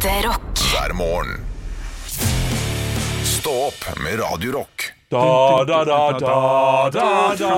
Ekte 0.00 0.28
rock. 0.28 0.58
hver 0.72 0.92
morgen. 0.94 1.40
Stå 3.24 3.50
opp 3.50 3.98
med 4.04 4.20
Radio 4.20 4.52
Rock. 4.52 4.92
Da, 5.08 5.64
da, 5.64 5.84
da, 5.84 5.84
da, 5.84 6.18
da, 6.18 6.90
da, 6.90 7.36
da, 7.36 7.48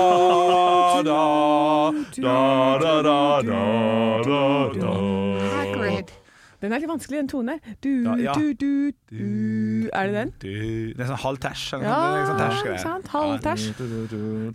da, 2.21 2.77
da, 2.79 3.01
da, 3.01 3.41
da, 3.41 4.69
da. 4.73 4.93
Hagrid. 5.55 5.62
Den 6.63 6.71
er 6.71 6.79
litt 6.79 6.87
vanskelig, 6.87 7.17
den 7.19 7.27
tonen 7.27 7.57
der. 7.57 7.73
Du, 7.83 7.89
Ja, 8.07 8.13
ja. 8.29 8.33
du, 8.39 8.53
du, 8.55 8.91
du. 9.11 9.89
Er 9.91 10.07
det 10.07 10.13
den? 10.15 10.29
Du, 10.39 10.93
det 10.95 11.03
er 11.03 11.09
sånn 11.11 11.19
halv 11.25 11.41
tæsj. 11.43 11.63
Ja, 11.83 11.97
sånn 12.29 12.39
ikke 12.63 12.79
sant? 12.79 13.09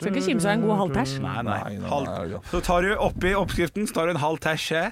Skal 0.01 0.13
ikke 0.15 0.25
kimse 0.25 0.49
av 0.49 0.55
en 0.57 0.65
god 0.65 0.79
halv 0.83 0.97
tæsj. 0.97 1.15
nei. 1.23 1.37
Nei, 1.49 1.77
Halv, 1.89 2.39
så 2.51 2.61
tar 2.65 2.85
du 2.87 2.95
oppi 2.97 3.35
oppskriften 3.37 3.87
så 3.89 3.99
tar 3.99 4.09
du 4.09 4.15
en 4.17 4.23
halv 4.23 4.41
tæsje. 4.45 4.87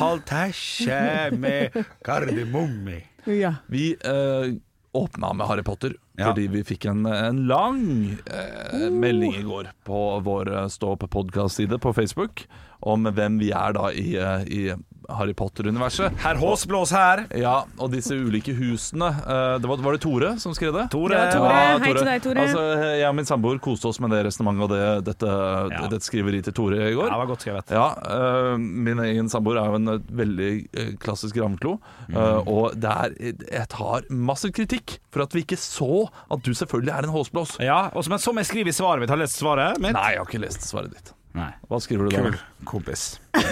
Halv 0.00 0.22
tæsje 0.28 1.00
med 1.40 1.76
kardemomme. 2.06 3.00
Ja. 3.28 3.54
Vi 3.68 3.94
øh, 4.04 4.54
åpna 4.96 5.32
med 5.36 5.46
Harry 5.50 5.62
Potter 5.66 5.96
Ja. 6.18 6.30
fordi 6.32 6.48
vi 6.50 6.64
fikk 6.66 6.86
en, 6.90 7.04
en 7.06 7.44
lang 7.46 7.82
eh, 8.26 8.88
melding 8.90 9.36
i 9.38 9.42
går 9.46 9.68
på 9.86 9.98
vår 10.26 10.48
eh, 10.50 10.64
Stå 10.72 10.96
opp-podkast-side 10.96 11.78
på 11.78 11.92
Facebook 11.94 12.42
om 12.82 13.06
hvem 13.14 13.36
vi 13.38 13.52
er 13.54 13.76
da 13.76 13.90
i, 13.94 14.16
eh, 14.18 14.42
i 14.50 14.62
Harry 15.08 15.32
Potter-universet. 15.34 16.12
Herr 16.20 16.36
Håsblås 16.36 16.90
her. 16.92 17.22
Ja, 17.40 17.62
og 17.80 17.90
disse 17.94 18.12
ulike 18.12 18.52
husene. 18.52 19.08
eh, 19.08 19.54
det 19.62 19.68
var, 19.70 19.80
var 19.80 19.96
det 19.96 20.02
Tore 20.04 20.34
som 20.42 20.52
skrev 20.56 20.74
det? 20.76 20.84
Tore. 20.92 21.16
Ja, 21.16 21.30
Tore. 21.32 21.54
Hei 21.80 21.92
til 21.96 22.04
deg, 22.10 22.22
Tore. 22.26 22.44
Altså, 22.44 22.64
jeg 23.00 23.08
og 23.08 23.16
min 23.16 23.28
samboer 23.28 23.60
koste 23.64 23.88
oss 23.88 24.00
med 24.04 24.12
det 24.12 24.20
resonnementet 24.28 24.66
og 24.66 24.74
det, 24.74 24.82
dette, 25.08 25.32
Ja. 25.72 25.80
dette 25.88 26.04
skriveriet 26.04 26.44
til 26.50 26.56
Tore 26.60 26.90
i 26.90 26.92
går. 26.92 27.08
Ja, 27.08 27.14
det 27.16 27.22
var 27.22 27.30
godt 27.32 27.46
skrevet. 27.46 27.72
Ja, 27.72 27.86
uh, 28.04 28.58
Min 28.60 29.00
egen 29.06 29.32
samboer 29.32 29.62
er 29.62 29.72
jo 29.72 29.80
en 29.80 30.04
veldig 30.20 30.98
klassisk 31.00 31.40
ravnklo. 31.40 31.78
Uh, 32.12 32.44
og 32.44 32.76
det 32.76 32.92
er, 32.92 33.16
jeg 33.48 33.68
tar 33.72 34.04
masse 34.12 34.52
kritikk 34.52 34.98
for 35.10 35.24
at 35.24 35.32
vi 35.32 35.40
ikke 35.46 35.56
så 35.60 36.04
at 36.30 36.44
du 36.44 36.52
selvfølgelig 36.52 36.92
er 36.94 37.08
en 37.08 37.16
håsblås. 37.16 37.56
Ja, 37.64 37.86
og 37.96 38.04
som, 38.04 38.18
som 38.20 38.36
jeg 38.36 38.50
skriver 38.52 38.68
i 38.72 38.76
svaret 38.76 39.00
mitt, 39.00 39.08
har 39.12 39.16
du 39.16 39.24
lest 39.24 39.40
svaret 39.40 39.80
mitt? 39.80 39.96
Nei, 39.96 40.10
jeg 40.18 40.20
har 40.22 40.28
ikke 40.28 40.44
lest 40.44 40.68
svaret 40.68 40.92
ditt. 40.92 41.14
Nei. 41.38 41.50
Hva 41.70 41.78
skriver 41.82 42.08
du 42.08 42.16
der? 42.16 42.30
Kul 42.32 42.38
kompis. 42.68 43.02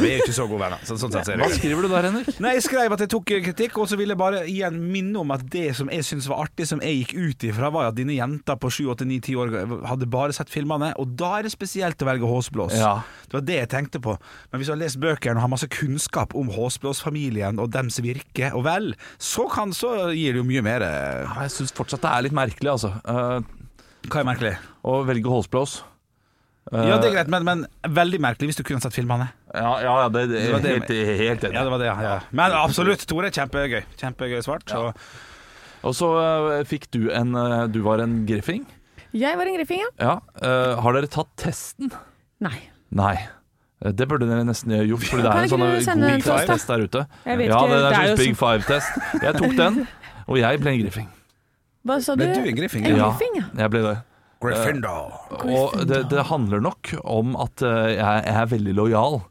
Vi 0.00 0.08
er 0.10 0.16
jo 0.18 0.24
ikke 0.24 0.34
så 0.34 0.44
gode 0.48 0.60
venner. 0.64 0.80
Så, 0.84 0.96
sånn 0.98 1.12
sett 1.14 1.28
ser 1.28 1.38
Hva 1.38 1.46
jeg. 1.48 1.60
skriver 1.60 1.86
du 1.86 1.88
der, 1.92 2.08
Henrik? 2.08 2.40
Nei, 2.42 2.54
Jeg 2.56 2.64
skrev 2.66 2.94
at 2.96 3.02
jeg 3.04 3.10
tok 3.12 3.28
kritikk, 3.30 3.78
og 3.80 3.88
så 3.90 3.98
ville 4.00 4.12
jeg 4.16 4.20
bare 4.20 4.40
igjen 4.50 4.76
minne 4.92 5.20
om 5.22 5.30
at 5.34 5.44
det 5.52 5.68
som 5.78 5.90
jeg 5.92 6.04
syntes 6.06 6.26
var 6.30 6.42
artig, 6.46 6.66
som 6.68 6.82
jeg 6.84 7.04
gikk 7.04 7.14
ut 7.14 7.46
ifra, 7.48 7.70
var 7.72 7.88
at 7.90 7.96
dine 7.98 8.16
jenter 8.16 8.58
på 8.60 8.70
7, 8.72 8.82
8, 8.96 9.06
9, 9.08 9.20
10 9.28 9.38
år 9.42 9.54
hadde 9.92 10.08
bare 10.12 10.36
sett 10.36 10.52
filmene, 10.52 10.90
og 11.00 11.14
da 11.18 11.32
er 11.38 11.46
det 11.46 11.54
spesielt 11.54 12.02
å 12.02 12.10
velge 12.10 12.28
Håsblås. 12.30 12.76
Ja. 12.80 12.92
Det 13.26 13.38
var 13.38 13.46
det 13.48 13.58
jeg 13.60 13.72
tenkte 13.72 14.02
på. 14.04 14.16
Men 14.50 14.60
hvis 14.60 14.70
du 14.70 14.74
har 14.74 14.82
lest 14.82 15.00
bøkene 15.02 15.38
og 15.38 15.46
har 15.46 15.54
masse 15.54 15.70
kunnskap 15.72 16.34
om 16.36 16.50
Håsblås-familien 16.52 17.62
og 17.62 17.70
dems 17.74 18.00
virke 18.04 18.52
og 18.52 18.66
vel, 18.66 18.92
så, 19.22 19.46
kan, 19.52 19.72
så 19.76 20.10
gir 20.12 20.34
det 20.36 20.42
jo 20.42 20.48
mye 20.50 20.64
mer 20.66 20.84
eh, 20.86 21.24
Ja, 21.24 21.46
Jeg 21.46 21.54
syns 21.56 21.74
fortsatt 21.76 22.04
det 22.04 22.12
er 22.12 22.26
litt 22.26 22.36
merkelig, 22.36 22.74
altså. 22.74 22.92
Uh, 23.06 23.40
Hva 24.10 24.22
er 24.22 24.32
merkelig? 24.34 24.56
å 24.86 25.00
velge 25.06 25.30
håsblås. 25.30 25.80
Ja, 26.72 26.96
det 26.98 27.12
er 27.12 27.14
greit, 27.14 27.28
men, 27.30 27.44
men 27.46 27.60
veldig 27.94 28.18
merkelig 28.24 28.48
hvis 28.50 28.58
du 28.58 28.64
kunne 28.66 28.82
sett 28.82 28.96
filmene. 28.96 29.28
Ja, 29.54 29.76
ja, 29.84 29.92
ja, 30.02 30.08
det, 30.10 30.24
det, 30.32 30.40
Det 30.50 30.62
det- 30.64 30.72
helt, 30.74 31.20
helt 31.20 31.44
enig. 31.46 31.54
Ja, 31.54 31.62
det 31.62 31.70
var 31.70 31.78
det, 31.78 31.86
ja. 31.86 32.16
Men 32.34 32.56
absolutt, 32.58 33.04
Tore. 33.06 33.30
Kjempegøy. 33.30 33.84
Kjempegøy 34.00 34.40
svart. 34.42 34.66
Ja. 34.74 34.90
Og 35.86 35.94
så 35.94 36.08
øh, 36.18 36.64
fikk 36.66 36.88
du 36.90 37.10
en 37.14 37.36
øh, 37.38 37.68
Du 37.70 37.82
var 37.84 38.02
en 38.02 38.24
griffing. 38.26 38.66
Jeg 39.14 39.38
var 39.38 39.46
en 39.46 39.54
griffing, 39.60 39.84
ja. 39.84 40.16
Ja. 40.42 40.80
har 40.82 40.92
dere 40.98 41.06
tatt 41.06 41.30
testen? 41.38 41.92
Nei. 42.42 42.58
Nei. 42.90 43.14
Eh, 43.84 43.92
Det 43.94 44.08
burde 44.08 44.26
dere 44.28 44.42
nesten 44.44 44.74
gjort, 44.88 45.06
for 45.06 45.22
det 45.22 45.30
er 45.30 45.46
en 45.46 45.52
sånn 45.86 46.02
god 46.24 46.48
test, 46.50 46.66
der 46.68 46.82
ute. 46.82 47.06
Jeg 47.26 47.38
vet 47.38 47.48
ja, 47.52 47.60
ikke, 47.60 47.70
det 47.70 47.78
er 47.78 47.86
det 47.86 48.00
er 48.00 48.10
en 48.10 48.20
Big 48.20 48.36
Five-test. 48.42 48.98
Jeg 49.22 49.38
tok 49.38 49.54
den, 49.56 49.78
og 50.26 50.38
jeg 50.40 50.60
ble 50.60 50.74
en 50.74 50.82
griffing. 50.82 51.08
Hva 51.86 52.00
sa 52.02 52.16
du? 52.18 52.24
Ble 52.24 52.34
du 52.34 52.50
en 52.50 52.56
griffing, 52.58 52.86
En 52.90 52.96
ja. 52.98 53.10
griffing, 53.12 53.36
ja. 53.38 53.46
Jeg 53.62 53.70
ble 53.76 53.82
det. 53.86 53.96
Gryffindor. 54.42 55.14
Og 55.44 55.78
det, 55.88 56.02
det 56.12 56.26
handler 56.28 56.60
nok 56.60 56.92
om 57.04 57.36
at 57.40 57.62
eh, 57.64 57.94
jeg, 57.96 58.26
er 58.34 58.50
veldig 58.52 58.74
lojal. 58.76 59.22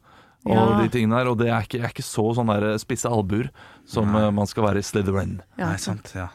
Og 0.46 0.54
Ja. 0.54 0.64
de 0.78 0.88
tingene 0.94 1.18
der 1.18 1.26
Og 1.32 1.38
det 1.40 1.48
er 1.50 1.64
ikke, 1.66 1.78
jeg 1.80 1.84
er 1.88 1.90
ikke 1.94 2.06
så 2.06 2.28
sånn 2.38 2.46
der 2.52 2.76
spisse 2.78 3.10
albuer 3.10 3.48
som 3.86 4.14
eh, 4.14 4.30
man 4.30 4.46
skal 4.46 4.68
være 4.68 4.78
i 4.82 4.86
Slytherin. 4.86 5.40
Ja. 5.58 5.72
Nei, 5.72 5.78
sant. 5.82 6.12
Ja. 6.14 6.28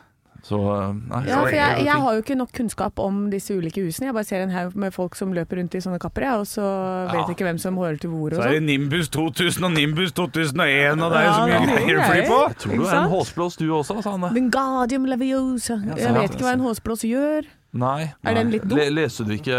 Så 0.44 0.58
eh, 0.58 0.94
nei. 1.12 1.22
Ja, 1.30 1.38
for 1.46 1.54
jeg, 1.54 1.84
jeg 1.86 2.02
har 2.02 2.16
jo 2.18 2.24
ikke 2.24 2.36
nok 2.40 2.52
kunnskap 2.58 3.00
om 3.00 3.22
disse 3.30 3.54
ulike 3.56 3.84
husene. 3.86 4.09
Jeg 4.09 4.16
bare 4.18 4.28
ser 4.28 4.42
en 4.44 4.52
haug 4.56 4.76
med 4.84 4.92
folk 4.96 5.16
som 5.20 5.36
løper 5.38 5.59
rundt 5.62 5.76
i 5.78 5.84
sånne 5.84 6.00
kapper, 6.02 6.26
jeg, 6.28 6.42
og 6.42 6.50
så 6.50 6.66
vet 7.12 7.22
jeg 7.30 7.36
ikke 7.38 7.48
hvem 7.52 7.62
som 7.62 7.78
hører 7.80 8.02
til 8.02 8.09
hvor 8.12 8.34
Så 8.36 8.42
er 8.42 8.56
det 8.56 8.59
sånn. 8.64 8.70
Nimbus 8.72 9.12
2000 9.14 9.68
og 9.70 9.76
Nimbus 9.78 10.16
2001, 10.18 11.03
og 11.06 11.14
det 11.14 11.22
er 11.22 11.28
jo 11.28 11.32
så 11.38 11.48
Ja, 11.52 11.62
mye 11.62 11.70
det 11.70 11.78
er 11.78 11.88
greier 11.88 12.02
å 12.02 12.09
fly 12.09 12.22
på. 12.32 12.42
Jeg 12.48 12.59
tror 12.66 12.76
du 12.82 12.86
er 12.88 12.98
en 13.03 13.12
håsblås 13.16 13.59
du 13.62 13.66
også, 13.70 14.00
sa 14.02 14.16
han. 14.18 14.28
Wingardium 14.36 15.06
Leviosa. 15.12 15.78
Jeg 15.94 16.16
vet 16.18 16.36
ikke 16.36 16.48
hva 16.50 16.56
en 16.58 16.66
håsblås 16.68 17.06
gjør. 17.08 17.52
Nei. 17.74 18.12
Er 18.28 18.34
den 18.36 18.52
litt 18.52 18.64
dum? 18.68 18.78
Le, 18.78 18.90
leste 18.92 19.24
du 19.24 19.32
ikke 19.38 19.58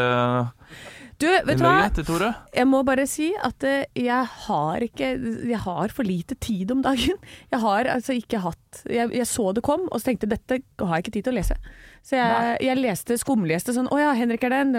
Du, 1.23 1.29
vet 1.47 1.59
du 1.61 1.63
hva? 1.63 2.33
Jeg 2.53 2.67
må 2.67 2.81
bare 2.85 3.05
si 3.07 3.29
at 3.47 3.63
eh, 3.69 3.85
jeg 3.95 4.27
har 4.47 4.83
ikke 4.83 5.13
Jeg 5.49 5.61
har 5.65 5.93
for 5.95 6.03
lite 6.09 6.35
tid 6.43 6.73
om 6.75 6.81
dagen. 6.83 7.17
Jeg 7.53 7.61
har 7.63 7.89
altså 7.95 8.17
ikke 8.19 8.41
hatt 8.43 8.83
Jeg, 8.91 9.13
jeg 9.15 9.27
så 9.31 9.53
det 9.55 9.63
kom, 9.63 9.87
og 9.93 10.01
så 10.03 10.11
tenkte 10.11 10.27
dette 10.33 10.59
har 10.83 10.95
jeg 10.99 11.05
ikke 11.07 11.15
tid 11.19 11.25
til 11.29 11.33
å 11.35 11.39
lese. 11.39 11.57
Så 12.03 12.17
jeg, 12.19 12.57
jeg 12.67 12.81
leste 12.83 13.15
skumleste 13.21 13.71
sånn 13.77 13.87
Å 13.95 13.99
ja, 14.01 14.09
Henrik 14.19 14.43
er 14.49 14.51
den. 14.57 14.73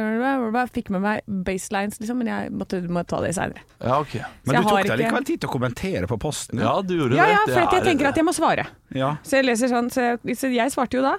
Fikk 0.75 0.89
med 0.91 1.05
meg 1.05 1.21
baselines, 1.47 1.95
liksom, 2.01 2.19
men 2.19 2.27
jeg 2.33 2.51
måtte, 2.51 2.81
måtte 2.91 3.13
ta 3.15 3.21
det 3.23 3.31
seinere. 3.37 3.63
Ja, 3.79 4.01
okay. 4.03 4.25
Men 4.43 4.57
jeg 4.57 4.65
du 4.65 4.67
tok 4.67 4.73
har 4.73 4.81
deg 4.83 4.89
ikke- 4.91 4.97
likevel 5.05 5.27
tid 5.29 5.39
til 5.45 5.49
å 5.49 5.53
kommentere 5.53 6.09
på 6.11 6.17
posten. 6.19 6.59
Ja, 6.59 6.73
du 6.83 6.91
gjorde 6.97 7.15
Ja 7.15 7.29
det. 7.29 7.37
ja, 7.37 7.45
for 7.47 7.61
jeg 7.61 7.79
er- 7.79 7.87
tenker 7.87 8.11
at 8.11 8.19
jeg 8.19 8.27
må 8.27 8.35
svare. 8.35 8.67
Ja. 8.93 9.13
Så 9.23 9.39
jeg 9.39 9.45
leser 9.47 9.71
sånn 9.71 9.87
Så 9.93 10.01
jeg, 10.03 10.35
så 10.35 10.51
jeg 10.51 10.75
svarte 10.75 10.99
jo 10.99 11.05
da 11.07 11.15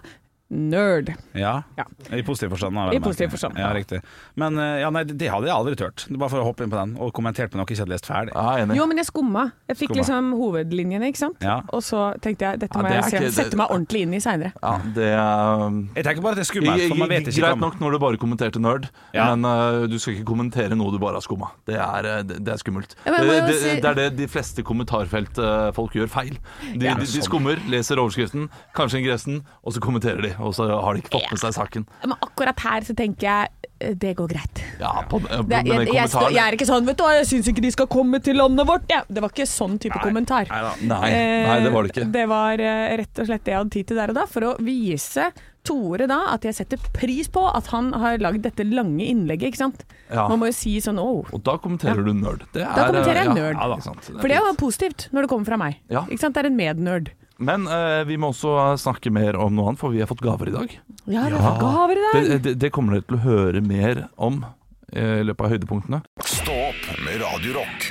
nerd. 0.50 1.14
Ja. 1.34 1.62
Ja. 1.76 1.84
I 2.12 2.22
positiv 2.22 2.50
forstand. 2.52 2.76
I 2.94 3.00
positiv 3.02 3.30
forstand. 3.32 3.56
Ja, 3.58 3.70
riktig. 3.74 4.02
Men 4.38 4.58
eh, 4.60 4.80
ja, 4.84 4.90
nei, 4.92 5.02
det 5.08 5.30
hadde 5.32 5.48
jeg 5.48 5.54
aldri 5.56 5.74
turt. 5.80 6.04
Bare 6.14 6.30
for 6.30 6.42
å 6.42 6.44
hoppe 6.46 6.62
inn 6.66 6.70
på 6.70 6.76
den 6.78 6.92
og 7.00 7.12
kommentert 7.16 7.50
på 7.50 7.58
noe 7.58 7.64
jeg 7.66 7.74
ikke 7.78 7.84
hadde 7.86 7.94
lest 7.94 8.06
ferdig. 8.06 8.34
Ah. 8.38 8.60
Jo, 8.76 8.86
men 8.86 9.00
jeg 9.00 9.08
skumma. 9.08 9.46
Jeg 9.70 9.76
fikk 9.80 9.90
Skumma. 9.94 10.02
liksom 10.02 10.28
hovedlinjene, 10.38 11.08
ikke 11.10 11.22
sant. 11.22 11.42
Ja. 11.42 11.56
Og 11.74 11.82
så 11.82 12.04
tenkte 12.22 12.44
jeg 12.46 12.60
dette 12.62 12.76
Ja, 12.76 12.82
må 12.84 12.88
det 12.92 12.94
jeg 13.00 13.04
se, 13.04 13.16
ikke- 13.16 13.24
det- 13.24 13.34
sette 13.38 13.56
meg 13.56 13.72
ordentlig 13.74 14.02
inn 14.04 14.14
i 14.14 14.20
seinere. 14.20 14.52
Ja, 14.62 14.74
det 14.94 15.08
er 15.14 15.64
Jeg 15.96 16.04
tenker 16.04 16.22
bare 16.22 16.36
at 16.36 16.38
det 16.38 16.44
er 16.46 16.50
skummelt, 16.52 16.88
for 16.88 16.96
man 17.02 17.08
vet 17.08 17.26
ikke 17.32 17.40
Greit 17.40 17.58
nok 17.64 17.80
når 17.80 17.90
du 17.92 17.98
bare 17.98 18.16
kommenterte 18.20 18.60
nerd, 18.60 18.88
Ja. 19.14 19.34
men 19.34 19.44
uh, 19.44 19.86
du 19.88 19.98
skal 19.98 20.14
ikke 20.14 20.24
kommentere 20.28 20.76
noe 20.76 20.92
du 20.92 20.98
bare 20.98 21.14
har 21.18 21.20
skumma. 21.24 21.50
Det 21.66 21.74
er, 21.80 22.04
øh, 22.04 22.22
det, 22.22 22.44
det 22.44 22.52
er 22.52 22.58
skummelt. 22.62 22.94
Ja, 23.06 23.10
men 23.12 23.26
det, 23.26 23.40
det, 23.48 23.56
si- 23.58 23.80
det 23.80 23.84
er 23.90 23.94
det 23.94 24.16
de 24.16 24.26
fleste 24.28 24.62
kommentarfeltfolk 24.62 25.92
gjør 25.96 26.08
feil. 26.08 26.38
De, 26.76 26.84
Ja. 26.86 26.94
de, 26.94 27.06
de 27.06 27.22
skummer, 27.24 27.56
leser 27.68 27.96
overskriften, 27.98 28.48
kanskje 28.76 29.00
ingressen, 29.02 29.42
og 29.64 29.72
så 29.72 29.80
kommenterer 29.80 30.22
de. 30.22 30.33
Og 30.40 30.54
så 30.56 30.66
har 30.70 30.94
de 30.96 31.02
ikke 31.04 31.14
fått 31.18 31.30
med 31.34 31.40
seg 31.42 31.54
saken. 31.56 31.86
Men 32.02 32.16
akkurat 32.24 32.60
her 32.66 32.86
så 32.86 32.96
tenker 32.98 33.28
jeg 33.28 33.70
eh, 33.80 33.94
det 34.00 34.14
går 34.18 34.28
greit. 34.34 34.62
Ja, 34.80 34.92
på, 35.08 35.20
Det, 35.22 35.62
jeg, 35.66 35.88
jeg, 35.92 36.10
jeg 36.34 36.42
er 36.44 36.56
ikke 36.56 36.68
sånn 36.68 36.86
'vet 36.88 36.98
du 36.98 37.04
jeg 37.10 37.26
syns 37.30 37.48
ikke 37.52 37.64
de 37.64 37.72
skal 37.74 37.88
komme 37.90 38.20
til 38.24 38.36
landet 38.40 38.66
vårt', 38.66 38.86
Ja, 38.90 39.02
Det 39.08 39.22
var 39.22 39.30
ikke 39.34 39.46
sånn 39.48 39.78
type 39.78 39.98
kommentar. 40.02 40.46
Nei. 40.50 40.76
Nei, 40.82 41.10
nei, 41.46 41.58
det 41.64 41.72
var 41.72 41.82
det 41.82 41.90
Eh, 41.94 42.02
ikke. 42.04 42.12
Det 42.12 42.28
var 42.28 42.60
eh, 42.60 42.96
rett 43.02 43.18
og 43.18 43.26
slett 43.26 43.44
det 43.44 43.52
jeg 43.52 43.58
hadde 43.60 43.70
tid 43.70 43.86
til 43.90 43.96
der 44.00 44.08
og 44.14 44.14
da, 44.22 44.26
for 44.26 44.40
å 44.52 44.54
vise 44.64 45.32
Tore 45.64 46.04
da 46.06 46.18
at 46.34 46.44
jeg 46.44 46.52
setter 46.58 46.76
pris 46.92 47.28
på 47.32 47.40
at 47.48 47.70
han 47.72 47.86
har 47.96 48.18
lagd 48.20 48.42
dette 48.44 48.66
lange 48.68 49.00
innlegget, 49.00 49.48
ikke 49.48 49.62
sant. 49.62 49.84
Ja. 50.12 50.26
Man 50.28 50.42
må 50.42 50.50
jo 50.50 50.56
si 50.56 50.74
sånn 50.84 50.98
oh. 51.00 51.24
Og 51.32 51.40
da 51.42 51.56
kommenterer 51.56 52.04
du 52.04 52.12
nerd. 52.12 52.44
Det 52.52 52.60
er, 52.60 52.68
Da 52.76 52.90
kommenterer 52.90 53.22
jeg 53.22 53.32
nerd. 53.38 53.56
Ja, 53.56 53.68
da. 53.72 53.78
Det 53.80 54.20
For 54.20 54.28
det 54.28 54.36
er 54.36 54.44
jo 54.44 54.54
positivt 54.60 55.08
når 55.14 55.24
det 55.24 55.30
kommer 55.32 55.48
fra 55.48 55.56
meg. 55.56 55.78
Ja. 55.88 56.04
Ikke 56.04 56.20
sant? 56.20 56.36
Det 56.36 56.44
er 56.44 56.50
en 56.50 56.58
mednerd. 56.58 57.08
Men 57.38 57.66
øh, 57.66 58.04
vi 58.06 58.16
må 58.20 58.30
også 58.30 58.76
snakke 58.78 59.10
mer 59.10 59.36
om 59.40 59.54
noe 59.56 59.72
annet, 59.72 59.80
for 59.80 59.94
vi 59.94 60.02
har 60.02 60.10
fått 60.10 60.22
gaver 60.22 60.52
i 60.52 60.54
dag. 60.54 60.76
Ja, 61.10 61.24
jeg 61.26 61.34
har 61.34 61.42
fått 61.42 61.64
gaver 61.64 61.98
i 61.98 62.04
dag. 62.04 62.14
Det, 62.28 62.38
det, 62.44 62.54
det 62.62 62.70
kommer 62.74 62.94
dere 62.94 63.08
til 63.08 63.18
å 63.18 63.24
høre 63.24 63.64
mer 63.64 64.04
om 64.14 64.44
eh, 64.92 65.20
i 65.20 65.26
løpet 65.26 65.48
av 65.48 65.54
høydepunktene. 65.56 66.02
Stå 66.22 66.54
opp 66.70 66.88
med 67.02 67.18
Radio 67.24 67.58
Rock. 67.58 67.90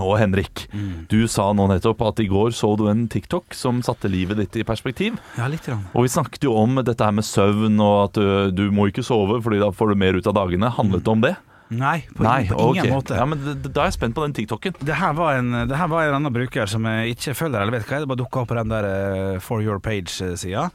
Og 0.00 0.14
Henrik, 0.16 0.62
du 1.10 1.26
sa 1.28 1.50
nå 1.52 1.66
nettopp 1.68 2.00
at 2.06 2.22
i 2.22 2.28
går 2.30 2.54
så 2.56 2.70
du 2.78 2.86
en 2.88 3.02
TikTok 3.10 3.52
som 3.52 3.82
satte 3.84 4.08
livet 4.08 4.38
ditt 4.40 4.56
i 4.56 4.64
perspektiv. 4.64 5.18
Ja, 5.36 5.50
litt. 5.50 5.66
Grann. 5.66 5.82
Og 5.92 6.06
vi 6.06 6.12
snakket 6.14 6.46
jo 6.46 6.54
om 6.56 6.78
dette 6.86 7.04
her 7.04 7.12
med 7.12 7.26
søvn 7.26 7.76
og 7.84 7.96
at 8.06 8.16
du, 8.16 8.54
du 8.54 8.64
må 8.72 8.88
ikke 8.88 9.04
sove 9.04 9.42
fordi 9.44 9.60
da 9.60 9.68
får 9.76 9.92
du 9.92 10.00
mer 10.00 10.16
ut 10.16 10.30
av 10.30 10.38
dagene. 10.38 10.72
Handlet 10.78 11.04
det 11.04 11.12
om 11.12 11.26
det? 11.26 11.34
Nei, 11.70 12.00
på, 12.16 12.24
Nei, 12.26 12.48
på 12.48 12.58
ingen 12.72 12.82
okay. 12.82 12.90
måte. 12.90 13.18
Ja, 13.18 13.26
men 13.30 13.44
Da 13.62 13.84
er 13.84 13.90
jeg 13.90 13.98
spent 13.98 14.16
på 14.16 14.24
den 14.24 14.34
TikToken. 14.34 14.80
Det 14.82 14.96
her 14.98 15.14
var 15.18 15.38
en, 15.38 15.52
det 15.70 15.78
her 15.78 15.90
var 15.90 16.08
en 16.08 16.16
annen 16.18 16.34
bruker 16.34 16.66
som 16.70 16.86
jeg 16.88 17.14
ikke 17.14 17.36
følger 17.38 17.62
eller 17.62 17.76
vet 17.78 17.86
hva 17.86 18.00
er. 18.00 18.02
Det 18.02 18.10
bare 18.10 18.22
dukka 18.24 18.42
opp 18.42 18.50
på 18.50 18.58
den 18.58 18.72
der 18.72 18.88
eh, 18.88 19.36
For 19.44 19.62
Your 19.62 19.78
Page-sida. 19.82 20.70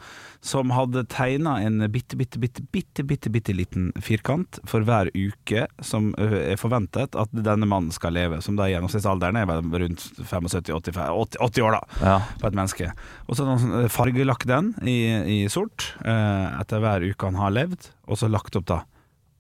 Som 0.46 0.72
hadde 0.72 1.04
tegna 1.10 1.58
en 1.66 1.82
bitte, 1.92 2.16
bitte, 2.16 2.40
bitte, 2.40 2.64
bitte, 2.72 3.04
bitte, 3.04 3.32
bitte 3.34 3.56
liten 3.58 3.90
firkant 4.00 4.60
for 4.70 4.86
hver 4.86 5.10
uke 5.18 5.66
som 5.84 6.12
er 6.22 6.54
forventet 6.62 7.18
at 7.18 7.34
denne 7.34 7.68
mannen 7.68 7.92
skal 7.96 8.14
leve. 8.16 8.40
Som 8.46 8.56
da 8.60 8.70
gjennomsnittsalderen 8.70 9.42
er 9.42 9.52
rundt 9.52 10.06
75-80 10.22 10.72
80, 10.78 11.40
80 11.42 11.66
år, 11.66 11.80
da. 11.80 12.02
Ja. 12.06 12.18
På 12.40 12.52
et 12.52 12.60
menneske. 12.62 12.92
Og 13.26 13.40
så 13.40 13.58
fargelagt 13.92 14.48
den 14.48 14.76
i, 14.86 15.00
i 15.42 15.44
sort 15.52 15.92
eh, 16.06 16.60
etter 16.62 16.84
hver 16.84 17.04
uke 17.10 17.34
han 17.34 17.42
har 17.42 17.58
levd, 17.58 17.90
og 18.06 18.22
så 18.22 18.32
lagt 18.32 18.56
opp 18.56 18.70
da. 18.70 18.84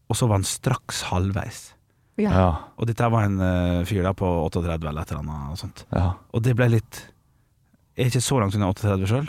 Og 0.09 0.15
så 0.19 0.27
var 0.29 0.37
han 0.39 0.45
straks 0.47 1.03
halvveis. 1.09 1.73
Ja. 2.21 2.31
Ja. 2.31 2.49
Og 2.79 2.87
dette 2.87 3.07
var 3.11 3.25
en 3.27 3.39
uh, 3.41 3.81
fyr 3.87 4.03
da 4.05 4.13
på 4.15 4.27
38 4.47 4.75
eller 4.87 5.01
et 5.01 5.11
eller 5.11 5.23
annet 5.23 5.51
og 5.51 5.57
sånt. 5.59 5.85
ja. 5.91 6.13
Og 6.31 6.43
det 6.45 6.53
ble 6.55 6.69
litt 6.77 7.01
Jeg 7.97 8.05
er 8.05 8.11
ikke 8.13 8.21
så 8.23 8.37
langt 8.39 8.55
unna 8.55 8.69
38 8.71 9.07
sjøl. 9.09 9.27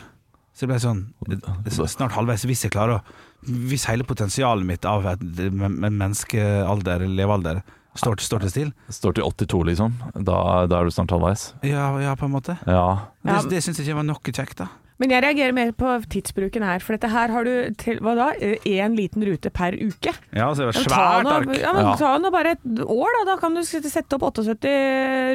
Så 0.56 0.64
det 0.64 0.68
ble 0.70 0.78
sånn 0.80 1.00
er 1.28 1.88
Snart 1.90 2.14
halvveis. 2.16 2.44
Hvis 2.48 2.62
jeg 2.64 2.72
klarer 2.72 2.98
å 2.98 3.02
Hvis 3.46 3.84
hele 3.90 4.06
potensialet 4.08 4.64
mitt 4.66 4.84
av 4.88 5.04
et 5.06 5.20
men- 5.52 5.76
men 5.80 5.98
menneskealder, 5.98 7.04
levealder, 7.06 7.62
står, 7.94 8.16
står 8.20 8.40
til 8.40 8.50
still 8.50 8.72
Står 8.88 9.14
til 9.14 9.24
82, 9.24 9.64
liksom. 9.64 9.92
Da, 10.16 10.66
da 10.66 10.80
er 10.80 10.84
du 10.84 10.90
snart 10.90 11.10
halvveis. 11.10 11.52
Ja, 11.62 11.90
ja 12.00 12.14
på 12.14 12.24
en 12.26 12.32
måte. 12.32 12.58
Ja. 12.66 13.06
Det, 13.22 13.50
det 13.50 13.62
syns 13.64 13.78
jeg 13.78 13.86
ikke 13.88 14.00
var 14.00 14.08
noe 14.08 14.32
kjekt, 14.32 14.56
da. 14.58 14.68
Men 14.96 15.12
jeg 15.12 15.22
reagerer 15.26 15.52
mer 15.52 15.72
på 15.76 15.90
tidsbruken 16.08 16.64
her, 16.64 16.80
for 16.80 16.96
dette 16.96 17.10
her 17.12 17.32
har 17.34 17.44
du 17.44 17.74
til, 17.76 17.98
hva 18.04 18.14
da? 18.16 18.30
Én 18.64 18.96
liten 18.96 19.24
rute 19.28 19.52
per 19.52 19.76
uke. 19.76 20.14
Ja, 20.32 20.48
så 20.56 20.64
det 20.64 20.70
var 20.70 20.78
svært 20.78 21.30
ark. 21.34 21.52
Ja, 21.60 21.74
men. 21.76 21.90
Ta 22.00 22.14
nå 22.22 22.32
bare 22.32 22.54
et 22.56 22.64
år, 22.80 23.18
da. 23.18 23.24
Da 23.34 23.36
kan 23.42 23.56
du 23.58 23.60
sette 23.66 24.16
opp 24.16 24.24
78 24.30 24.72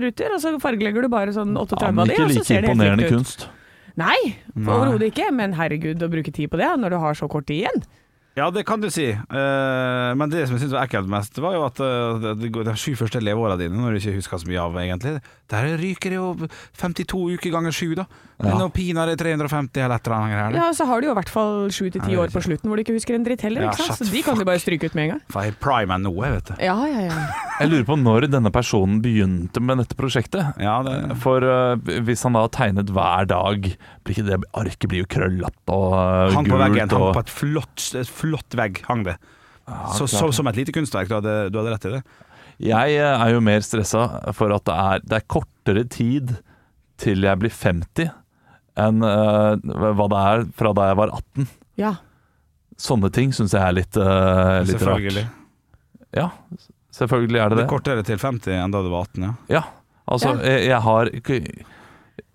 ruter, 0.02 0.34
og 0.34 0.42
så 0.42 0.56
fargelegger 0.64 1.06
du 1.06 1.12
bare 1.14 1.36
sånn 1.36 1.54
38 1.54 1.78
ja 1.78 1.92
av 1.94 2.02
de, 2.10 2.18
ikke 2.18 2.26
og 2.26 2.32
så 2.32 2.40
like 2.40 2.48
ser 2.50 2.66
det 2.66 2.72
helt 2.72 2.74
imponerende 2.74 3.06
likt 3.06 3.14
ut. 3.14 3.18
kunst. 3.22 3.50
Nei. 4.02 4.20
overhodet 4.58 5.12
ikke. 5.12 5.30
Men 5.36 5.54
herregud, 5.60 6.02
å 6.02 6.10
bruke 6.10 6.34
tid 6.34 6.50
på 6.50 6.58
det 6.62 6.72
når 6.82 6.96
du 6.96 7.02
har 7.06 7.22
så 7.22 7.30
kort 7.30 7.46
tid 7.52 7.62
igjen. 7.66 7.84
Ja, 8.38 8.48
det 8.54 8.64
kan 8.64 8.80
du 8.80 8.88
si. 8.94 9.10
Uh, 9.12 10.12
men 10.16 10.32
det 10.32 10.46
som 10.48 10.56
jeg 10.56 10.64
syntes 10.64 10.76
var 10.78 10.88
ekkelt 10.88 11.10
mest, 11.12 11.36
var 11.44 11.58
jo 11.58 11.66
at 11.68 11.82
uh, 11.84 12.32
det 12.40 12.52
går- 12.56 12.64
de 12.70 12.76
sju 12.80 12.94
første 12.96 13.20
leveåra 13.20 13.58
dine, 13.60 13.76
når 13.76 13.98
du 13.98 14.00
ikke 14.00 14.18
husker 14.22 14.40
så 14.40 14.48
mye 14.48 14.62
av, 14.64 14.78
egentlig, 14.80 15.18
der 15.52 15.74
ryker 15.82 16.14
det 16.14 16.20
jo 16.20 16.30
52 16.80 17.26
uker 17.36 17.52
ganger 17.58 17.76
sju, 17.76 17.90
da. 18.00 18.06
Men 18.42 18.56
Ja. 18.56 18.58
nå 18.58 18.72
pinadø 18.74 19.14
350 19.20 19.84
eller 19.84 20.00
et 20.00 20.08
eller 20.08 20.16
annet 20.18 20.32
Her, 20.40 20.56
Ja, 20.58 20.72
så 20.74 20.88
har 20.90 21.02
du 21.02 21.06
jo 21.08 21.12
i 21.12 21.18
hvert 21.20 21.30
fall 21.30 21.70
sju 21.70 21.92
til 21.92 22.02
ti 22.02 22.16
år 22.18 22.32
på 22.34 22.42
slutten 22.42 22.66
hvor 22.72 22.80
du 22.80 22.82
ikke 22.82 22.96
husker 22.96 23.14
en 23.14 23.24
dritt 23.28 23.44
heller. 23.46 23.68
Ja, 23.68 23.70
ikke 23.76 23.86
sant? 23.86 24.00
Så 24.00 24.08
de 24.10 24.22
kan 24.26 24.40
du 24.40 24.46
bare 24.48 24.58
stryke 24.64 24.88
ut 24.90 24.96
med 24.98 25.04
en 25.04 25.12
gang. 25.12 25.22
For 25.30 25.44
jeg 25.46 25.54
er 25.54 25.60
prime 25.62 25.94
enn 25.94 26.08
noe, 26.08 26.32
vet 26.40 26.50
du. 26.50 26.54
Ja, 26.64 26.78
ja, 26.90 27.04
ja. 27.06 27.20
Jeg 27.62 27.70
lurer 27.70 27.86
på 27.86 27.96
når 28.02 28.26
denne 28.32 28.50
personen 28.50 28.98
begynte 29.04 29.62
med 29.62 29.78
dette 29.84 29.94
prosjektet. 30.00 30.58
Ja, 30.58 30.80
det 30.82 30.96
For 31.22 31.46
uh, 31.46 31.76
hvis 32.02 32.24
han 32.26 32.34
da 32.34 32.48
har 32.48 32.50
tegnet 32.56 32.90
hver 32.90 33.28
dag 33.30 33.68
blir 34.02 34.16
ikke 34.16 34.26
det, 34.26 34.40
Arket 34.58 34.90
blir 34.90 35.04
jo 35.04 35.10
krøllete 35.14 35.76
og 35.76 35.94
uh, 35.94 36.34
Han 36.34 36.50
på 36.50 36.58
veggen, 36.58 36.90
og... 36.98 37.12
han 37.12 37.20
på 37.20 37.22
et 37.28 37.30
flott, 37.36 37.86
et 38.02 38.10
flott 38.22 38.58
vegg, 38.58 38.84
hang 38.88 39.04
det. 39.08 39.18
Ja, 39.68 39.82
Så, 39.98 40.08
så, 40.10 40.30
som 40.36 40.48
et 40.52 40.58
lite 40.62 40.74
kunstverk, 40.76 41.10
du 41.12 41.18
hadde, 41.20 41.36
du 41.54 41.60
hadde 41.62 41.74
rett 41.76 41.90
i 41.90 41.94
det. 41.98 42.02
Jeg 42.62 42.96
eh, 43.02 43.26
er 43.26 43.34
jo 43.34 43.42
mer 43.42 43.64
stressa 43.66 44.06
for 44.38 44.54
at 44.54 44.66
det 44.70 44.78
er, 44.78 45.04
det 45.10 45.18
er 45.20 45.28
kortere 45.32 45.84
tid 45.90 46.36
til 47.02 47.26
jeg 47.26 47.42
blir 47.42 47.54
50 47.54 48.12
enn 48.82 49.02
uh, 49.04 49.58
hva 49.98 50.06
det 50.12 50.20
er 50.22 50.44
fra 50.58 50.70
da 50.78 50.86
jeg 50.92 50.98
var 51.02 51.12
18. 51.18 51.48
ja. 51.82 51.96
Sånne 52.82 53.12
ting 53.14 53.30
syns 53.36 53.52
jeg 53.54 53.62
er 53.62 53.76
litt, 53.78 53.98
uh, 54.00 54.62
litt 54.66 54.80
Selvfølgelig. 54.80 55.26
rart. 55.28 56.14
Ja, 56.18 56.28
selvfølgelig 56.98 57.42
er 57.44 57.52
det 57.52 57.58
Det 57.58 57.60
det. 57.60 57.66
er 57.68 57.74
kortere 57.76 58.06
til 58.08 58.18
50 58.22 58.56
enn 58.58 58.74
da 58.74 58.82
du 58.82 58.90
var 58.90 59.06
18, 59.10 59.26
ja. 59.28 59.34
Ja, 59.54 59.62
altså 60.10 60.32
Ja. 60.40 60.48
Jeg, 60.50 60.64
jeg 60.72 60.80
har 60.88 61.12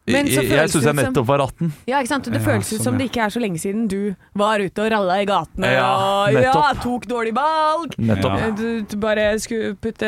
Men 0.07 0.29
så 0.31 0.43
Jeg, 0.45 0.51
jeg 0.55 0.71
syns 0.71 0.85
jeg 0.87 0.95
nettopp 1.01 1.27
var 1.27 1.43
18. 1.43 1.73
Ja, 1.91 1.99
ikke 1.99 2.11
sant? 2.13 2.29
Det 2.31 2.39
Ja, 2.39 2.45
føles 2.45 2.69
ut 2.71 2.77
sånn, 2.79 2.85
som 2.85 2.95
ja. 2.95 2.99
det 3.01 3.07
ikke 3.11 3.25
er 3.25 3.33
så 3.35 3.41
lenge 3.43 3.59
siden 3.59 3.89
du 3.91 4.15
var 4.39 4.63
ute 4.63 4.85
og 4.85 4.91
ralla 4.93 5.17
i 5.19 5.27
gatene 5.27 5.73
Ja, 5.75 5.89
og 6.31 6.39
ja, 6.47 6.53
tok 6.83 7.09
dårlig 7.11 7.35
valg. 7.35 7.97
Nettopp. 7.99 8.39
Ja. 8.39 8.51
Du, 8.55 8.67
du 8.87 8.97
bare 9.03 9.27
skulle 9.43 9.75
putte 9.83 10.07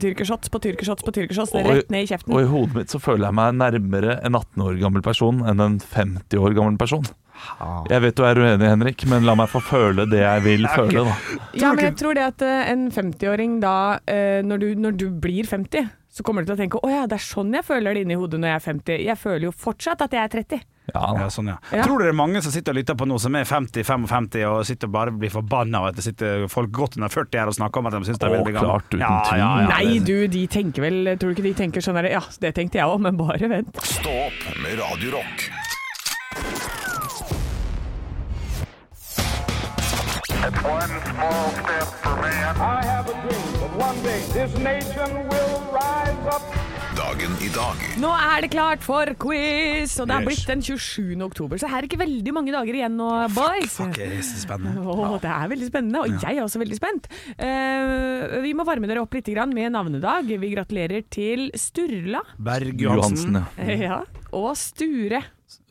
tyrkershots 0.00 0.48
på 0.52 0.60
tyrkershots 0.64 1.04
på 1.04 1.12
tyrkershots 1.18 1.52
Og- 1.54 1.68
rett 1.68 1.90
ned 1.92 2.06
i 2.06 2.10
kjeften. 2.10 2.32
Og 2.32 2.40
i 2.42 2.48
hodet 2.48 2.74
mitt 2.80 2.88
så 2.94 3.00
føler 3.02 3.28
jeg 3.28 3.36
meg 3.38 3.54
nærmere 3.60 4.18
en 4.24 4.34
18 4.40 4.64
år 4.64 4.80
gammel 4.80 5.02
person 5.04 5.44
enn 5.44 5.60
en 5.60 5.78
50 5.80 6.38
år 6.40 6.56
gammel 6.56 6.78
person. 6.80 7.04
Jeg 7.88 8.02
vet 8.02 8.16
du 8.18 8.24
er 8.26 8.34
uenig, 8.34 8.66
Henrik, 8.66 9.04
men 9.06 9.22
la 9.28 9.36
meg 9.38 9.46
få 9.52 9.60
føle 9.62 10.08
det 10.10 10.18
jeg 10.24 10.42
vil 10.42 10.64
føle, 10.72 11.04
da. 11.06 11.12
Ja, 11.54 11.70
men 11.72 11.84
jeg 11.84 11.94
tror 12.00 12.16
det 12.18 12.24
at 12.32 12.42
eh, 12.42 12.72
en 12.72 12.88
50-åring 12.90 13.60
da, 13.62 13.76
eh, 14.10 14.40
når 14.42 14.58
du, 14.64 14.66
når 14.74 14.96
du 14.98 15.04
blir 15.22 15.46
50, 15.46 15.86
så 16.18 16.26
kommer 16.26 16.42
du 16.42 16.50
til 16.50 16.56
å 16.56 16.60
tenke 16.60 16.80
å 16.82 16.90
ja, 16.90 17.04
det 17.08 17.18
er 17.20 17.24
sånn 17.24 17.54
jeg 17.54 17.64
føler 17.66 17.94
det 17.94 18.02
inni 18.06 18.16
hodet 18.18 18.40
når 18.42 18.52
jeg 18.52 18.58
er 18.58 18.66
50. 18.72 18.98
Jeg 19.06 19.18
føler 19.20 19.46
jo 19.48 19.54
fortsatt 19.54 20.02
at 20.04 20.16
jeg 20.18 20.24
er 20.26 20.34
30. 20.34 20.66
Ja, 20.88 21.02
Ja, 21.20 21.26
sånn, 21.28 21.50
ja. 21.52 21.58
Ja. 21.68 21.82
Tror 21.84 22.00
du 22.00 22.06
det 22.06 22.14
er 22.14 22.16
mange 22.16 22.40
som 22.40 22.52
sitter 22.52 22.72
og 22.72 22.78
lytter 22.80 22.96
på 22.96 23.04
nå 23.04 23.18
som 23.20 23.34
er 23.36 23.44
50-55 23.44 24.38
og 24.48 24.62
sitter 24.64 24.88
og 24.88 24.94
bare 24.94 25.12
blir 25.12 25.32
forbanna 25.34 25.82
over 25.82 25.92
at 25.92 26.00
det 26.00 26.06
sitter 26.06 26.46
folk 26.48 26.72
godt 26.72 26.96
under 26.96 27.12
40 27.12 27.42
her 27.42 27.52
og 27.52 27.58
snakker 27.58 27.82
om 27.82 27.90
at 27.90 27.98
de 27.98 28.02
syns 28.08 28.22
det 28.22 28.28
er 28.30 28.36
veldig 28.38 28.56
gammelt? 28.56 28.88
klart, 28.88 28.96
uten 28.96 29.28
tvil. 29.28 29.68
Nei, 29.68 29.98
du, 30.00 30.16
de 30.32 30.46
tenker 30.48 30.88
vel 30.88 31.12
Tror 31.20 31.32
du 31.32 31.36
ikke 31.36 31.48
de 31.50 31.56
tenker 31.60 31.84
sånn 31.84 32.00
her 32.00 32.08
Ja, 32.16 32.24
det 32.40 32.54
tenkte 32.56 32.80
jeg 32.80 32.88
òg, 32.88 33.00
men 33.04 33.20
bare 33.20 33.52
vent. 33.52 33.76
Stå 33.84 34.16
opp 34.28 34.44
med 34.64 34.80
Radio 34.80 35.20
Dagen 46.98 47.32
i 47.42 47.48
dag 47.50 47.80
Nå 47.98 48.10
er 48.14 48.44
det 48.44 48.50
klart 48.52 48.84
for 48.86 49.10
quiz, 49.18 49.96
og 49.98 50.06
det 50.06 50.14
er 50.14 50.22
Yes. 50.22 50.28
blitt 50.28 50.46
den 50.46 50.62
27. 50.62 51.24
oktober, 51.26 51.58
så 51.58 51.66
her 51.72 51.82
er 51.82 51.88
ikke 51.90 51.98
veldig 51.98 52.32
mange 52.36 52.54
dager 52.54 52.70
igjen 52.78 52.94
nå, 53.00 53.08
boys. 53.34 53.74
Fuck, 53.74 53.90
fuck, 53.90 53.98
det 53.98 54.08
er 54.20 54.22
spennende. 54.22 54.86
Åh, 54.86 55.18
det 55.26 55.30
er 55.34 55.52
veldig 55.56 55.68
spennende, 55.72 56.06
og 56.06 56.22
jeg 56.22 56.36
er 56.38 56.42
også 56.46 56.62
veldig 56.62 56.78
spent. 56.78 57.10
Uh, 57.34 58.38
vi 58.46 58.54
må 58.54 58.66
varme 58.68 58.86
dere 58.86 59.02
opp 59.02 59.18
litt 59.18 59.26
grann 59.34 59.50
med 59.54 59.74
navnedag. 59.74 60.30
Vi 60.38 60.54
gratulerer 60.54 61.02
til 61.10 61.48
Sturla 61.58 62.22
Berg 62.38 62.78
Johansen, 62.78 63.40
Johansen. 63.42 63.74
ja. 63.74 63.86
ja, 63.90 64.02
og 64.30 64.52
Sture. 64.56 65.24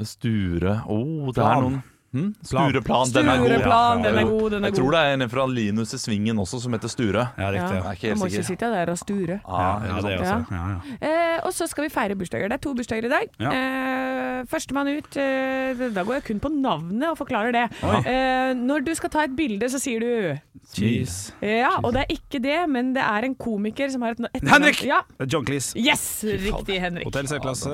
Sture 0.04 0.82
Å, 0.84 0.98
det 1.32 1.44
er 1.54 1.62
noen 1.64 1.84
hm? 2.18 2.34
Stureplan, 2.50 3.14
den 3.16 3.30
er 3.30 3.38
god. 3.42 3.48
Stureplan, 3.52 4.04
den 4.08 4.18
er 4.22 4.30
god, 4.32 4.50
den 4.56 4.64
er 4.64 4.72
Jeg 4.72 4.78
tror 4.80 4.92
det 4.96 5.02
er 5.06 5.14
en 5.18 5.30
fra 5.30 5.46
Linus 5.52 5.94
i 5.94 6.00
Svingen 6.02 6.42
også 6.44 6.60
som 6.64 6.74
heter 6.76 6.92
Sture. 6.92 7.28
Ja, 7.38 7.52
riktig. 7.54 7.78
Jeg 7.78 7.86
er 7.86 8.00
ikke 8.00 8.08
Man 8.08 8.10
helt 8.10 8.20
må 8.20 8.26
ikke 8.32 8.44
sikker. 8.44 8.50
sitte 8.52 8.72
der 8.74 8.92
og 8.94 8.98
sture. 9.02 9.40
Ah, 9.46 9.84
Ja, 9.88 9.98
ikke 9.98 10.08
det 10.08 10.20
også. 10.20 10.40
Ja, 10.52 10.64
ja. 10.74 10.80
Eh, 11.12 11.40
og 11.46 11.54
så 11.54 11.68
skal 11.72 11.88
vi 11.88 11.90
feire 11.94 12.16
bursdager. 12.20 12.48
Det 12.52 12.58
er 12.60 12.64
to 12.68 12.74
bursdager 12.74 13.06
i 13.06 13.14
dag. 13.14 13.30
Ja. 13.40 13.52
Eh, 13.54 14.44
Førstemann 14.48 14.88
ut 14.98 15.16
eh, 15.18 15.80
Da 15.96 16.04
går 16.06 16.14
jeg 16.20 16.24
kun 16.28 16.40
på 16.44 16.50
navnet 16.54 17.08
og 17.10 17.18
forklarer 17.18 17.52
det. 17.56 17.66
Eh, 17.84 18.54
når 18.58 18.86
du 18.86 18.94
skal 18.96 19.10
ta 19.14 19.24
et 19.26 19.34
bilde, 19.38 19.66
så 19.70 19.80
sier 19.82 20.00
du 20.04 20.38
Cheese. 20.74 21.32
Ja, 21.42 21.70
og 21.84 21.94
det 21.96 22.04
er 22.04 22.12
ikke 22.18 22.42
det, 22.44 22.58
men 22.70 22.94
det 22.96 23.02
er 23.04 23.24
en 23.26 23.36
komiker 23.40 23.90
som 23.90 24.02
har 24.04 24.12
et 24.18 24.20
etternavn. 24.20 24.52
Henrik! 24.68 24.82
Ja. 24.86 25.00
John 25.32 25.46
Cleese. 25.48 25.78
Yes! 25.80 26.24
Riktig, 26.28 26.80
Henrik. 26.84 27.08
Hotellsøklasse. 27.08 27.72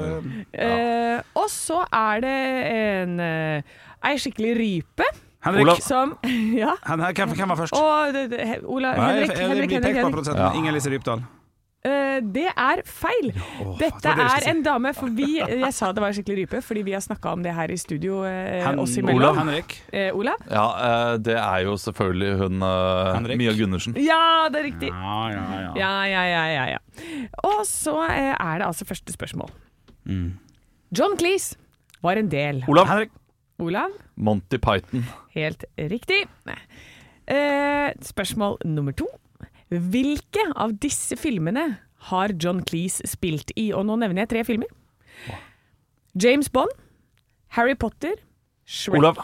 Eh, 0.54 1.22
og 1.36 1.50
så 1.50 1.82
er 1.92 2.22
det 2.24 2.36
en 2.74 3.20
eh, 3.20 3.80
ei 4.04 4.18
skikkelig 4.18 4.56
rype 4.60 5.08
Henrik. 5.44 5.66
Olav. 5.68 5.80
som 5.84 6.18
Ja. 6.64 6.76
Hen- 6.88 7.04
Hvem, 7.14 7.30
hvem 7.36 7.50
var 7.56 7.58
først? 7.66 7.76
Og 7.76 8.14
det, 8.16 8.30
det, 8.32 8.40
he- 8.48 8.62
Ola, 8.66 8.94
Nei, 8.96 9.08
Henrik, 9.14 9.30
jeg- 9.32 9.40
jeg 9.40 9.48
Henrik, 9.50 9.72
Henrik, 9.72 9.96
Henrik. 10.04 10.36
Ja. 10.38 10.52
Inger 10.60 10.72
Lise 10.78 10.90
Rypdal. 10.94 11.24
Uh, 11.84 12.22
det 12.32 12.46
er 12.48 12.80
feil. 12.88 13.34
Oh, 13.60 13.74
Dette 13.76 14.00
det 14.16 14.24
er 14.24 14.40
si. 14.46 14.50
en 14.54 14.62
dame 14.64 14.94
for 14.96 15.12
vi, 15.12 15.26
Jeg 15.42 15.74
sa 15.76 15.90
det 15.92 16.00
var 16.00 16.14
skikkelig 16.16 16.38
rype, 16.46 16.62
fordi 16.64 16.82
vi 16.88 16.94
har 16.96 17.02
snakka 17.04 17.34
om 17.36 17.42
det 17.44 17.52
her 17.58 17.74
i 17.74 17.76
studio 17.76 18.22
uh, 18.24 18.30
Hen- 18.64 18.80
oss 18.80 18.94
Olav. 19.04 19.36
Henrik. 19.36 19.76
Uh, 19.92 20.16
Olav? 20.16 20.40
Ja, 20.48 20.64
uh, 20.64 21.18
det 21.20 21.36
er 21.36 21.66
jo 21.66 21.74
selvfølgelig 21.76 22.38
hun 22.40 22.64
eh, 22.64 23.36
Mia 23.36 23.52
Gundersen. 23.52 23.98
Ja, 24.00 24.48
det 24.48 24.62
er 24.62 24.68
riktig. 24.70 24.94
Ja, 24.96 25.18
ja, 25.34 25.44
ja. 25.60 25.74
Ja, 25.82 25.92
ja, 26.08 26.24
ja, 26.32 26.46
ja, 26.54 26.64
ja. 26.78 26.80
Og 27.44 27.66
så 27.68 27.98
eh, 28.08 28.32
er 28.32 28.64
det 28.64 28.70
altså 28.70 28.88
første 28.88 29.12
spørsmål. 29.12 29.52
Mm. 30.08 30.38
John 30.98 31.18
Cleese 31.20 31.58
var 32.02 32.16
en 32.16 32.32
del. 32.32 32.64
Olav. 32.72 32.88
Henrik. 32.88 33.12
Olav? 33.64 33.94
Monty 34.16 34.60
Python. 34.62 35.06
Helt 35.36 35.64
riktig. 35.78 36.24
Eh, 37.28 37.90
spørsmål 38.04 38.60
nummer 38.68 38.96
to. 39.00 39.08
Hvilke 39.74 40.44
av 40.60 40.76
disse 40.84 41.16
filmene 41.18 41.66
har 42.10 42.34
John 42.38 42.62
Cleese 42.68 43.08
spilt 43.10 43.54
i? 43.58 43.72
Og 43.74 43.86
nå 43.88 43.96
nevner 44.02 44.26
jeg 44.26 44.32
tre 44.34 44.44
filmer. 44.48 44.70
James 46.20 46.50
Bond, 46.54 46.70
Harry 47.58 47.74
Potter, 47.80 48.20
Shrek. 48.70 49.00
Olav. 49.00 49.18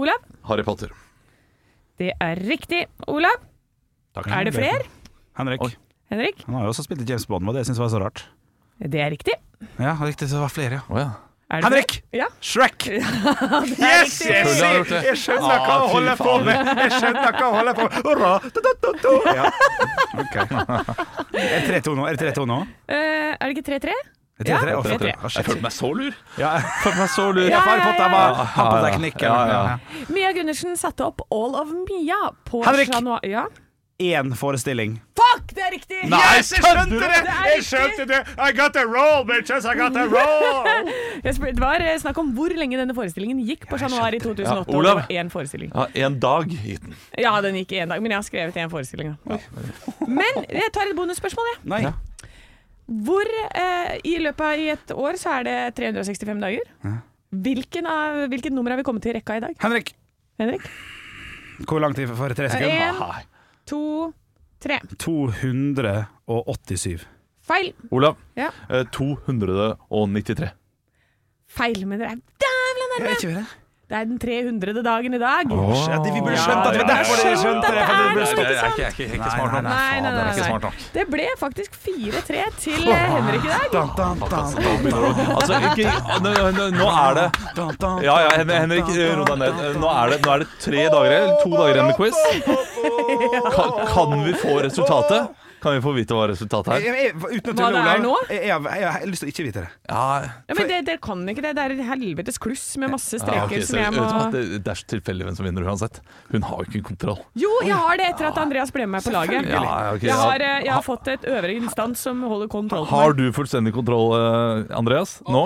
Olav, 0.00 0.20
Harry 0.48 0.62
Potter. 0.64 0.92
det 1.98 2.12
er 2.20 2.38
riktig. 2.48 2.86
Olav, 3.08 3.40
er 4.16 4.44
det 4.46 4.54
flere? 4.54 4.84
Henrik. 5.36 5.64
Oi. 5.64 5.72
Henrik, 6.10 6.44
Han 6.46 6.54
har 6.58 6.62
jo 6.66 6.72
også 6.72 6.82
spilt 6.86 7.02
i 7.02 7.06
James 7.06 7.26
Bond, 7.26 7.46
og 7.48 7.54
det 7.54 7.66
jeg 7.68 7.76
var 7.78 7.88
så 7.88 8.00
rart. 8.02 8.24
det 8.78 9.00
er 9.00 9.10
riktig. 9.10 9.34
Ja, 9.78 9.94
riktig, 10.00 10.28
så 10.28 10.36
det 10.38 10.42
var 10.42 10.48
flere, 10.54 10.80
ja. 10.80 10.80
Oh, 10.88 10.98
ja. 10.98 11.10
Er 11.50 11.64
Henrik! 11.66 11.96
Ja, 12.14 12.26
Shrek! 12.40 12.84
Ja, 12.90 13.00
Yes! 13.64 14.20
riktig. 14.22 14.30
Jeg, 14.30 15.02
jeg 15.08 15.16
skjønner 15.18 15.50
Ah, 15.50 15.64
hva 15.66 15.78
han 15.80 15.88
holder 15.94 16.20
på 16.20 16.34
med! 16.46 16.68
Jeg 16.78 16.92
skjønner 16.94 17.32
hva 17.34 17.40
han 17.42 17.56
holder 17.58 17.74
på 17.80 17.86
med! 17.88 17.96
Hurra! 18.06 18.30
Da, 18.44 18.62
da, 18.66 18.72
da, 18.84 18.92
da. 19.02 19.34
Ja. 19.34 19.50
okay. 20.22 20.44
Er 21.34 21.66
det 21.66 21.82
3-2 21.82 21.96
nå? 21.98 22.06
Er 22.06 22.14
det 22.20 22.30
3-2 22.36 22.46
nå? 22.52 22.58
Uh, 22.86 22.94
er 22.94 23.42
det 23.42 23.50
ikke 23.56 23.66
3-3? 23.72 23.96
Er 24.40 24.46
det 24.46 24.54
3-3? 24.54 24.70
Ja, 24.70 24.76
Å, 24.78 24.84
3-3. 24.86 24.92
fuck. 24.92 25.02
Å, 25.02 25.30
shit. 25.30 25.40
Jeg 25.40 25.48
følte 25.50 25.64
meg 25.66 25.74
så 25.76 25.90
lur. 25.98 26.14
Ja, 26.40 26.52
Følte 26.84 27.00
meg 27.02 27.10
så 27.16 27.26
lur. 27.34 27.48
ja, 27.50 29.34
ja, 29.50 29.58
ja. 29.74 30.04
Mia 30.14 30.30
Gundersen 30.38 30.78
satte 30.80 31.04
opp 31.10 31.26
All 31.34 31.58
of 31.60 31.74
Mia 31.82 32.20
på 32.48 32.62
Henrik! 32.64 32.94
Januar... 32.94 33.26
Ja. 33.26 33.48
Én 34.00 34.32
forestilling. 34.32 34.94
Fuck! 35.18 35.50
Det 35.52 35.60
er 35.60 35.74
riktig! 35.74 35.98
Nei, 36.08 36.20
Yes, 36.38 36.50
jeg 36.54 36.62
skjønte 36.64 36.96
det! 37.02 37.08
Det 37.26 37.32
er 37.34 37.48
Jeg 37.50 37.64
skjønte 37.66 38.06
det! 38.08 38.20
I 38.40 38.54
got 38.56 38.76
a 38.80 38.84
roll, 38.88 39.26
bitches! 39.28 39.66
I 39.68 39.74
got 39.76 39.96
a 40.00 40.06
roll! 40.08 40.88
Det 41.26 41.34
var 41.60 41.84
eh, 41.84 41.98
snakk 42.00 42.16
om 42.22 42.30
hvor 42.32 42.54
lenge 42.56 42.78
denne 42.80 42.96
forestillingen 42.96 43.42
gikk 43.44 43.66
på 43.68 43.76
Chat 43.82 43.92
Noir 43.92 44.16
i 44.16 44.20
2008. 44.22 44.64
Ja, 44.72 44.78
Olav. 44.78 45.02
det 45.02 45.18
var 45.18 45.20
én 45.20 45.32
forestilling. 45.32 45.72
Ja, 45.74 45.84
en 46.06 46.16
dag 46.22 46.48
gikk 46.48 46.86
den. 46.86 46.96
Ja, 47.20 47.34
den 47.44 47.58
gikk 47.60 47.74
én 47.76 47.92
dag, 47.92 48.00
men 48.00 48.14
jeg 48.14 48.22
har 48.22 48.28
skrevet 48.30 48.56
én 48.62 48.72
forestilling. 48.72 49.12
da. 49.28 49.36
Men 50.08 50.40
jeg 50.48 50.72
tar 50.72 50.88
et 50.88 50.96
bonusspørsmål, 50.96 51.50
jeg. 51.52 51.60
Nei. 51.74 51.82
Ja. 51.84 51.92
Hvor 53.10 53.28
eh, 53.52 53.98
i 54.08 54.16
løpet 54.24 54.46
av 54.48 54.64
i 54.64 54.70
et 54.72 54.94
år 54.96 55.20
så 55.20 55.36
er 55.38 55.46
det 55.50 55.58
365 55.76 56.40
dager. 56.40 56.72
Hvilken 57.30 57.86
av, 57.86 58.24
hvilket 58.32 58.56
nummer 58.56 58.72
har 58.72 58.80
vi 58.80 58.86
kommet 58.88 59.04
til 59.04 59.12
i 59.12 59.18
rekka 59.20 59.36
i 59.38 59.44
dag? 59.44 59.58
Henrik, 59.60 59.92
Henrik? 60.40 60.64
hvor 61.68 61.82
lang 61.84 61.92
tid 61.92 62.08
for 62.16 62.32
tre 62.32 62.48
sekunder? 62.48 62.96
En. 62.96 63.29
To, 63.70 63.80
tre. 64.62 64.76
287. 64.98 67.06
Feil. 67.50 67.72
Olav. 67.90 68.14
Ja. 68.38 68.50
eh, 68.70 68.84
293. 68.94 70.52
Feil, 71.50 71.80
men 71.88 71.98
dere 72.02 72.12
er 72.14 72.20
dævla 72.44 72.84
Jeg 72.84 72.90
nærme. 73.00 73.08
er 73.08 73.16
ikke 73.16 73.30
hva 73.32 73.40
det. 73.40 73.48
Det 73.90 73.96
er 73.98 74.04
den 74.06 74.18
300. 74.22 74.82
dagen 74.86 75.14
i 75.14 75.18
dag. 75.18 75.48
Ja, 75.50 75.96
det 75.98 76.10
vi 76.14 76.20
burde 76.22 76.36
skjønt 76.38 76.60
at 76.62 76.74
det 76.76 76.78
var 76.78 76.84
ja, 76.84 76.94
derfor 76.94 77.16
dere 77.18 77.38
skjønte 77.40 77.70
det. 77.74 77.78
Jeg 77.80 77.88
er 77.90 78.92
ikke, 78.92 79.06
er 79.10 79.24
er 79.24 79.32
smart 79.34 79.54
nok. 79.56 79.64
nei, 79.66 79.96
nei, 80.04 80.12
nei, 80.14 80.20
er 80.20 80.36
nei, 80.38 80.58
nei. 80.62 80.70
Det 80.94 81.04
ble 81.10 81.24
faktisk 81.40 81.74
4-3 81.88 82.44
til 82.62 82.86
eh, 82.86 83.02
Henrik 83.16 83.48
i 83.48 83.50
dag. 83.50 83.66
Dun, 83.74 83.90
dun, 83.98 84.22
dun, 84.22 84.54
Nå 84.60 84.76
begynner 84.84 85.16
det 85.18 85.26
å- 85.26 85.34
Altså, 85.40 85.58
ikke, 85.72 85.96
nå, 86.22 86.36
nå, 86.60 86.68
nå 86.78 86.86
er 87.00 87.18
det 87.18 87.26
Ja, 88.06 88.14
ja, 88.28 88.30
Henrik, 88.38 88.94
ro 89.18 89.26
deg 89.32 89.42
ned. 89.42 89.60
Nå 89.82 89.90
er 89.96 90.14
det, 90.14 90.22
nå 90.22 90.34
er 90.36 90.44
det 90.44 90.48
tre 90.62 90.86
dager 90.94 91.16
eller 91.18 91.36
to 91.42 91.50
dager 91.50 91.74
igjen 91.74 91.90
med 91.90 91.96
quiz. 91.98 92.18
Kan, 93.58 93.74
kan 93.90 94.18
vi 94.28 94.38
få 94.38 94.60
resultatet? 94.62 95.49
Kan 95.60 95.74
vi 95.76 95.80
få 95.84 95.92
vite 95.94 96.16
hva 96.16 96.26
resultatet 96.30 96.72
er? 96.72 96.80
Jeg- 96.80 96.94
jeg- 97.04 97.14
Uten 97.40 97.52
å 97.52 97.56
Hva 97.56 97.66
tulle, 97.68 97.80
det 97.84 97.90
er 97.90 97.98
Olav. 97.98 98.02
nå? 98.02 98.14
Jeg, 98.30 98.42
jeg, 98.48 98.62
jeg 98.80 98.92
har 98.92 99.00
lyst 99.10 99.20
til 99.20 99.28
å 99.28 99.32
ikke 99.32 99.44
vite 99.44 99.60
det. 99.60 99.70
Ja, 99.90 100.20
Ja, 100.48 100.54
men 100.56 100.68
det, 100.68 100.78
Dere 100.86 100.98
kan 100.98 101.26
ikke 101.28 101.42
det. 101.42 101.54
Det 101.56 101.64
er 101.64 101.70
et 101.76 101.84
helvetes 101.90 102.38
kluss 102.40 102.76
med 102.80 102.90
masse 102.90 103.12
ja, 103.12 103.20
streker 103.24 103.44
ok, 103.44 103.52
så, 103.60 103.66
som 103.68 103.78
jeg 103.78 103.90
vet 103.90 103.94
du 103.94 104.00
hva, 104.00 104.24
må 104.24 104.32
det, 104.32 104.42
det 104.64 104.70
er 104.72 104.78
så 104.80 104.86
tilfeldig 104.94 105.24
hvem 105.28 105.36
som 105.36 105.44
vinner 105.46 105.62
uansett. 105.68 106.00
Hun 106.32 106.42
har 106.42 106.56
jo 106.64 106.70
ikke 106.70 106.82
kontroll. 106.90 107.18
Jo, 107.36 107.50
jeg 107.62 107.74
har 107.76 107.96
det 108.00 108.06
etter 108.14 108.26
at 108.30 108.38
Andreas 108.38 108.70
ble 108.72 108.86
med 108.86 109.02
på 109.04 109.12
laget. 109.12 109.46
Ja, 109.50 109.62
ja, 109.62 109.92
ok, 109.94 110.02
Jeg 110.02 110.14
ja. 110.14 110.16
har, 110.16 110.40
eh, 110.40 110.62
jeg 110.64 110.72
har 110.72 110.82
fått 110.82 111.08
et 111.08 111.22
øvre 111.28 111.52
instans 111.60 111.98
som 111.98 112.22
holder 112.22 112.48
kontroll 112.48 112.86
på 112.86 112.90
Har 112.90 113.12
meg. 113.12 113.16
du 113.18 113.32
fullstendig 113.32 113.72
kontroll, 113.74 114.16
eh, 114.16 114.76
Andreas? 114.76 115.20
Nå? 115.28 115.44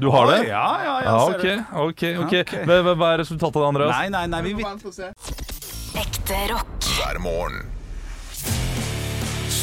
Du 0.00 0.10
har 0.10 0.26
det? 0.26 0.48
Ja, 0.48 0.66
ja, 0.82 1.00
Ja, 1.06 1.18
ser 1.30 1.38
ok. 1.38 1.42
det. 1.42 1.58
ok, 1.72 2.02
ok 2.24 2.24
Ok. 2.26 2.66
Hva, 2.66 2.82
hva- 2.82 2.96
hva 2.98 3.14
er 3.14 3.18
resultatet, 3.22 3.62
Andreas? 3.62 3.94
Nei, 3.94 4.08
nei, 4.08 4.26
nei, 4.26 4.42
vi 4.42 4.54
vet 4.54 4.66
Ekte 5.96 6.48
rock. 6.50 6.80
hver 6.80 7.18
morgen. 7.20 7.75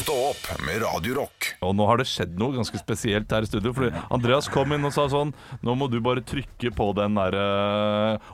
Stå 0.04 0.14
opp 0.30 0.48
med 0.66 0.82
Radio 0.82 1.14
Rock. 1.16 1.54
Og 1.64 1.72
nå 1.80 1.86
har 1.88 2.02
det 2.02 2.06
skjedd 2.12 2.34
noe 2.36 2.52
ganske 2.58 2.76
spesielt 2.82 3.32
her 3.32 3.46
i 3.46 3.48
studio. 3.48 3.72
Fordi 3.72 3.94
Andreas 4.12 4.50
kom 4.52 4.74
inn 4.76 4.84
og 4.84 4.92
sa 4.92 5.06
sånn 5.08 5.32
Nå 5.64 5.76
må 5.80 5.88
du 5.88 6.02
bare 6.04 6.20
trykke 6.28 6.74
på 6.76 6.90
den 6.98 7.16
derre 7.16 7.46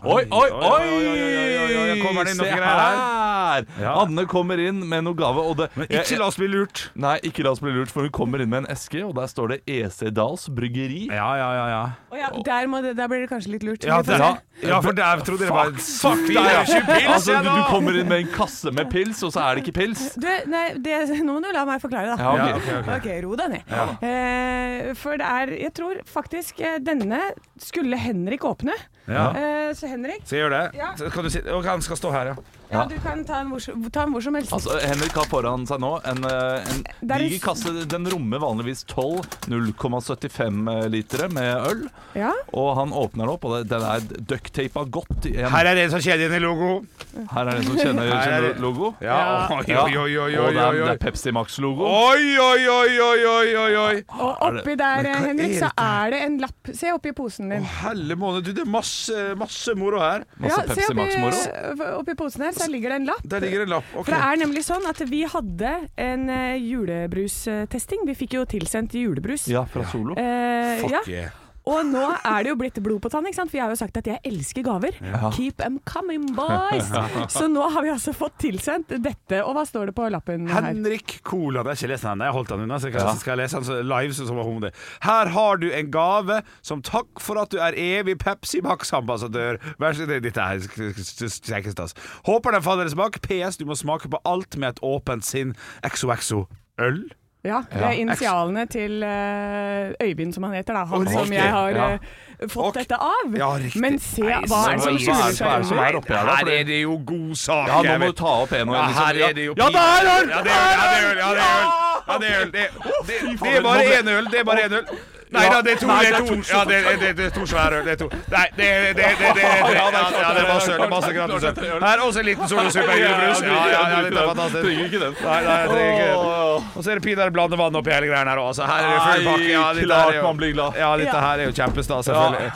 Oi, 0.01 0.23
oi, 0.25 0.47
oi, 0.49 0.87
oi! 0.89 1.99
kommer 2.01 2.25
det 2.25 2.33
inn 2.33 2.39
Se 2.39 2.47
noe 2.47 2.57
greier 2.57 2.81
her? 2.81 3.67
Ja. 3.81 3.93
Anne 4.03 4.25
kommer 4.29 4.61
inn 4.61 4.81
med 4.89 5.05
noe 5.05 5.17
gave. 5.17 5.43
Og 5.51 5.57
det, 5.59 5.69
Men 5.77 5.89
ikke 5.99 6.19
la 6.19 6.29
oss 6.29 6.39
bli 6.39 6.49
lurt. 6.51 6.87
Nei, 6.99 7.15
ikke 7.29 7.45
la 7.45 7.53
oss 7.53 7.61
bli 7.63 7.73
lurt, 7.75 7.91
for 7.93 8.07
hun 8.07 8.13
kommer 8.15 8.43
inn 8.43 8.51
med 8.51 8.63
en 8.65 8.71
eske, 8.73 9.01
og 9.05 9.15
der 9.17 9.29
står 9.31 9.53
det 9.53 9.59
EC 9.69 9.99
Dals 10.15 10.47
Bryggeri. 10.55 11.05
Ja, 11.13 11.29
ja, 11.39 11.49
ja. 11.57 11.65
ja. 11.73 11.83
Å 12.09 12.19
ja, 12.19 12.31
der, 12.45 12.69
må 12.71 12.81
det, 12.85 12.95
der 12.97 13.09
blir 13.11 13.23
det 13.25 13.29
kanskje 13.31 13.53
litt 13.55 13.65
lurt. 13.67 13.85
Ja, 13.87 14.01
det, 14.05 14.17
ja. 14.19 14.31
ja, 14.65 14.81
for 14.85 14.97
der 14.97 15.23
trodde 15.25 15.45
dere 15.45 15.55
bare 15.55 15.75
var 15.75 15.85
Fuck 15.89 16.25
deg, 16.29 16.51
ikke 16.65 16.81
pils! 16.87 17.09
Altså, 17.15 17.39
du, 17.45 17.49
du 17.49 17.63
kommer 17.69 17.99
inn 17.99 18.09
med 18.09 18.25
en 18.25 18.31
kasse 18.33 18.73
med 18.75 18.89
pils, 18.93 19.21
og 19.25 19.33
så 19.35 19.45
er 19.45 19.57
det 19.57 19.65
ikke 19.65 19.77
pils. 19.81 20.05
Du, 20.19 20.29
nei, 20.49 20.65
det, 20.81 20.99
nå 21.21 21.37
må 21.37 21.43
du 21.43 21.51
la 21.55 21.58
meg 21.67 21.81
forklare, 21.83 22.15
da. 22.15 22.17
Ja, 22.21 22.55
ok. 22.55 22.69
Ja, 22.69 22.95
ok, 22.97 23.07
ro 23.25 23.35
deg 23.39 23.49
ned. 23.55 23.73
Eh, 24.05 24.93
for 24.99 25.19
det 25.19 25.27
er 25.27 25.53
Jeg 25.59 25.73
tror 25.77 25.99
faktisk 26.07 26.59
eh, 26.63 26.77
denne 26.79 27.19
skulle 27.59 27.97
Henrik 27.99 28.45
åpne. 28.47 28.75
Ja. 29.09 29.25
Eh, 29.33 29.73
så 29.73 29.87
Henrik, 29.89 30.21
Skal 30.25 30.37
jeg 30.37 30.45
gjøre 30.49 30.61
det? 30.71 30.79
Ja. 30.79 30.93
Så 30.97 31.09
Kan 31.13 31.23
du 31.23 31.29
si, 31.29 31.39
og 31.49 31.63
han 31.65 31.81
skal 31.81 31.97
stå 31.97 32.11
her, 32.11 32.25
ja. 32.31 32.35
ja, 32.71 32.85
du 32.85 32.95
kan 33.01 33.23
ta 33.25 33.39
den 33.43 33.49
hvor, 33.51 33.59
som- 33.61 33.83
ta 33.91 34.03
en 34.03 34.11
hvor 34.13 34.21
som 34.23 34.35
helst. 34.35 34.51
Altså, 34.53 34.79
Henrik 34.81 35.11
har 35.17 35.25
foran 35.25 35.65
seg 35.67 35.79
nå 35.81 35.91
en, 36.05 36.23
eh, 36.25 36.69
en 36.69 36.83
Det 37.01 37.11
er 37.15 37.19
diger 37.25 37.39
kasse. 37.47 37.73
Den 37.89 38.05
rommer 38.09 38.39
vanligvis 38.39 38.83
12 38.85 39.25
0,75 39.49 40.89
litere 40.89 41.29
med 41.33 41.67
øl. 41.69 41.83
ja. 42.15 42.31
Og 42.53 42.75
han 42.77 42.91
åpner 42.93 43.25
den 43.25 43.29
opp, 43.33 43.45
og 43.45 43.57
det- 43.57 43.69
den 43.69 43.81
er 43.81 43.99
ducktapa 44.29 44.83
godt 44.89 45.25
igjen. 45.25 45.49
Her 45.49 45.65
er 45.65 45.75
det 45.75 45.83
en 45.85 45.89
som 45.91 45.99
kjenner 45.99 46.25
igjen 46.29 46.35
i 46.35 46.39
logo. 46.39 46.85
Her 47.33 47.41
er 47.41 47.51
det 47.51 47.55
en 47.59 47.63
som 47.65 47.77
kjenner, 47.77 48.09
Her 48.09 48.17
er 48.17 48.25
kjenner 48.25 48.53
det- 48.53 48.61
logo. 48.61 48.95
Ja. 49.01 49.47
Oi, 49.49 49.63
Ja. 49.67 49.83
oi, 49.83 49.95
oi, 49.97 50.17
oi, 50.17 50.35
Og 50.37 50.45
oi, 50.45 50.53
det 50.53 50.61
er, 50.61 50.71
det 50.73 50.81
oi. 50.81 50.89
er 50.89 50.97
Pepsi 50.97 51.31
Max-logo. 51.31 51.83
Oi, 51.85 52.37
oi, 52.37 52.67
oi, 52.67 52.99
oi, 52.99 53.25
oi, 53.25 53.55
oi, 53.55 53.75
oi. 53.75 54.03
Og 54.19 54.37
oppi 54.41 54.75
der, 54.77 55.03
Henrik, 55.15 55.57
så 55.59 55.71
er 55.77 56.09
det 56.11 56.21
en 56.25 56.37
lapp. 56.39 56.53
Se 56.73 56.91
oppi 56.93 57.11
posen 57.13 57.49
din. 57.49 57.61
Å, 57.63 57.65
helle 57.83 58.15
måned, 58.15 58.43
du, 58.43 58.53
det 58.53 58.65
er 58.67 58.69
masse, 58.69 58.98
masse 59.39 59.75
moro 59.79 59.99
her. 60.03 60.25
Masse 60.41 60.61
ja, 60.61 60.75
Pepsi 60.75 60.95
Max-moro. 60.97 61.89
oppi, 61.99 62.15
posen 62.19 62.45
her, 62.47 62.55
så 62.57 62.69
ligger 62.71 62.93
det 62.95 63.01
en 63.01 63.09
lapp. 63.11 63.25
Der 63.35 63.43
ligger 63.45 63.65
en 63.65 63.73
lapp. 63.75 63.91
okay. 63.93 64.07
For 64.09 64.15
det 64.15 64.21
er 64.29 64.41
nemlig 64.43 64.63
sånn 64.67 64.87
at 64.89 65.03
vi 65.09 65.23
hadde 65.29 65.75
en 66.09 66.25
eh, 66.29 66.55
julebrustesting. 66.61 68.05
Vi 68.09 68.17
fikk 68.23 68.39
jo 68.39 68.45
tilsendt 68.49 68.95
julebrus. 68.97 69.47
Ja, 69.51 69.65
fra 69.69 69.85
Solo. 69.91 70.17
Eh, 70.19 70.83
Fuck 70.85 71.11
ja. 71.11 71.29
Og 71.67 71.85
nå 71.85 72.05
er 72.15 72.45
det 72.45 72.51
jo 72.51 72.57
blitt 72.59 72.79
blod 72.83 73.01
på 73.03 73.11
tann, 73.11 73.27
ikke 73.27 73.39
sant? 73.41 73.51
for 73.51 73.59
jeg 73.59 73.65
har 73.65 73.73
jo 73.73 73.79
sagt 73.79 73.99
at 73.99 74.07
jeg 74.07 74.21
elsker 74.27 74.65
gaver. 74.65 74.95
Keep 75.35 75.59
them 75.59 75.79
coming, 75.87 76.29
boys! 76.37 76.89
Så 77.35 77.47
nå 77.51 77.65
har 77.73 77.85
vi 77.85 77.91
altså 77.93 78.13
fått 78.15 78.39
tilsendt 78.45 78.93
dette. 79.03 79.41
Og 79.43 79.55
hva 79.57 79.65
står 79.67 79.91
det 79.91 79.95
på 79.97 80.07
lappen 80.11 80.47
her? 80.49 80.69
Henrik 80.69 81.19
Kola. 81.27 81.63
det 81.63 81.73
har 81.73 81.81
ikke 81.81 81.91
lest 81.93 82.07
den. 82.07 82.25
Jeg 82.25 82.35
holdt 82.37 82.53
den 82.53 82.65
unna, 82.65 82.79
så 82.79 82.89
jeg 82.89 82.97
ja. 82.99 83.13
skal 83.19 83.35
jeg 83.35 83.41
lese 83.43 83.63
den 83.67 83.89
live. 83.89 84.15
Så, 84.15 84.27
så 84.29 84.37
var 84.37 84.51
det. 84.65 84.73
Her 85.05 85.33
har 85.35 85.61
du 85.61 85.67
en 85.69 85.91
gave 85.93 86.41
som 86.65 86.83
takk 86.85 87.23
for 87.23 87.41
at 87.41 87.53
du 87.53 87.59
er 87.63 87.77
evig 87.77 88.17
Pepsi 88.21 88.63
Max-ambassadør. 88.65 89.61
Vær 89.81 89.97
så 89.97 90.07
snill. 90.07 90.23
Dette 90.23 90.43
er 90.43 90.63
kjekkestas. 90.63 91.95
Håper 92.27 92.57
den 92.57 92.65
faller 92.65 92.89
i 92.89 92.95
smak. 92.95 93.21
PS. 93.25 93.59
Du 93.59 93.67
må 93.69 93.77
smake 93.79 94.11
på 94.11 94.21
alt 94.27 94.57
med 94.57 94.75
et 94.75 94.83
åpent 94.85 95.25
sinn. 95.25 95.55
XOXO-øl. 95.85 97.03
Ja, 97.43 97.61
det 97.71 97.81
er 97.87 97.91
initialene 97.95 98.65
til 98.67 99.03
eh, 99.03 99.93
Øyvind, 100.03 100.33
som 100.33 100.43
han 100.43 100.53
heter. 100.57 100.73
da 100.73 100.81
Han 100.85 101.07
som 101.07 101.31
jeg 101.33 101.41
har 101.51 101.69
Ja. 101.69 101.85
eh, 101.93 102.47
fått 102.51 102.73
dette 102.75 102.95
av. 102.99 103.31
Ja. 103.37 103.57
Men 103.79 103.99
se 103.99 104.21
hva 104.21 104.35
er 104.35 104.41
det 104.41 104.49
som 104.49 104.59
er 104.59 104.75
det- 104.75 104.93
er 104.93 104.99
skjuler 104.99 105.29
er 105.29 105.63
seg 105.63 105.77
her. 105.77 106.35
Her 106.35 106.59
er 106.59 106.63
det 106.63 106.81
jo 106.81 106.97
god 107.05 107.35
sak. 107.35 107.67
Ja, 107.67 107.81
nå 107.81 107.97
må 107.99 108.05
du 108.07 108.11
ta 108.11 108.25
opp 108.43 108.51
en 108.51 108.69
og 108.69 108.75
en. 108.75 108.81
Ja, 108.91 109.13
det 109.13 109.21
er 109.21 109.29
øl! 109.29 109.55
Ja, 109.57 109.67
det 109.69 109.75
er 109.75 110.03
øl! 110.19 110.29
Ja, 110.29 110.41
det 110.43 110.51
er 110.51 111.11
øl! 111.11 111.17
Ja, 111.17 111.27
det 111.31 111.47
er 111.47 111.61
øl! 111.61 111.89
Det 112.19 112.29
er 112.29 112.41
øl. 112.41 112.51
Det, 112.51 112.67
det, 113.07 113.39
det 113.41 113.55
er 113.57 113.61
bare 113.61 113.83
én 113.83 114.07
øl. 114.17 114.25
Det 114.31 114.39
er 114.39 114.43
bare 114.43 114.59
én 114.67 114.73
øl. 114.73 114.85
Nei 115.29 115.45
da, 115.53 115.57
det 115.61 115.71
er 115.75 115.79
to. 115.81 115.87
Nei, 115.89 115.97
Det 115.99 116.09
det 116.09 116.15
er 116.15 116.23
er 116.23 116.27
to, 116.29 116.35
ja, 116.49 116.59
det, 116.65 116.77
er- 116.79 116.97
det, 117.01 117.09
det 117.17 117.25
er 117.29 117.33
to 117.35 117.43
svære 117.45 117.79
øl. 117.79 117.83
Det 117.85 117.91
er 117.93 117.99
to. 118.01 118.07
Nei, 118.33 118.45
det 118.57 118.67
er 118.69 118.79
det, 118.81 118.93
det, 118.97 119.09
det, 119.19 119.27
det, 119.29 119.33
det, 119.37 119.73
ja, 119.77 119.85
det, 119.93 119.99
ja, 120.19 120.29
det 120.33 120.41
er 120.41 120.47
masse 120.53 120.71
øl. 120.73 120.81
Er 120.81 120.89
masse 120.93 121.11
gratis 121.13 121.43
øl. 121.49 121.83
Her 121.83 121.97
er 121.99 122.03
også 122.05 122.19
en 122.23 122.25
liten 122.29 122.47
solosuppe 122.49 122.95
julebrus. 122.97 123.41
Ja, 123.45 123.59
ja, 123.73 123.81
ja, 123.93 123.99
dette 124.07 124.19
er 124.23 124.29
fantastisk. 124.31 124.63
Trenger 124.65 124.85
ikke 124.89 125.01
den. 125.03 125.13
Nei, 125.21 125.39
nei, 125.45 125.57
jeg 125.59 125.69
trenger 125.69 125.93
ikke 125.93 126.07
den. 126.09 126.65
Og 126.75 126.83
så 126.83 126.91
er 126.91 126.99
det 126.99 127.03
pinadø 127.05 127.29
blande 127.37 127.59
vann 127.61 127.77
oppi 127.79 127.93
hele 127.93 128.09
greia 128.09 128.23
her 128.31 128.41
òg. 128.41 128.49
Så 128.57 128.65
her 128.69 128.81
er 128.81 128.89
det 128.89 128.99
full 129.05 129.27
pakke. 129.29 129.49
Ja, 129.53 129.65
dette 129.77 129.85
Klart 129.89 130.09
her 130.09 130.17
er 130.17 130.23
man 130.25 130.33
jo 130.33 130.39
blir 130.41 130.53
glad. 130.57 130.79
Ja, 130.81 130.89
dette 131.03 131.21
her 131.25 131.43
er 131.43 131.45
jo 131.45 131.53
kjempestas, 131.59 132.09
selvfølgelig. 132.09 132.51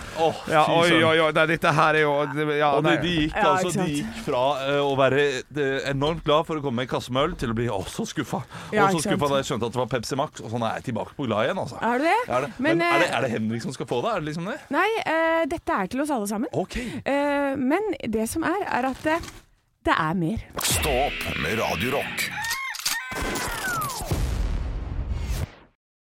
Ja, 0.53 0.63
oi, 0.73 0.89
oi, 1.03 1.15
oi. 1.27 1.29
Nei, 1.37 1.45
dette 1.53 1.75
her 1.77 1.99
er 1.99 2.03
jo 2.03 2.13
ja, 2.57 2.71
Og 2.73 2.83
de, 2.83 2.89
nei. 2.89 2.97
de, 3.03 3.13
gikk, 3.21 3.37
altså, 3.43 3.71
de 3.77 3.87
gikk 3.99 4.19
fra 4.25 4.43
eh, 4.65 4.81
å 4.81 4.91
være 4.99 5.21
eh, 5.29 5.89
enormt 5.93 6.23
glad 6.25 6.45
for 6.49 6.57
å 6.57 6.63
komme 6.65 6.81
med 6.81 6.87
en 6.89 6.91
kasse 6.95 7.13
med 7.13 7.29
øl, 7.29 7.35
til 7.39 7.53
å 7.53 7.57
bli 7.57 7.69
å, 7.69 7.79
så 7.89 8.05
skuffa. 8.09 8.41
Og 8.73 8.97
så 8.97 9.03
skuffa 9.05 9.29
da 9.35 9.41
jeg 9.43 9.49
skjønte 9.51 9.69
at 9.69 9.77
det 9.77 9.81
var 9.83 9.89
Pepsi 9.93 10.17
Max, 10.19 10.41
og 10.43 10.51
sånn 10.53 10.65
er 10.67 10.79
jeg 10.81 10.89
tilbake 10.89 11.13
på 11.17 11.27
glad 11.29 11.47
igjen. 11.47 11.61
Altså. 11.63 11.77
Er 11.83 12.01
du 12.01 12.07
det? 12.09 12.53
Det, 12.63 12.69
men, 12.69 12.79
Men, 12.79 12.87
er, 12.87 13.01
det, 13.03 13.09
eh, 13.09 13.17
er 13.17 13.25
det 13.25 13.31
Henrik 13.33 13.65
som 13.65 13.75
skal 13.75 13.89
få 13.89 13.99
det? 14.05 14.13
Er 14.13 14.23
det 14.23 14.29
liksom 14.31 14.47
det? 14.47 14.59
Nei, 14.71 14.87
uh, 15.03 15.41
dette 15.51 15.79
er 15.79 15.91
til 15.91 16.03
oss 16.05 16.13
alle 16.15 16.29
sammen. 16.31 16.53
OK. 16.55 16.79
Uh, 17.03 17.59
men 17.59 17.91
det 18.15 18.29
som 18.31 18.47
er, 18.47 18.63
er 18.79 18.87
at 18.93 19.03
det, 19.03 19.19
det 19.83 19.97
er 19.97 20.15
mer. 20.23 20.47
Stå 20.63 20.95
opp 21.09 21.27
med 21.43 21.59
Radio 21.59 21.97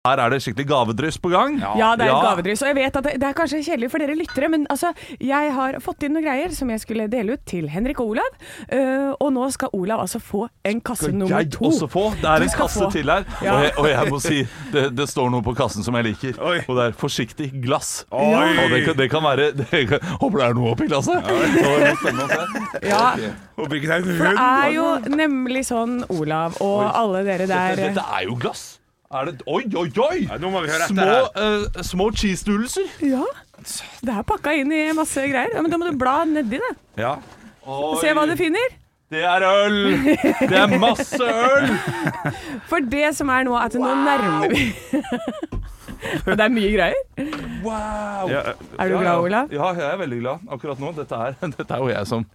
Her 0.04 0.20
er 0.20 0.34
det 0.34 0.42
skikkelig 0.44 0.66
gavedryss 0.68 1.16
på 1.16 1.30
gang. 1.32 1.54
Ja, 1.78 1.94
det 1.96 2.04
er 2.04 2.10
et 2.10 2.12
Ja. 2.12 2.34
gavedryss. 2.34 2.60
Og 2.60 2.68
jeg 2.68 2.76
vet 2.76 2.96
at 2.98 3.04
det, 3.04 3.12
det 3.20 3.24
er 3.24 3.32
kanskje 3.32 3.62
kjedelig 3.64 3.88
for 3.90 3.98
dere 4.02 4.14
lyttere, 4.14 4.50
men 4.52 4.66
altså, 4.68 4.90
jeg 5.18 5.52
har 5.56 5.78
fått 5.80 6.02
inn 6.04 6.12
noen 6.12 6.26
greier 6.26 6.52
som 6.52 6.68
jeg 6.68 6.80
skulle 6.82 7.06
dele 7.08 7.32
ut 7.38 7.44
til 7.48 7.70
Henrik 7.72 8.00
og 8.04 8.10
Olav. 8.12 8.36
Uh, 8.68 9.14
og 9.18 9.32
nå 9.32 9.46
skal 9.54 9.72
Olav 9.72 10.02
altså 10.04 10.20
få 10.20 10.42
en 10.62 10.82
kasse 10.84 11.06
Skal 11.08 11.14
nummer 11.16 11.40
jeg 11.40 11.50
to. 11.56 11.64
også 11.70 11.88
få? 11.88 12.02
Det 12.20 12.28
er 12.28 12.44
Du 12.44 12.44
en 12.44 12.52
kasse 12.52 12.84
få. 12.84 12.90
til 12.92 13.08
her. 13.08 13.24
Ja. 13.40 13.54
Og, 13.54 13.62
jeg, 13.64 13.72
og 13.78 13.88
jeg 13.88 14.10
må 14.12 14.20
si, 14.20 14.42
det, 14.76 14.84
det 14.94 15.08
står 15.08 15.30
noe 15.32 15.40
på 15.48 15.56
kassen 15.56 15.82
som 15.82 15.96
jeg 15.96 16.04
liker. 16.10 16.36
Oi. 16.36 16.60
Og 16.68 16.76
det 16.76 16.84
er 16.84 16.92
'forsiktig 16.92 17.48
glass'. 17.64 18.04
Oi. 18.12 18.60
Og 18.60 18.70
det 18.76 18.84
kan, 18.84 18.96
det 19.00 19.10
kan 19.10 19.22
være 19.24 19.52
det 19.64 19.88
kan, 19.88 20.04
Håper 20.20 20.36
det 20.38 20.46
er 20.50 20.54
noe 20.60 20.70
oppi 20.76 20.86
glasset. 20.92 21.16
Ja, 22.84 23.16
Håper 23.56 23.80
det 23.80 23.88
er 23.88 24.00
det 24.04 24.36
er 24.36 24.68
jo 24.76 24.98
nemlig 25.08 25.64
sånn, 25.64 26.04
Olav 26.12 26.60
og 26.60 26.90
alle 26.92 27.24
dere 27.24 27.46
der 27.48 27.76
Dette, 27.76 27.94
dette 27.94 28.04
er 28.20 28.28
jo 28.28 28.36
glass. 28.36 28.83
Er 29.14 29.28
det 29.30 29.44
Oi, 29.46 29.62
oi, 29.78 29.88
oi! 30.02 30.24
Ja, 30.26 30.38
nå 30.42 30.50
må 30.50 30.64
vi 30.64 30.72
høre 30.72 30.88
etter 30.88 30.94
Små, 30.94 31.04
her. 31.06 31.66
Uh, 31.78 31.82
små 31.86 32.06
cheese-doodleser. 32.18 32.88
Ja, 33.06 33.22
det 34.04 34.14
er 34.14 34.24
pakka 34.26 34.54
inn 34.58 34.72
i 34.74 34.88
masse 34.96 35.22
greier. 35.30 35.54
Ja, 35.54 35.62
men 35.62 35.70
da 35.70 35.78
må 35.78 35.86
du 35.86 35.98
bla 36.00 36.22
nedi 36.28 36.58
det. 36.58 36.72
Ja. 36.98 37.14
Se 38.02 38.10
hva 38.16 38.26
du 38.28 38.34
finner. 38.38 38.74
Det 39.14 39.22
er 39.22 39.44
øl! 39.46 39.76
Det 40.50 40.56
er 40.58 40.74
masse 40.80 41.22
øl! 41.22 41.68
For 42.70 42.82
det 42.90 43.12
som 43.14 43.30
er 43.30 43.46
nå, 43.46 43.54
at 43.60 43.76
nå 43.78 43.90
nærmer 44.00 44.48
vi 44.50 44.64
Og 46.24 46.34
det 46.34 46.44
er 46.44 46.52
mye 46.52 46.70
greier. 46.72 47.28
Wow! 47.64 48.28
Ja, 48.32 48.40
Er 48.80 48.90
du 48.90 48.98
glad, 48.98 49.14
Olav? 49.22 49.52
Ja, 49.54 49.70
jeg 49.76 49.86
er 49.92 50.00
veldig 50.02 50.18
glad 50.20 50.50
akkurat 50.56 50.82
nå. 50.82 50.90
Dette 50.98 51.20
er, 51.28 51.36
dette 51.58 51.68
er 51.70 51.84
jo 51.84 51.92
jeg 51.92 52.10
som 52.10 52.26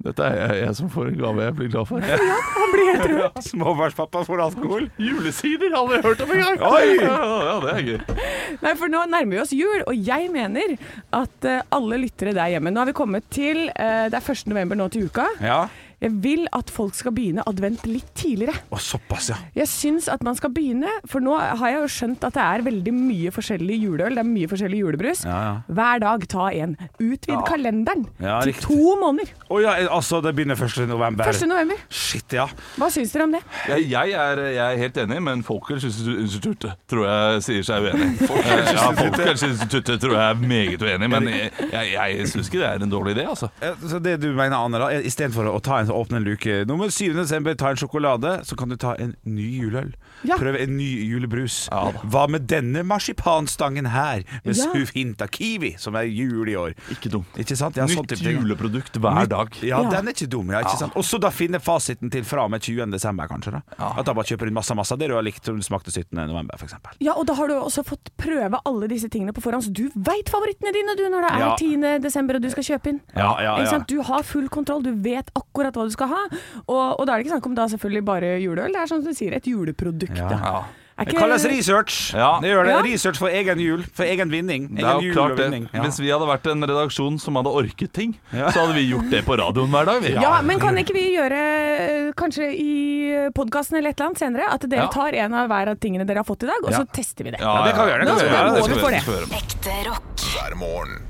Dette 0.00 0.24
er 0.24 0.38
jeg, 0.38 0.60
jeg 0.64 0.76
som 0.78 0.88
får 0.92 1.10
en 1.10 1.16
gave 1.20 1.42
jeg 1.44 1.54
blir 1.58 1.68
glad 1.74 1.88
for. 1.90 2.04
Ja, 2.08 2.16
Han 2.56 2.70
blir 2.72 2.86
helt 2.88 3.04
rød. 3.10 3.40
Småbarnspappa 3.50 4.22
får 4.24 4.42
alkohol. 4.46 4.86
Julesider! 4.96 5.74
Aldri 5.76 6.00
hørt 6.06 6.22
om 6.24 6.32
engang! 6.36 6.62
Oi! 6.70 6.86
Ja, 6.96 7.18
ja, 7.50 7.58
det 7.64 7.74
er 7.74 7.84
gøy. 7.90 8.24
Nei, 8.64 8.72
for 8.80 8.92
nå 8.92 9.02
nærmer 9.12 9.36
vi 9.36 9.42
oss 9.42 9.52
jul, 9.56 9.84
og 9.84 10.08
jeg 10.08 10.30
mener 10.32 10.72
at 11.20 11.48
eh, 11.48 11.60
alle 11.76 12.00
lyttere 12.00 12.32
der 12.36 12.54
hjemme 12.54 12.72
Nå 12.72 12.80
har 12.82 12.88
vi 12.88 12.96
kommet 12.96 13.28
til 13.32 13.66
eh, 13.68 14.06
Det 14.10 14.16
er 14.16 14.32
1. 14.32 14.48
november 14.50 14.78
nå 14.80 14.88
til 14.94 15.10
uka. 15.10 15.28
Ja. 15.44 15.60
Jeg 16.00 16.14
vil 16.24 16.46
at 16.56 16.70
folk 16.72 16.94
skal 16.96 17.12
begynne 17.12 17.42
advent 17.48 17.82
litt 17.88 18.08
tidligere. 18.16 18.54
Å, 18.72 18.78
såpass, 18.80 19.28
ja. 19.32 19.36
Jeg 19.58 19.68
syns 19.68 20.06
at 20.08 20.22
man 20.24 20.36
skal 20.38 20.52
begynne, 20.56 20.88
for 21.10 21.20
nå 21.20 21.34
har 21.36 21.60
jeg 21.74 21.82
jo 21.82 21.90
skjønt 21.92 22.24
at 22.24 22.36
det 22.38 22.44
er 22.44 22.64
veldig 22.70 22.94
mye 22.96 23.32
forskjellig 23.36 23.76
juleøl, 23.82 24.16
det 24.16 24.22
er 24.24 24.28
mye 24.30 24.48
forskjellig 24.48 24.80
julebrus. 24.80 25.24
Ja, 25.28 25.36
ja. 25.44 25.52
Hver 25.76 26.00
dag 26.06 26.24
ta 26.32 26.46
en. 26.56 26.76
Utvid 27.00 27.42
kalenderen 27.48 28.06
Ja, 28.22 28.38
til 28.40 28.54
riktig. 28.54 28.64
to 28.70 28.94
måneder. 29.00 29.34
Å 29.50 29.60
ja, 29.60 29.74
altså 29.92 30.22
det 30.24 30.32
begynner 30.38 30.56
1. 30.56 30.86
november. 30.88 31.28
1. 31.28 31.44
november. 31.50 31.84
Shit, 31.92 32.32
ja. 32.38 32.46
Hva 32.80 32.88
syns 32.94 33.12
dere 33.12 33.28
om 33.28 33.36
det? 33.36 33.42
Jeg, 33.68 33.86
jeg, 33.92 34.14
er, 34.16 34.42
jeg 34.56 34.64
er 34.78 34.80
helt 34.86 35.00
enig, 35.04 35.20
men 35.28 35.44
Folkehelseinstituttet 35.46 36.80
tror 36.90 37.06
jeg 37.08 37.42
sier 37.46 37.66
seg 37.66 37.88
uenig. 37.90 38.10
Eh, 38.40 38.70
Ja, 38.72 38.86
Folkehelseinstituttet 38.96 40.00
tror 40.02 40.14
jeg 40.16 40.24
er 40.32 40.38
meget 40.40 40.82
uenig, 40.82 41.08
men 41.12 41.26
jeg, 41.28 41.50
jeg, 41.70 41.90
jeg 41.92 42.28
syns 42.30 42.48
ikke 42.48 42.60
det 42.62 42.68
er 42.70 42.84
en 42.86 42.92
dårlig 42.92 43.12
idé, 43.16 43.26
altså. 43.28 43.50
Eh, 43.62 43.76
Så 43.90 44.00
det 44.02 44.16
du 44.22 44.28
mener, 44.32 44.56
Anne, 44.56 44.80
da, 44.80 44.88
istedenfor 45.06 45.48
å 45.50 45.58
ta 45.64 45.80
en 45.82 45.89
sånn 45.90 45.98
åpne 46.06 46.20
en 46.20 46.24
luke 46.24 46.64
nummer 46.70 46.88
7. 46.90 47.12
desember, 47.18 47.54
ta 47.58 47.70
en 47.74 47.76
sjokolade, 47.80 48.40
så 48.46 48.56
kan 48.56 48.68
du 48.70 48.76
ta 48.76 48.94
en 48.98 49.16
ny 49.24 49.48
juleøl. 49.60 49.92
Ja. 50.24 50.36
Prøv 50.40 50.56
en 50.60 50.76
ny 50.76 50.88
julebrus. 51.10 51.68
Ja. 51.70 51.90
Hva 52.06 52.26
med 52.30 52.46
denne 52.50 52.82
marsipanstangen 52.86 53.86
her, 53.90 54.22
med 54.44 54.56
Ja. 54.56 54.64
Suv 54.72 54.90
av 55.22 55.28
kiwi, 55.30 55.74
som 55.78 55.94
er 55.96 56.02
jul 56.08 56.48
i 56.48 56.54
år? 56.56 56.74
Ikke 56.90 57.10
dumt. 57.10 57.26
Ikke 57.36 57.56
sant? 57.56 57.76
Ja, 57.76 57.84
Nytt 57.86 57.96
sånn 58.16 58.40
juleprodukt 58.40 58.92
hver 59.00 59.14
Nytt- 59.14 59.28
dag. 59.30 59.54
Ja, 59.62 59.82
Ja. 59.82 59.90
den 59.90 60.08
er 60.08 60.12
ikke 60.12 60.28
dum. 60.28 60.50
Ja, 60.50 60.60
ikke 60.62 60.78
sant? 60.78 60.92
Og 60.96 61.02
så 61.04 61.18
da 61.20 61.30
finne 61.30 61.58
fasiten 61.60 62.10
til 62.10 62.22
fra 62.24 62.44
og 62.44 62.50
med 62.50 62.60
20. 62.62 62.90
desember, 62.90 63.26
kanskje. 63.28 63.52
da 63.52 63.62
At 63.98 64.04
da 64.06 64.12
bare 64.14 64.24
kjøper 64.24 64.46
inn 64.46 64.54
masse 64.54 64.74
masse 64.74 64.92
av 64.92 64.98
det 64.98 65.08
du 65.08 65.14
har 65.14 65.22
likt 65.22 65.44
som 65.44 65.56
du 65.56 65.62
smakte 65.62 65.90
17. 65.90 66.12
november, 66.26 66.54
f.eks. 66.56 66.74
Ja, 67.00 67.12
og 67.14 67.26
da 67.26 67.34
har 67.34 67.48
du 67.48 67.54
også 67.54 67.84
fått 67.84 68.10
prøve 68.18 68.58
alle 68.64 68.88
disse 68.88 69.08
tingene 69.08 69.32
på 69.32 69.40
forhånd, 69.42 69.64
så 69.64 69.72
du 69.72 69.88
veit 69.96 70.28
favorittene 70.28 70.72
dine 70.72 70.96
du 70.96 71.08
når 71.08 71.22
det 71.22 71.30
er 71.32 71.38
Ja. 71.40 71.56
10. 71.56 71.98
desember 72.02 72.34
og 72.36 72.42
du 72.42 72.50
skal 72.50 72.62
kjøpe 72.64 72.86
inn. 72.88 73.00
Ja, 73.16 73.40
ja, 73.40 73.56
Ikke 73.56 73.64
ja. 73.64 73.70
sant? 73.70 73.86
Du 73.88 74.02
har 74.02 74.22
full 74.22 74.48
kontroll, 74.48 74.82
du 74.82 74.94
vet 74.94 75.30
akkurat 75.34 75.72
hva 75.74 75.79
du 75.88 75.90
skal 75.94 76.08
ha. 76.08 76.22
Og, 76.66 77.00
og 77.00 77.06
da 77.06 77.12
er 77.14 77.16
det 77.18 77.26
ikke 77.26 77.36
snakk 77.38 77.46
om 77.46 77.54
da 77.54 77.66
selvfølgelig 77.68 78.04
bare 78.04 78.34
juleøl, 78.42 78.72
det 78.72 78.80
er 78.82 78.86
sånn 78.90 79.02
som 79.04 79.12
du 79.12 79.16
sier, 79.16 79.32
et 79.36 79.44
juleprodukt. 79.46 80.16
Ja. 80.18 80.28
da. 80.28 80.38
Ja. 80.44 80.60
Det 81.00 81.14
kalles 81.16 81.46
research. 81.48 81.94
Ja. 82.12 82.34
Det 82.42 82.50
gjør 82.50 82.66
det. 82.68 82.72
Ja. 82.74 82.80
Research 82.84 83.16
for 83.16 83.32
egen 83.32 83.58
jul, 83.58 83.84
for 83.96 84.04
egen 84.04 84.28
vinning. 84.28 84.66
Egen 84.68 84.76
Det 84.76 84.84
er 84.84 85.00
jo 85.06 85.14
klart 85.14 85.38
det. 85.38 85.46
Ja. 85.72 85.80
Hvis 85.86 85.96
vi 86.02 86.10
hadde 86.12 86.26
vært 86.28 86.44
en 86.52 86.60
redaksjon 86.68 87.16
som 87.22 87.38
hadde 87.40 87.48
orket 87.56 87.92
ting, 87.96 88.12
Ja. 88.36 88.50
så 88.52 88.66
hadde 88.66 88.74
vi 88.76 88.84
gjort 88.90 89.08
det 89.08 89.22
på 89.24 89.32
radioen 89.40 89.72
hver 89.72 89.86
dag. 89.88 90.02
Vi. 90.04 90.12
Ja, 90.12 90.42
men 90.44 90.60
kan 90.60 90.76
ikke 90.76 90.92
vi 90.92 91.06
gjøre, 91.16 91.40
eh, 91.86 92.12
kanskje 92.12 92.50
i 92.52 93.30
podkasten 93.32 93.78
eller 93.78 93.94
et 93.94 93.96
eller 93.96 94.10
annet 94.10 94.18
senere, 94.20 94.52
at 94.52 94.60
dere 94.68 94.82
Ja. 94.84 94.88
tar 94.92 95.16
en 95.24 95.32
av 95.32 95.48
hver 95.48 95.68
av 95.72 95.76
tingene 95.80 96.04
dere 96.06 96.18
har 96.20 96.24
fått 96.28 96.42
i 96.44 96.46
dag, 96.52 96.60
og 96.64 96.70
Ja. 96.70 96.82
så 96.84 96.92
tester 96.92 97.24
vi 97.24 97.30
det. 97.30 97.40
Ja, 97.40 97.64
det 97.64 97.72
kan 97.74 97.86
vi 97.86 97.92
gjøre, 97.92 98.04
det 98.04 98.08
kan 98.08 98.18
vi 98.20 98.26
gjøre. 98.28 99.28
Det. 99.30 99.40
Ekte 99.40 99.88
rock. 99.88 100.16
hver 100.36 100.54
morgen. 100.56 101.00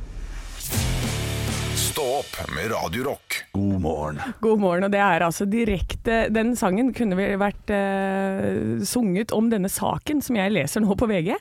Stå 1.90 2.02
opp 2.20 2.34
med 2.54 2.70
Radio 2.70 3.04
Rock. 3.04 3.34
God 3.52 3.80
morgen. 3.82 4.18
God 4.40 4.60
morgen, 4.62 4.84
og 4.86 4.92
det 4.92 5.00
er 5.02 5.24
altså 5.26 5.46
direkte 5.50 6.18
Den 6.32 6.52
sangen 6.58 6.92
kunne 6.94 7.16
vel 7.18 7.34
vært 7.40 7.72
eh, 7.74 8.82
sunget 8.86 9.32
om 9.34 9.48
denne 9.50 9.70
saken 9.72 10.20
som 10.22 10.38
jeg 10.38 10.52
leser 10.54 10.84
nå 10.84 10.94
på 11.00 11.08
VG. 11.10 11.32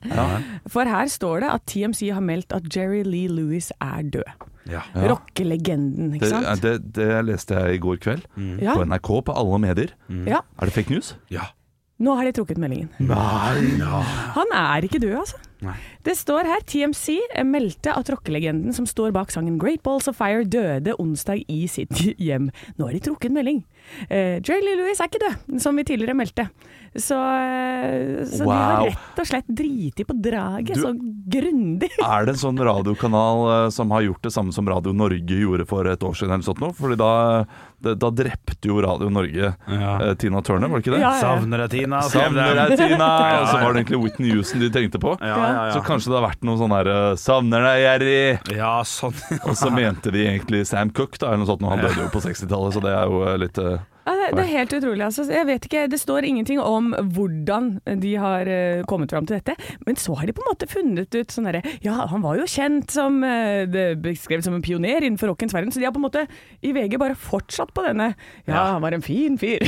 For 0.71 0.89
her 0.89 1.11
står 1.11 1.43
det 1.45 1.51
at 1.53 1.65
TMC 1.69 2.09
har 2.15 2.25
meldt 2.25 2.55
at 2.57 2.69
Jerry 2.73 3.03
Lee 3.05 3.29
Lewis 3.29 3.69
er 3.77 4.01
død. 4.15 4.47
Ja. 4.69 4.81
Rockelegenden, 5.09 6.11
ikke 6.17 6.29
sant? 6.29 6.63
det, 6.65 6.75
det 6.97 7.09
leste 7.25 7.57
jeg 7.57 7.77
i 7.79 7.83
går 7.85 8.01
kveld 8.03 8.25
Ja. 8.61 8.75
på 8.77 8.85
NRK 8.89 9.11
på 9.29 9.37
alle 9.37 9.61
medier. 9.65 9.93
ja. 10.29 10.41
Er 10.59 10.69
det 10.69 10.75
fake 10.79 10.93
news? 10.95 11.15
ja. 11.33 11.51
Nå 11.99 12.13
har 12.15 12.23
de 12.23 12.31
trukket 12.31 12.55
meldingen. 12.63 12.87
Nei. 13.03 13.75
Han 14.37 14.53
er 14.55 14.85
ikke 14.87 15.01
død, 15.03 15.17
altså. 15.19 15.35
Nei. 15.59 15.75
Det 16.07 16.15
står 16.15 16.47
her 16.47 16.61
TMC 16.63 17.17
meldte 17.43 17.91
at 17.91 18.09
rockelegenden 18.13 18.75
som 18.75 18.85
står 18.87 19.11
bak 19.15 19.33
sangen 19.33 19.57
Great 19.59 19.83
Balls 19.83 20.07
of 20.07 20.15
Fire 20.15 20.45
døde 20.47 20.95
onsdag 21.01 21.43
i 21.51 21.65
sitt 21.67 21.91
hjem. 22.27 22.47
Nå 22.77 22.87
har 22.87 22.95
de 22.95 23.01
trukket 23.09 23.35
melding. 23.35 23.65
Uh, 24.07 24.39
Jerry 24.39 24.63
Lee 24.63 24.79
Lewis 24.79 25.01
er 25.03 25.11
ikke 25.11 25.25
død, 25.25 25.59
som 25.59 25.75
vi 25.75 25.87
tidligere 25.89 26.15
meldte. 26.15 26.47
Så, 26.95 27.15
så 28.31 28.43
wow. 28.43 28.49
de 28.49 28.59
har 28.59 28.85
rett 28.89 29.19
og 29.21 29.27
slett 29.29 29.47
driti 29.47 30.03
på 30.07 30.15
draget 30.17 30.75
Du- 30.75 30.81
så 30.81 30.93
grundig. 31.29 31.89
Er 32.09 32.25
det 32.25 32.33
en 32.35 32.41
sånn 32.41 32.57
radiokanal 32.65 33.65
eh, 33.65 33.69
som 33.75 33.91
har 33.93 34.01
gjort 34.07 34.23
det 34.25 34.31
samme 34.33 34.53
som 34.55 34.67
Radio 34.69 34.93
Norge 34.97 35.37
gjorde 35.43 35.67
for 35.69 35.85
et 35.87 36.01
år 36.03 36.15
siden? 36.17 36.33
eller 36.33 36.47
sånt 36.47 36.61
nå? 36.63 36.71
Fordi 36.77 36.97
da, 36.99 37.11
da 37.93 38.09
drepte 38.09 38.71
jo 38.71 38.79
Radio 38.83 39.09
Norge 39.13 39.51
Ja. 39.69 39.91
eh, 40.01 40.13
Tina 40.19 40.41
Turner, 40.41 40.67
var 40.71 40.79
det 40.81 40.87
ikke 40.87 40.95
det? 40.97 41.01
Ja, 41.03 41.13
ja. 41.13 41.21
Savner 41.21 41.63
deg, 41.65 41.75
Tina. 41.77 42.01
Savner 42.09 42.55
deg, 42.57 42.73
Tina! 42.79 43.09
Og 43.43 43.47
så 43.51 43.59
var 43.61 43.73
det 43.73 43.83
egentlig 43.83 44.01
Whitney 44.03 44.33
Houston 44.33 44.65
de 44.65 44.71
tenkte 44.73 44.99
på. 45.03 45.13
Ja, 45.21 45.35
ja, 45.37 45.51
ja. 45.69 45.75
Så 45.77 45.83
kanskje 45.85 46.11
det 46.11 46.17
har 46.19 46.25
vært 46.29 46.43
noe 46.49 46.57
sånn 46.59 46.73
her, 46.75 46.89
eh, 46.95 47.13
'Savner 47.19 47.63
deg, 47.69 47.85
Jerry'. 47.85 48.57
ja, 48.57 48.73
sånn. 48.83 49.15
Og 49.47 49.55
så 49.59 49.69
mente 49.73 50.11
de 50.15 50.25
egentlig 50.25 50.65
Sam 50.67 50.89
Cook, 50.89 51.19
da, 51.21 51.29
eller 51.31 51.45
noe 51.45 51.51
sånt. 51.53 51.63
Han 51.69 51.85
døde 51.85 52.01
jo 52.07 52.09
på 52.11 52.23
60-tallet, 52.25 52.73
så 52.75 52.83
det 52.83 52.91
er 52.97 53.05
jo 53.13 53.23
eh, 53.29 53.37
litt 53.45 53.57
eh, 53.61 53.77
det, 54.35 54.45
er 54.45 54.51
helt 54.59 54.75
utrolig. 54.79 55.03
Altså. 55.05 55.25
Jeg 55.29 55.47
vet 55.49 55.67
ikke, 55.69 55.85
Det 55.91 55.99
står 56.01 56.27
ingenting 56.29 56.61
om 56.63 56.93
hvordan 57.15 57.71
de 58.03 58.13
har 58.21 58.49
eh, 58.49 58.83
kommet 58.89 59.11
fram 59.13 59.27
til 59.29 59.39
dette, 59.39 59.55
men 59.87 59.99
så 59.99 60.15
har 60.19 60.29
de 60.29 60.35
på 60.35 60.43
en 60.45 60.51
måte 60.51 60.69
funnet 60.69 61.15
ut 61.15 61.33
sånn 61.33 61.47
herre 61.49 61.63
Ja, 61.85 62.07
han 62.11 62.23
var 62.25 62.39
jo 62.39 62.47
kjent 62.49 62.91
som 62.93 63.21
det 63.21 63.87
beskrevet 64.03 64.45
som 64.45 64.55
en 64.55 64.63
pioner 64.63 65.03
innenfor 65.03 65.31
rockens 65.31 65.53
verden, 65.55 65.71
så 65.73 65.81
de 65.81 65.87
har 65.87 65.93
på 65.95 65.99
en 66.01 66.07
måte 66.07 66.25
i 66.65 66.71
VG 66.75 66.97
bare 67.01 67.17
fortsatt 67.19 67.73
på 67.75 67.83
denne. 67.85 68.13
Ja, 68.49 68.63
han 68.73 68.81
var 68.83 68.95
en 68.95 69.03
fin 69.05 69.37
fyr. 69.39 69.63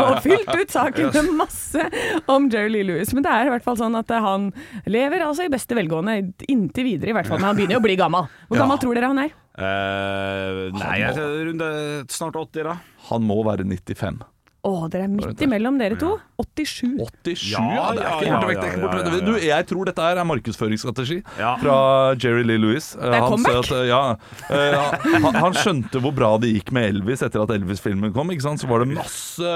og 0.00 0.20
fylt 0.24 0.50
ut 0.54 0.72
saken 0.72 1.10
med 1.14 1.32
masse 1.38 1.86
om 2.30 2.48
Jerry 2.52 2.70
Lee 2.74 2.86
Lewis. 2.86 3.14
Men 3.14 3.26
det 3.26 3.34
er 3.34 3.48
i 3.48 3.52
hvert 3.54 3.66
fall 3.66 3.78
sånn 3.80 3.98
at 3.98 4.10
eh, 4.12 4.24
han 4.24 4.50
lever 4.90 5.26
altså 5.26 5.46
i 5.46 5.52
beste 5.52 5.76
velgående 5.78 6.18
inntil 6.48 6.86
videre, 6.86 7.12
i 7.12 7.16
hvert 7.16 7.30
fall. 7.30 7.40
Men 7.40 7.52
han 7.52 7.60
begynner 7.60 7.78
jo 7.78 7.82
å 7.82 7.88
bli 7.88 7.98
gammel. 8.00 8.28
Hvor 8.48 8.62
gammel 8.64 8.82
tror 8.82 8.98
dere 8.98 9.12
han 9.12 9.24
er? 9.26 9.36
Eh, 9.60 10.66
nei, 10.80 10.96
jeg 11.04 11.16
skal 11.16 11.38
runde 11.50 11.70
snart 12.12 12.36
80, 12.40 12.66
da. 12.70 12.76
Han 13.10 13.24
må 13.28 13.40
være 13.46 13.66
95. 13.68 14.22
Å, 14.60 14.70
dere 14.92 15.06
er 15.06 15.08
midt 15.08 15.40
imellom 15.40 15.78
dere 15.80 15.96
to. 15.96 16.10
87. 16.36 16.90
87, 17.24 17.46
Ja! 17.48 17.86
Det 17.96 18.02
er 18.04 18.10
ikke 18.10 18.26
ja, 18.26 18.34
borte 18.34 18.50
vekk. 18.50 18.58
det 18.60 18.66
er 18.66 18.74
ikke 18.74 18.76
ja, 18.76 18.82
borte 18.82 18.98
ja, 18.98 19.04
vekk. 19.04 19.14
ja, 19.14 19.20
ja. 19.20 19.24
Du, 19.24 19.46
jeg 19.48 19.66
tror 19.70 19.88
dette 19.88 20.04
her 20.04 20.20
er 20.20 20.26
markedsføringsstrategi 20.28 21.16
Ja. 21.40 21.54
fra 21.62 21.76
Jerry 22.20 22.44
Lee 22.44 22.60
Lewis. 22.60 22.90
Eh, 22.98 23.06
er 23.08 23.24
han 23.24 23.48
at, 23.54 23.70
eh, 23.72 23.86
ja, 23.88 24.02
han, 25.16 25.40
han 25.46 25.56
skjønte 25.56 26.02
hvor 26.04 26.12
bra 26.16 26.34
det 26.44 26.52
gikk 26.52 26.74
med 26.76 26.90
Elvis 26.92 27.24
etter 27.24 27.40
at 27.46 27.54
Elvis-filmen 27.56 28.12
kom. 28.12 28.28
Ikke 28.36 28.44
sant? 28.50 28.60
Så 28.60 28.68
var 28.68 28.84
det 28.84 28.92
masse 28.98 29.48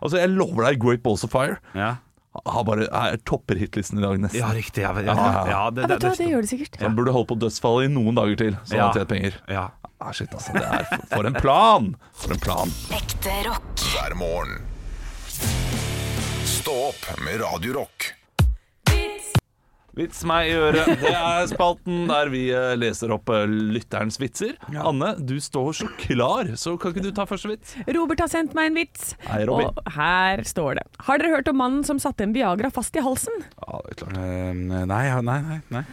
Altså, 0.00 0.16
jeg 0.16 0.32
lover 0.32 0.64
deg, 0.70 0.80
Great 0.80 1.04
Balls 1.04 1.24
of 1.28 1.32
Fire 1.36 1.58
Ja, 1.76 1.96
har 2.46 2.64
bare 2.68 2.86
er 2.86 3.16
topper 3.26 3.56
hitlisten 3.58 3.98
i 3.98 4.02
dag, 4.04 4.18
nesten. 4.20 4.40
ja 4.40 4.52
riktig. 4.54 4.82
Ja, 4.82 4.92
ja, 5.00 5.14
Ja. 5.14 5.44
ja, 5.50 5.62
det, 5.70 5.88
det, 5.88 5.98
det, 6.04 6.14
det 6.18 6.28
gjør 6.30 6.42
det 6.46 6.48
sikkert. 6.52 6.80
Han 6.82 6.94
burde 6.96 7.12
holdt 7.16 7.28
på 7.32 7.38
dødsfallet 7.42 7.88
i 7.88 7.92
noen 7.94 8.14
dager 8.18 8.36
til, 8.36 8.56
så 8.64 8.78
han 8.78 8.94
tjent 8.94 9.08
penger. 9.08 9.40
ja. 9.48 9.68
Ah, 10.00 10.12
shit, 10.14 10.30
altså. 10.30 10.52
Det 10.54 10.62
er 10.62 10.84
for, 10.86 11.00
for 11.16 11.26
en 11.26 11.34
plan! 11.34 11.88
For 12.14 12.30
en 12.36 12.38
plan. 12.38 12.70
Ekte 12.94 13.32
rock. 13.48 13.82
hver 13.82 14.14
morgen. 14.14 14.60
Stå 16.46 16.76
opp 16.92 17.08
med 17.24 17.40
Radio 17.42 17.72
Rock. 17.80 18.12
Vits 19.98 20.20
meg 20.28 20.52
i 20.52 20.54
øret. 20.54 20.88
Det 21.00 21.10
er 21.10 21.48
spalten 21.50 22.04
der 22.06 22.30
vi 22.30 22.44
eh, 22.54 22.74
leser 22.78 23.10
opp 23.16 23.30
eh, 23.34 23.44
lytterens 23.48 24.20
vitser. 24.22 24.54
Anne, 24.78 25.14
du 25.18 25.36
står 25.42 25.72
så 25.80 25.88
klar, 25.98 26.52
så 26.60 26.76
kan 26.78 26.94
ikke 26.94 27.08
du 27.08 27.10
ta 27.16 27.26
første 27.28 27.50
vits? 27.50 27.74
Robert 27.96 28.22
har 28.22 28.30
sendt 28.30 28.54
meg 28.58 28.70
en 28.70 28.78
vits, 28.78 29.12
Hei, 29.26 29.42
Robin. 29.48 29.72
og 29.74 29.92
her 29.96 30.44
står 30.46 30.78
det. 30.78 30.86
Har 31.08 31.18
dere 31.18 31.34
hørt 31.34 31.50
om 31.50 31.58
mannen 31.58 31.82
som 31.86 31.98
satte 32.02 32.26
en 32.26 32.34
Viagra 32.36 32.70
fast 32.74 32.94
i 32.94 33.02
halsen? 33.04 33.42
Ja, 33.58 33.82
det 33.84 33.96
er 33.96 34.00
klart. 34.04 34.18
Uh, 34.18 34.62
nei, 34.86 35.04
nei, 35.26 35.38
nei, 35.50 35.60
nei. 35.74 35.84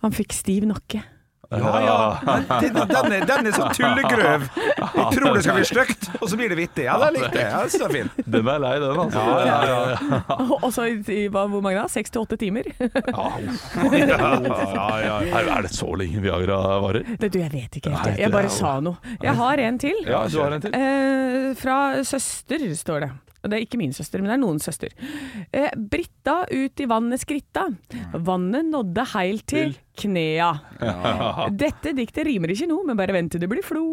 Han 0.00 0.16
fikk 0.16 0.32
stiv 0.32 0.64
nakke. 0.70 1.02
Ja, 1.50 1.80
ja. 1.82 2.60
Den, 2.60 2.74
Den 2.74 3.12
er, 3.12 3.24
den 3.26 3.46
er 3.46 3.54
så 3.56 3.64
tullegrøv. 3.74 4.44
Jeg 4.78 5.06
tror 5.16 5.34
det 5.34 5.42
skal 5.42 5.56
bli 5.56 5.64
stygt, 5.66 6.10
og 6.20 6.28
så 6.30 6.36
blir 6.38 6.52
det 6.52 6.58
vittig. 6.60 6.84
Ja, 6.86 6.94
den 7.02 7.16
likte 7.16 7.40
jeg. 7.40 7.50
Ja, 7.50 7.62
den 7.82 7.94
fin. 7.96 8.10
Den 8.36 8.50
er 8.52 8.60
lei, 8.62 8.74
den, 8.82 9.00
altså. 9.04 9.24
Ja, 9.48 9.58
ja, 9.66 9.78
ja. 9.90 10.36
Og 10.60 10.68
så 10.76 10.86
i, 10.86 11.24
hvor 11.32 11.50
mange 11.58 11.74
da? 11.80 11.88
Seks 11.90 12.14
til 12.14 12.22
åtte 12.22 12.38
timer? 12.38 12.70
Ja, 12.78 13.26
Er, 15.30 15.48
er 15.56 15.62
det 15.66 15.72
så 15.74 15.90
lenge 15.98 16.22
Viagra 16.22 16.60
varer? 16.84 17.02
Det, 17.18 17.32
du, 17.32 17.40
jeg 17.40 17.52
vet 17.52 17.80
ikke 17.80 17.94
helt. 17.96 18.20
Jeg 18.20 18.32
bare 18.32 18.52
sa 18.52 18.76
noe. 18.84 19.16
Jeg 19.22 19.34
har 19.40 19.64
en 19.66 19.78
til. 19.82 19.98
Ja, 20.06 20.22
du 20.30 20.38
har 20.42 20.54
en 20.54 20.62
til. 20.62 20.76
Eh, 20.76 21.50
fra 21.58 21.80
søster, 22.06 22.62
står 22.78 23.06
det. 23.06 23.10
Og 23.42 23.50
Det 23.50 23.56
er 23.56 23.64
ikke 23.64 23.78
min 23.80 23.92
søster, 23.96 24.20
men 24.20 24.28
det 24.28 24.34
er 24.36 24.42
noens 24.42 24.64
søster. 24.68 24.92
Eh, 25.52 25.70
Britta 25.76 26.42
ut 26.50 26.80
i 26.80 26.86
vannet 26.90 27.20
skritta. 27.22 27.68
Vannet 28.12 28.66
nådde 28.68 29.04
heilt 29.14 29.46
til 29.48 29.72
knea. 29.96 30.50
Dette 31.50 31.94
diktet 31.96 32.26
rimer 32.28 32.52
ikke 32.52 32.68
noe, 32.68 32.84
men 32.84 32.96
bare 33.00 33.12
vent 33.16 33.32
til 33.32 33.40
det 33.40 33.48
blir 33.48 33.64
flo. 33.64 33.86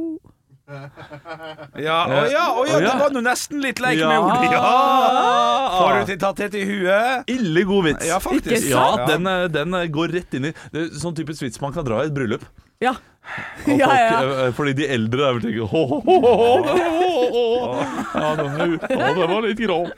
Ja, 0.67 1.97
å 2.11 2.23
ja, 2.27 2.41
å 2.59 2.65
ja, 2.67 2.79
det 2.83 2.95
var 2.99 3.13
nå 3.15 3.21
nesten 3.23 3.61
litt 3.63 3.79
leik 3.79 3.99
Ja. 4.01 4.09
med 4.09 4.19
ord. 4.19 4.51
Ja. 4.51 5.79
Forutinntatthet 5.79 6.57
i 6.59 6.65
huet. 6.67 7.23
Ille 7.31 7.63
god 7.69 7.85
vits. 7.87 8.07
Ja, 8.09 8.19
faktisk. 8.19 8.67
Ikke 8.67 8.73
Ja, 8.75 8.97
Ja. 8.97 9.05
den, 9.13 9.27
eh, 9.27 9.47
den 9.47 9.71
går 9.91 10.11
rett 10.11 10.33
inn 10.33 10.45
i 10.45 10.53
Det 10.73 10.81
er 10.81 10.89
sånn 10.99 11.15
typisk 11.15 11.41
vits 11.47 11.61
man 11.61 11.71
kan 11.71 11.85
dra 11.85 12.01
i 12.03 12.07
et 12.07 12.13
bryllup. 12.13 12.43
Ja. 12.79 12.95
Folk, 13.65 13.79
Ja, 13.79 13.89
ja. 13.99 14.45
eh, 14.45 14.53
Fordi 14.55 14.73
de 14.73 14.87
eldre 14.93 15.17
der 15.25 15.33
vil 15.33 15.41
tenke. 15.41 15.65
Ja, 18.13 18.35
det, 18.37 19.27
var 19.27 19.41
litt 19.43 19.59
grov. 19.59 19.89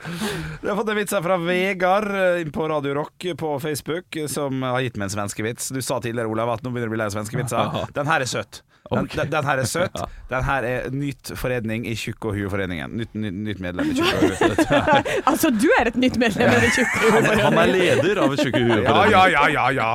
Vi 0.62 0.68
har 0.68 0.76
fått 0.76 0.88
en 0.90 0.98
vits 0.98 1.14
her 1.14 1.22
fra 1.24 1.36
Vegard 1.44 2.10
eh, 2.10 2.42
på 2.52 2.66
Radio 2.68 2.94
Rock 2.98 3.26
på 3.38 3.52
Facebook, 3.62 4.16
eh, 4.16 4.26
som 4.26 4.62
har 4.66 4.80
gitt 4.84 4.98
meg 4.98 5.10
en 5.10 5.14
svenskevits. 5.14 5.70
Du 5.74 5.80
sa 5.82 6.00
tidligere, 6.02 6.32
Olav, 6.32 6.50
at 6.56 6.64
nå 6.66 6.72
begynner 6.72 6.90
du 6.90 6.94
å 6.94 6.96
bli 6.96 7.02
lei 7.04 7.08
av 7.10 7.14
svenskevitser. 7.14 7.78
Den 7.96 8.10
her 8.10 8.26
er 8.26 8.30
søt. 8.30 8.62
Den, 8.90 9.04
okay. 9.06 9.20
den, 9.20 9.30
den 9.30 9.46
her 9.46 9.60
er 9.62 9.68
søt. 9.70 10.00
Den 10.32 10.42
her 10.48 10.66
er 10.66 10.90
nytt 10.90 11.30
forening 11.38 11.84
i 11.86 11.94
Tjukk 11.98 12.26
og 12.26 12.34
Hueforeningen. 12.34 12.96
Nytt, 12.98 13.12
nytt, 13.14 13.36
nytt 13.46 13.62
medlem 13.62 13.92
i 13.92 13.94
Tjukk 14.00 14.10
og 14.16 14.20
Hue. 14.26 15.20
Altså, 15.30 15.52
du 15.54 15.68
er 15.78 15.92
et 15.92 15.98
nytt 16.00 16.18
medlem 16.18 16.50
i 16.58 16.72
Tjukk 16.74 16.96
og 16.98 17.20
hue. 17.20 17.38
han 17.44 17.58
er 17.62 17.70
leder 17.70 18.24
av 18.24 18.34
Tjukke 18.40 18.64
huet. 18.66 18.82
Ja, 18.88 19.04
ja, 19.12 19.24
ja, 19.36 19.46
ja, 19.54 19.68
ja. 19.76 19.90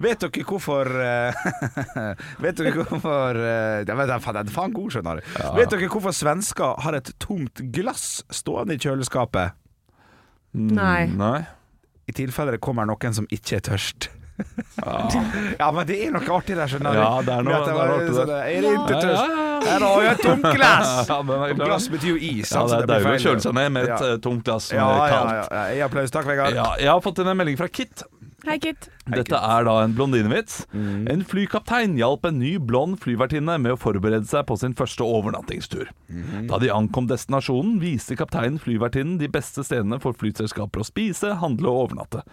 Vet 0.00 0.22
dere 0.24 0.44
hvorfor 0.48 0.88
eh, 1.02 1.42
Vet 2.44 2.56
dere 2.62 2.72
hvorfor 2.86 3.36
eh, 3.36 3.82
vet 3.84 4.14
faen, 4.24 4.38
Den 4.38 4.48
er 4.48 4.54
faen 4.54 4.72
god, 4.76 4.90
skjønner 4.94 5.20
du. 5.20 5.32
Vet 5.58 5.74
dere 5.74 5.90
hvorfor 5.92 6.14
svensker 6.16 6.80
har 6.86 6.96
et 6.98 7.12
tomt 7.22 7.60
glass 7.74 8.22
stående 8.32 8.78
i 8.78 8.82
kjøleskapet? 8.82 9.58
Nei. 10.52 11.06
Nei. 11.12 11.38
I 12.08 12.12
tilfelle 12.16 12.52
det 12.56 12.60
kommer 12.64 12.84
noen 12.88 13.14
som 13.16 13.28
ikke 13.32 13.60
er 13.60 13.68
tørst. 13.72 14.10
Ja, 14.82 15.68
men 15.70 15.84
det 15.86 15.98
er 16.02 16.10
noe 16.14 16.24
artig 16.34 16.56
der, 16.56 16.66
skjønner 16.66 16.96
du. 16.96 16.98
Ja, 16.98 17.10
det 17.22 17.34
er 17.36 17.44
noe- 17.46 17.58
det 17.62 17.72
er 17.76 17.90
artig 17.92 18.14
sånn, 18.16 18.30
der. 18.32 18.46
Er 18.48 18.64
det 18.64 18.70
ikke 18.72 18.96
Ja, 18.96 18.96
ja, 18.96 19.02
tørst? 19.04 19.20
ja, 19.22 19.36
ja. 19.36 19.58
Her 19.62 19.84
har 19.86 20.02
jeg 20.02 20.12
et 20.16 20.22
tomt 20.26 20.46
glass! 20.56 20.88
Ja, 21.12 21.18
er 21.20 21.52
Og 21.52 21.60
glass 21.60 21.86
betyr 21.92 22.08
jo 22.08 22.16
is. 22.16 22.50
Ja, 22.50 22.62
altså, 22.62 22.78
det 22.80 22.82
er 22.82 22.90
deilig 22.90 23.12
å 23.12 23.22
kjøle 23.28 23.44
seg 23.44 23.54
ned 23.60 23.68
med 23.76 23.86
et 23.86 23.92
ja. 24.08 24.16
tomt 24.24 24.42
glass 24.48 24.66
som 24.72 24.78
Ja, 24.80 24.86
er 24.88 24.96
ja, 24.96 25.12
kaldt. 25.12 25.32
ja, 25.36 25.44
ja. 25.60 25.76
ja. 25.78 25.86
applaus. 25.86 26.14
Takk, 26.16 26.26
Vegard. 26.32 26.56
Ja, 26.58 26.66
jeg 26.80 26.90
har 26.90 27.04
fått 27.04 27.22
inn 27.22 27.30
en 27.30 27.38
melding 27.38 27.60
fra 27.60 27.68
Kit. 27.70 28.02
Hei, 28.42 28.56
Kit. 28.58 28.88
Dette 29.06 29.38
er 29.38 29.66
da 29.68 29.72
en 29.84 29.92
blondinevits. 29.94 30.64
Mm. 30.74 31.04
En 31.12 31.20
flykaptein 31.30 31.92
hjalp 31.98 32.24
en 32.26 32.40
ny 32.40 32.56
blond 32.58 32.96
flyvertinne 33.02 33.54
med 33.62 33.76
å 33.76 33.78
forberede 33.78 34.26
seg 34.26 34.48
på 34.48 34.56
sin 34.58 34.74
første 34.78 35.06
overnattingstur. 35.06 35.92
Mm. 36.10 36.48
Da 36.50 36.58
de 36.58 36.72
ankom 36.74 37.06
destinasjonen, 37.10 37.76
viste 37.82 38.16
kapteinen 38.18 38.58
flyvertinnen 38.62 39.20
de 39.20 39.30
beste 39.30 39.62
stedene 39.66 40.00
for 40.02 40.18
flyselskaper 40.18 40.82
å 40.82 40.88
spise, 40.88 41.36
handle 41.38 41.70
og 41.70 41.84
overnatte. 41.84 42.24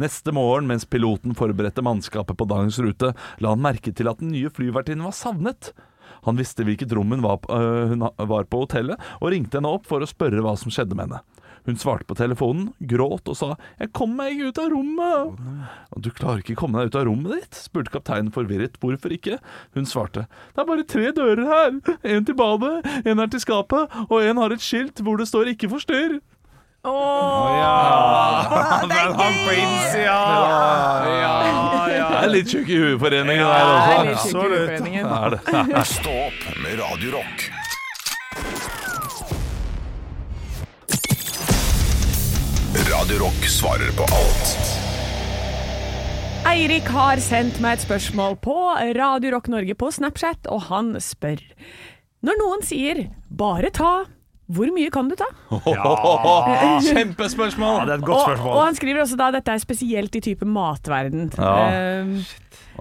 Neste 0.00 0.32
morgen, 0.32 0.70
mens 0.70 0.88
piloten 0.88 1.36
forberedte 1.36 1.84
mannskapet 1.84 2.40
på 2.40 2.48
dagens 2.48 2.80
rute, 2.80 3.12
la 3.44 3.52
han 3.52 3.64
merke 3.64 3.92
til 3.92 4.08
at 4.08 4.24
den 4.24 4.32
nye 4.32 4.52
flyvertinnen 4.54 5.04
var 5.04 5.16
savnet. 5.20 5.74
Han 6.24 6.40
visste 6.40 6.64
hvilket 6.64 6.96
rom 6.96 7.12
hun 7.12 7.26
var, 7.26 7.44
øh, 7.52 7.92
hun 7.92 8.08
var 8.08 8.48
på 8.48 8.64
hotellet, 8.64 8.96
og 9.20 9.34
ringte 9.36 9.60
henne 9.60 9.76
opp 9.76 9.84
for 9.90 10.00
å 10.00 10.08
spørre 10.08 10.40
hva 10.40 10.56
som 10.56 10.72
skjedde 10.72 10.96
med 10.96 11.10
henne. 11.10 11.20
Hun 11.68 11.76
svarte 11.76 12.06
på 12.08 12.16
telefonen, 12.16 12.70
gråt 12.80 13.28
og 13.28 13.36
sa 13.36 13.48
'Jeg 13.76 13.92
kom 13.92 14.16
meg 14.16 14.32
ikke 14.32 14.48
ut 14.48 14.58
av 14.58 14.70
rommet'. 14.72 15.36
Oh, 15.92 16.00
'Du 16.00 16.10
klarer 16.10 16.40
ikke 16.40 16.56
komme 16.56 16.80
deg 16.80 16.88
ut 16.88 16.96
av 16.96 17.04
rommet 17.04 17.32
ditt?' 17.36 17.60
spurte 17.60 17.92
kapteinen 17.92 18.32
forvirret. 18.32 18.80
'Hvorfor 18.80 19.12
ikke?' 19.12 19.38
Hun 19.74 19.84
svarte 19.84 20.24
'Det 20.24 20.64
er 20.64 20.64
bare 20.64 20.82
tre 20.88 21.12
dører 21.12 21.44
her. 21.44 21.70
En 22.04 22.24
til 22.24 22.34
badet, 22.34 23.04
en 23.04 23.20
er 23.20 23.26
til 23.26 23.40
skapet, 23.40 23.84
og 24.08 24.22
en 24.22 24.36
har 24.38 24.50
et 24.50 24.64
skilt 24.64 24.96
hvor 25.04 25.18
det 25.18 25.28
står 25.28 25.52
'Ikke 25.52 25.68
forstyrr'. 25.68 26.20
Ja, 26.84 28.48
på 28.48 29.52
innsida! 29.52 30.04
Ja, 30.04 31.04
ja. 31.20 32.08
Det 32.28 32.40
er 32.40 32.48
tjukk 32.48 32.68
i 32.68 32.76
huet-foreningen 32.78 33.44
Ja, 33.44 34.04
Det 34.04 34.08
er 34.08 34.08
litt 34.08 34.18
tjukk 34.24 34.38
i 34.38 34.56
hueforeningen. 34.56 35.04
der 35.04 35.36
også. 35.36 35.56
Absolutt. 35.74 35.86
Stopp 35.86 36.38
med 36.62 36.80
Radio 36.80 37.67
Radio 42.98 43.20
Rock 43.20 43.44
svarer 43.46 43.92
på 43.94 44.02
alt 44.10 44.54
Eirik 46.50 46.88
har 46.90 47.20
sendt 47.22 47.60
meg 47.62 47.76
et 47.76 47.84
spørsmål 47.84 48.34
på 48.42 48.54
Radio 48.96 49.30
Rock 49.36 49.46
Norge 49.52 49.76
på 49.78 49.90
Snapchat, 49.94 50.48
og 50.50 50.64
han 50.66 50.88
spør 51.02 51.38
Når 52.26 52.40
noen 52.40 52.64
sier 52.66 53.04
'bare 53.30 53.70
ta', 53.70 54.08
hvor 54.50 54.72
mye 54.74 54.90
kan 54.90 55.12
du 55.12 55.14
ta? 55.14 55.28
Ja. 55.70 55.92
Kjempespørsmål! 56.88 57.76
Ja, 57.78 57.86
det 57.86 57.94
er 57.94 58.02
et 58.02 58.08
godt 58.08 58.24
spørsmål. 58.24 58.50
og 58.50 58.58
og, 58.58 58.64
han 58.64 58.80
skriver 58.80 59.04
også 59.04 59.20
da 59.20 59.30
dette 59.36 59.54
er 59.54 59.62
spesielt 59.62 60.18
i 60.18 60.24
type 60.24 60.48
matverden. 60.58 61.30
Ja. 61.38 62.02
Um, 62.02 62.16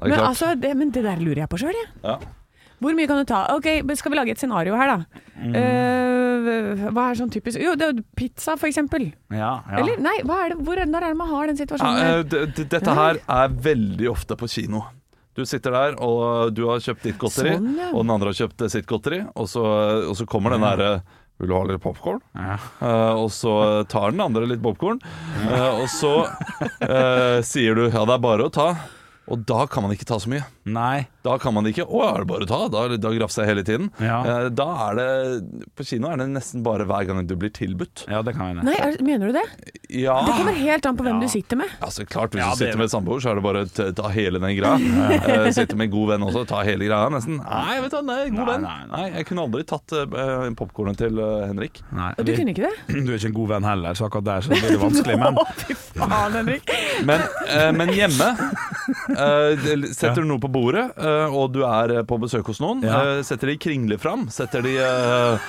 men, 0.01 0.17
altså, 0.17 0.55
det, 0.55 0.73
men 0.77 0.89
det 0.89 1.05
der 1.05 1.21
lurer 1.21 1.43
jeg 1.43 1.49
på 1.53 1.61
sjøl, 1.61 1.77
jeg. 1.77 1.93
Ja. 2.07 2.17
Hvor 2.83 2.93
mye 2.97 3.07
kan 3.09 3.17
du 3.21 3.25
ta? 3.29 3.39
Ok, 3.55 3.67
Skal 3.97 4.13
vi 4.13 4.17
lage 4.19 4.33
et 4.35 4.41
scenario 4.41 4.75
her, 4.77 4.91
da? 4.91 5.23
Mm. 5.37 5.55
Uh, 5.55 6.83
hva 6.93 7.07
er 7.11 7.17
sånn 7.19 7.31
typisk 7.33 7.59
Jo, 7.61 7.73
det 7.77 7.87
er 7.91 8.01
pizza, 8.17 8.55
for 8.57 8.69
eksempel. 8.69 9.09
Ja, 9.33 9.51
ja. 9.65 9.79
Eller 9.81 9.99
nei, 10.01 10.15
hva 10.27 10.43
er 10.45 10.53
det, 10.53 10.59
hvor, 10.65 10.79
når 10.85 11.07
er 11.07 11.13
det 11.15 11.19
man 11.19 11.31
har 11.33 11.49
den 11.51 11.59
situasjonen? 11.59 11.99
Ja, 12.05 12.21
d- 12.23 12.65
dette 12.69 12.95
her 13.01 13.19
er 13.21 13.57
veldig 13.69 14.09
ofte 14.13 14.37
på 14.39 14.49
kino. 14.51 14.83
Du 15.37 15.43
sitter 15.45 15.73
der, 15.75 15.97
og 16.01 16.53
du 16.57 16.63
har 16.69 16.81
kjøpt 16.81 17.03
ditt 17.05 17.17
godteri, 17.21 17.51
Sånn, 17.59 17.75
ja. 17.77 17.91
og 17.93 18.01
den 18.01 18.13
andre 18.15 18.31
har 18.31 18.37
kjøpt 18.39 18.63
eh, 18.65 18.71
sitt 18.73 18.87
godteri, 18.89 19.19
og 19.37 19.49
så, 19.51 19.61
og 20.09 20.15
så 20.17 20.25
kommer 20.29 20.55
den 20.55 20.65
derre 20.65 20.91
vil 21.37 21.51
du 21.51 21.53
ha 21.53 21.59
litt 21.69 21.83
popkorn? 21.83 22.17
Ja. 22.33 22.55
og 23.13 23.27
så 23.29 23.51
tar 23.85 24.09
den 24.15 24.23
andre 24.23 24.47
litt 24.49 24.61
popkorn. 24.63 24.97
og 25.77 25.83
så 25.93 26.13
uh, 26.25 27.37
sier 27.45 27.77
du 27.77 27.83
ja, 27.91 28.01
det 28.09 28.15
er 28.15 28.23
bare 28.23 28.47
å 28.47 28.53
ta. 28.53 28.71
Og 29.27 29.41
da 29.49 29.65
kan 29.67 29.83
man 29.83 29.91
ikke 29.91 30.05
ta 30.07 30.15
så 30.23 30.29
mye. 30.31 30.45
Nei. 30.67 31.07
Da 31.23 31.33
kan 31.39 31.51
man 31.55 31.65
ikke 31.67 31.83
Å, 31.83 31.99
er 32.13 32.21
det 32.23 32.27
bare 32.29 32.45
å 32.45 32.47
ta? 32.47 32.57
Da, 32.71 32.81
da 32.99 33.09
grafser 33.11 33.43
jeg 33.43 33.49
hele 33.51 33.63
tiden. 33.67 33.89
Ja. 34.03 34.19
Eh, 34.23 34.45
da 34.55 34.67
er 34.85 34.95
det 34.99 35.67
På 35.75 35.83
kino 35.87 36.07
er 36.11 36.19
det 36.21 36.27
nesten 36.31 36.63
bare 36.63 36.85
hver 36.87 37.03
gang 37.09 37.19
du 37.27 37.33
blir 37.39 37.51
tilbudt. 37.55 38.05
Ja, 38.07 38.21
det 38.23 38.33
kan 38.37 38.53
jeg. 38.55 38.63
Nei, 38.67 38.75
er, 38.79 38.95
mener 39.03 39.31
du 39.31 39.35
det? 39.35 39.43
Ja, 39.91 40.15
Det 40.27 40.35
kommer 40.37 40.55
helt 40.59 40.87
an 40.87 40.95
på 40.99 41.03
hvem 41.07 41.19
du 41.23 41.27
sitter 41.31 41.59
med. 41.59 41.71
Altså 41.83 42.05
klart 42.07 42.31
Hvis 42.35 42.43
Ja, 42.43 42.51
du 42.53 42.59
det 42.59 42.67
er 42.67 42.71
sitter 42.71 42.81
med 42.83 42.91
samboer, 42.93 43.19
så 43.23 43.31
er 43.33 43.39
det 43.39 43.43
bare 43.47 43.63
å 43.65 43.69
ta- 43.71 43.89
ta 43.99 44.11
hele 44.15 44.39
den 44.43 44.55
greia. 44.57 44.75
Eh, 45.17 45.49
sitter 45.55 45.75
med 45.79 45.89
en 45.89 45.93
god 45.97 46.09
venn 46.13 46.25
også, 46.27 46.45
ta 46.47 46.61
hele 46.67 46.87
greia 46.87 47.11
nesten. 47.11 47.39
Nei, 47.43 47.77
vet 47.83 47.91
du, 47.95 47.99
nei, 48.07 48.19
god 48.31 48.39
Nei, 48.39 48.47
venn. 48.53 48.67
nei, 48.67 48.79
Nei, 48.95 49.05
jeg 49.19 49.27
kunne 49.29 49.45
aldri 49.47 49.63
tatt 49.67 49.95
uh, 49.99 50.47
popkornet 50.59 50.99
til 51.03 51.19
eh, 51.23 51.45
Henrik. 51.51 51.81
Nei, 51.91 52.13
Og 52.17 52.23
du 52.27 52.31
vi- 52.31 52.37
kunne 52.39 52.55
ikke 52.55 52.67
det? 52.67 52.73
Du 53.07 53.11
er 53.13 53.19
ikke 53.19 53.31
en 53.33 53.37
god 53.41 53.51
venn 53.55 53.67
heller, 53.71 53.95
så 53.99 54.07
akkurat 54.07 54.27
der 54.31 54.47
så 54.47 54.55
blir 54.55 54.71
det 54.75 54.81
vanskelig. 54.83 55.19
Men 55.19 55.39
Å, 55.43 55.45
fy 55.63 55.75
faen, 55.99 56.39
Henrik. 56.39 56.71
Men, 57.07 57.27
eh, 57.51 57.71
men 57.75 57.91
hjemme 57.95 58.31
Setter 59.17 60.21
du 60.21 60.27
noe 60.29 60.39
på 60.43 60.49
bordet, 60.53 60.85
eh, 60.97 61.33
og 61.33 61.53
du 61.55 61.63
er 61.67 61.97
eh, 61.99 62.03
på 62.07 62.19
besøk 62.21 62.45
hos 62.51 62.61
noen, 62.63 62.83
Ja. 62.85 62.99
eh, 63.17 63.21
setter 63.27 63.47
de 63.51 63.57
kringler 63.57 63.97
fram, 64.01 64.27
setter 64.33 64.61
de 64.65 64.75
eh, 64.77 65.47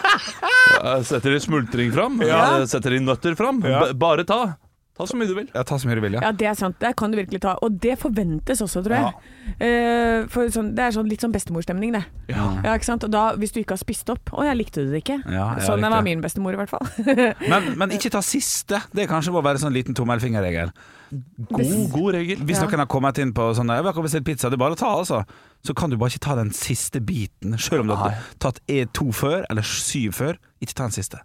eh, 0.84 1.02
Setter 1.04 1.34
de 1.36 1.40
smultring 1.44 1.92
fram, 1.94 2.20
Ja. 2.24 2.60
eh, 2.60 2.64
setter 2.70 2.90
de 2.96 3.00
nøtter 3.04 3.36
fram. 3.38 3.62
Ja. 3.66 3.92
Bare 3.92 4.24
ta. 4.24 4.56
Ta 4.98 5.04
så 5.06 5.14
mye 5.14 5.28
du 5.30 5.34
vil. 5.36 5.46
ja, 5.54 5.62
ta 5.62 5.76
så 5.78 5.86
mye 5.86 5.94
du 5.94 6.00
vil, 6.02 6.16
ja. 6.16 6.20
Ja, 6.24 6.32
det 6.34 6.46
er 6.50 6.54
sant. 6.58 6.74
Det 6.82 6.88
kan 6.98 7.12
du 7.12 7.16
virkelig 7.20 7.38
ta. 7.44 7.52
Og 7.62 7.76
det 7.78 7.92
forventes 8.00 8.58
også, 8.64 8.80
tror 8.82 8.96
jeg. 8.96 9.12
Eh, 9.62 10.24
for 10.26 10.50
sånn, 10.50 10.72
det 10.74 10.82
er 10.88 10.90
sånn, 10.96 11.06
litt 11.08 11.22
sånn 11.22 11.30
bestemorstemning, 11.30 11.92
det. 11.94 12.00
Ja. 12.32 12.48
Ja, 12.64 12.72
ikke 12.74 12.88
sant? 12.88 13.04
Og 13.06 13.12
da, 13.14 13.28
hvis 13.38 13.52
du 13.54 13.60
ikke 13.60 13.76
har 13.76 13.82
spist 13.84 14.10
opp 14.10 14.32
Å, 14.34 14.42
jeg 14.48 14.58
likte 14.58 14.82
det 14.90 15.04
ikke? 15.04 15.20
Ja, 15.30 15.54
ja, 15.54 15.62
sånn 15.62 15.86
var 15.86 16.02
min 16.02 16.20
bestemor, 16.20 16.52
i 16.52 16.58
hvert 16.58 16.68
fall. 16.74 16.82
Men, 17.48 17.78
men 17.78 17.90
ikke 17.94 18.10
ta 18.10 18.18
siste. 18.26 18.82
Det 18.92 19.06
kanskje 19.08 19.30
må 19.36 19.40
være 19.46 19.62
sånn 19.62 19.72
liten 19.72 19.94
tommelfingerregel. 19.94 20.74
God, 21.10 21.90
god 21.92 22.14
regel. 22.14 22.38
Hvis 22.44 22.56
Ja. 22.60 22.66
noen 22.66 22.78
har 22.78 22.86
kommet 22.86 23.18
inn 23.18 23.32
på 23.32 23.54
sånn 23.56 23.68
Jeg 23.74 23.82
vil 23.84 23.92
ha 23.92 24.02
bestilt 24.02 24.24
pizza, 24.24 24.50
det 24.50 24.54
er 24.54 24.64
bare 24.64 24.74
å 24.74 24.78
ta, 24.78 24.90
altså. 24.98 25.24
Så 25.64 25.74
kan 25.74 25.90
du 25.90 25.96
bare 25.96 26.10
ikke 26.10 26.20
ta 26.26 26.34
den 26.34 26.50
siste 26.50 27.00
biten, 27.00 27.56
selv 27.58 27.80
om 27.80 27.86
du 27.88 27.94
har 27.94 28.14
tatt 28.38 28.60
E2 28.68 29.12
før, 29.14 29.44
eller 29.50 29.62
7 29.62 30.10
før. 30.12 30.36
Ikke 30.62 30.74
ta 30.74 30.84
den 30.84 30.92
siste. 30.92 31.20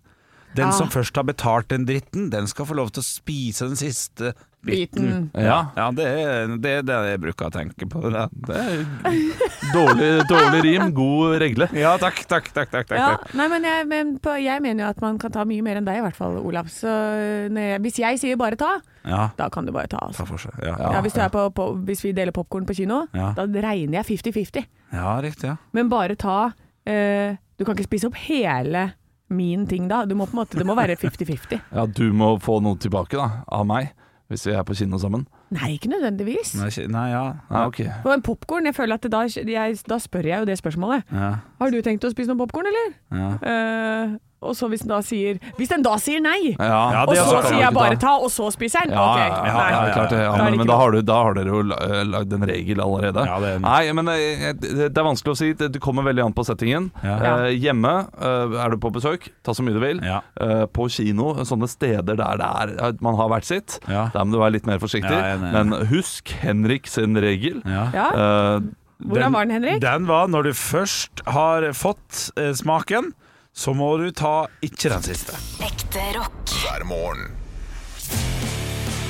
Den 0.55 0.67
Ja. 0.67 0.71
som 0.71 0.87
først 0.87 1.15
har 1.15 1.23
betalt 1.23 1.67
den 1.67 1.85
dritten, 1.85 2.29
den 2.29 2.47
skal 2.47 2.65
få 2.65 2.75
lov 2.75 2.91
til 2.91 3.01
å 3.01 3.05
spise 3.05 3.67
den 3.67 3.75
siste 3.75 4.33
biten. 4.63 5.03
Biten. 5.05 5.29
Ja. 5.43 5.57
Ja, 5.75 5.89
det 5.91 6.05
er 6.07 6.53
det, 6.57 6.71
er 6.79 6.85
det 6.87 6.97
jeg 7.11 7.21
bruker 7.23 7.49
å 7.49 7.53
tenke 7.53 7.87
på. 7.91 8.01
Det. 8.13 8.23
Det 8.47 8.57
er 8.57 9.73
dårlig, 9.73 10.09
dårlig 10.31 10.61
rim, 10.65 10.93
god 10.95 11.35
regle. 11.43 11.67
Ja, 11.77 11.93
takk, 12.01 12.21
takk, 12.29 12.47
takk. 12.55 12.71
takk, 12.71 12.87
takk. 12.89 12.97
Ja, 12.99 13.11
nei, 13.37 13.47
men 13.51 13.67
jeg, 13.67 13.87
men 13.91 14.13
på, 14.23 14.35
jeg 14.41 14.63
mener 14.63 14.85
jo 14.85 14.89
at 14.93 15.03
man 15.03 15.19
kan 15.21 15.33
ta 15.35 15.45
mye 15.49 15.63
mer 15.65 15.79
enn 15.81 15.87
deg, 15.87 15.99
i 15.99 16.05
hvert 16.05 16.17
fall, 16.17 16.37
Olav. 16.41 16.71
Så 16.71 16.89
jeg, 16.89 17.81
hvis 17.83 17.99
jeg 18.03 18.21
sier 18.23 18.39
bare 18.39 18.59
ta, 18.59 18.73
Ja, 19.03 19.29
da 19.37 19.49
kan 19.51 19.65
du 19.67 19.73
bare 19.75 19.89
ta. 19.91 19.99
ta 19.99 20.07
Altså. 20.13 20.25
for 20.29 20.39
seg. 20.39 20.55
Ja, 20.63 20.77
Ja, 20.95 21.01
hvis, 21.03 21.13
du 21.17 21.21
er 21.23 21.29
på, 21.33 21.49
på, 21.55 21.69
hvis 21.87 22.03
vi 22.05 22.13
deler 22.15 22.31
popkorn 22.35 22.65
på 22.69 22.75
kino, 22.77 23.03
Ja. 23.13 23.33
da 23.35 23.43
regner 23.45 23.99
jeg 24.01 24.05
50-50. 24.23 24.65
ja 24.93 25.15
riktig. 25.21 25.49
ja 25.49 25.57
Men 25.73 25.89
bare 25.89 26.15
ta 26.15 26.53
eh, 26.85 27.35
Du 27.57 27.65
kan 27.65 27.75
ikke 27.75 27.89
spise 27.89 28.07
opp 28.07 28.15
hele 28.27 28.93
min 29.33 29.65
ting 29.67 29.87
da. 29.89 30.03
Du 30.05 30.13
må 30.15 30.25
på 30.27 30.35
en 30.37 30.41
måte, 30.43 30.57
det 30.59 30.65
må 30.67 30.75
være 30.77 30.95
50-50. 30.99 31.59
Ja, 31.75 31.85
du 31.87 32.11
må 32.13 32.35
få 32.43 32.59
noe 32.61 32.77
tilbake 32.77 33.17
da, 33.17 33.43
av 33.47 33.65
meg, 33.65 33.91
hvis 34.33 34.47
vi 34.49 34.55
er 34.57 34.65
på 34.67 34.75
kino 34.77 34.97
sammen. 35.01 35.23
Nei, 35.53 35.75
ikke 35.77 35.91
nødvendigvis. 35.93 36.55
Nei, 36.59 36.69
nei 36.91 37.05
ja. 37.13 37.23
Ja, 37.51 37.63
ok. 37.69 37.79
Og 38.03 38.11
en 38.15 38.25
popkorn, 38.25 38.65
jeg 38.69 38.75
føler 38.75 38.97
at 38.97 39.05
det 39.05 39.13
da, 39.13 39.23
jeg, 39.29 39.79
da 39.89 39.99
spør 40.01 40.25
jeg 40.31 40.43
jo 40.43 40.49
det 40.49 40.57
spørsmålet. 40.59 41.05
ja, 41.13 41.31
Har 41.61 41.73
du 41.73 41.81
tenkt 41.85 42.05
å 42.07 42.11
spise 42.13 42.33
noe 42.33 42.41
popkorn, 42.43 42.69
eller? 42.71 42.93
ja. 43.13 43.31
Eh, 43.53 44.15
og 44.43 44.55
så 44.59 44.67
hvis 44.71 44.83
den 44.83 44.91
da 44.91 44.99
sier 45.05 45.39
Hvis 45.57 45.69
den 45.71 45.83
da 45.85 45.95
sier 46.01 46.21
nei, 46.23 46.53
Ja, 46.59 47.03
og 47.07 47.13
så 47.15 47.39
sier 47.47 47.61
jeg 47.63 47.73
bare 47.75 47.97
ta, 48.01 48.13
og 48.19 48.29
så 48.33 48.49
spiser 48.53 48.85
den? 48.87 48.93
Ja, 48.97 49.05
okay. 49.13 49.29
ja, 49.29 49.53
ja, 49.53 49.69
ja, 49.87 49.93
klart 49.95 50.13
det. 50.13 50.21
Men, 50.43 50.57
men 50.61 50.67
da, 50.69 50.77
har 50.81 50.91
du, 50.95 50.99
da 51.05 51.17
har 51.27 51.37
dere 51.37 51.53
jo 51.53 51.61
eh, 51.77 52.03
lagd 52.09 52.33
en 52.37 52.45
regel 52.49 52.81
allerede. 52.83 53.25
Ja, 53.29 53.39
det 53.43 53.53
en- 53.57 53.65
Nei, 53.67 53.81
men 53.99 54.11
eh, 54.13 54.51
det 54.59 54.89
det 54.93 55.01
er 55.01 55.07
vanskelig 55.07 55.33
å 55.33 55.39
si. 55.39 55.51
Det 55.57 55.81
kommer 55.83 56.05
veldig 56.05 56.25
an 56.27 56.35
på 56.37 56.43
settingen. 56.47 56.91
Ja. 57.03 57.15
Eh, 57.47 57.55
hjemme 57.63 57.93
eh, 58.19 58.57
er 58.65 58.73
du 58.75 58.77
på 58.83 58.91
besøk, 58.93 59.29
ta 59.45 59.55
så 59.55 59.63
mye 59.65 59.73
du 59.77 59.81
vil. 59.83 60.03
Ja. 60.05 60.19
Eh, 60.43 60.65
på 60.73 60.89
kino, 60.93 61.33
sånne 61.47 61.69
steder 61.71 62.19
der 62.19 62.37
det 62.43 62.51
er 62.51 62.97
man 63.03 63.15
har 63.19 63.29
hvert 63.31 63.47
sitt, 63.47 63.79
Ja. 63.89 64.09
der 64.13 64.25
må 64.27 64.35
du 64.35 64.39
være 64.43 64.57
litt 64.59 64.67
mer 64.69 64.79
forsiktig. 64.83 65.11
Ja, 65.15 65.33
jeg 65.33 65.53
men 65.53 65.73
husk 65.89 66.31
Henrik 66.43 66.87
sin 66.91 67.15
regel. 67.19 67.61
Ja. 67.65 67.87
Ja. 67.95 68.07
Eh, 68.13 68.71
Hvordan 69.03 69.33
var 69.35 69.45
den, 69.45 69.51
Henrik? 69.57 69.81
Den 69.83 70.05
var 70.07 70.27
når 70.31 70.43
du 70.47 70.53
først 70.55 71.23
har 71.27 71.65
fått 71.75 72.29
eh, 72.39 72.53
smaken, 72.55 73.11
så 73.53 73.73
må 73.77 73.93
du 74.01 74.09
ta 74.11 74.47
ikke 74.65 74.89
den 74.89 75.05
siste. 75.05 75.37
Ekte 75.63 76.01
rock. 76.17 76.53
hver 76.63 76.83
morgen. 76.89 77.31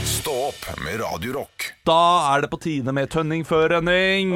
Stå 0.04 0.34
opp 0.50 0.68
med 0.84 1.02
Radio 1.02 1.34
Rock. 1.40 1.66
Da 1.88 2.00
er 2.32 2.44
det 2.46 2.50
på 2.52 2.60
tide 2.64 2.94
med 2.96 3.10
Tønning 3.12 3.42
før 3.48 3.74
rønning. 3.74 4.32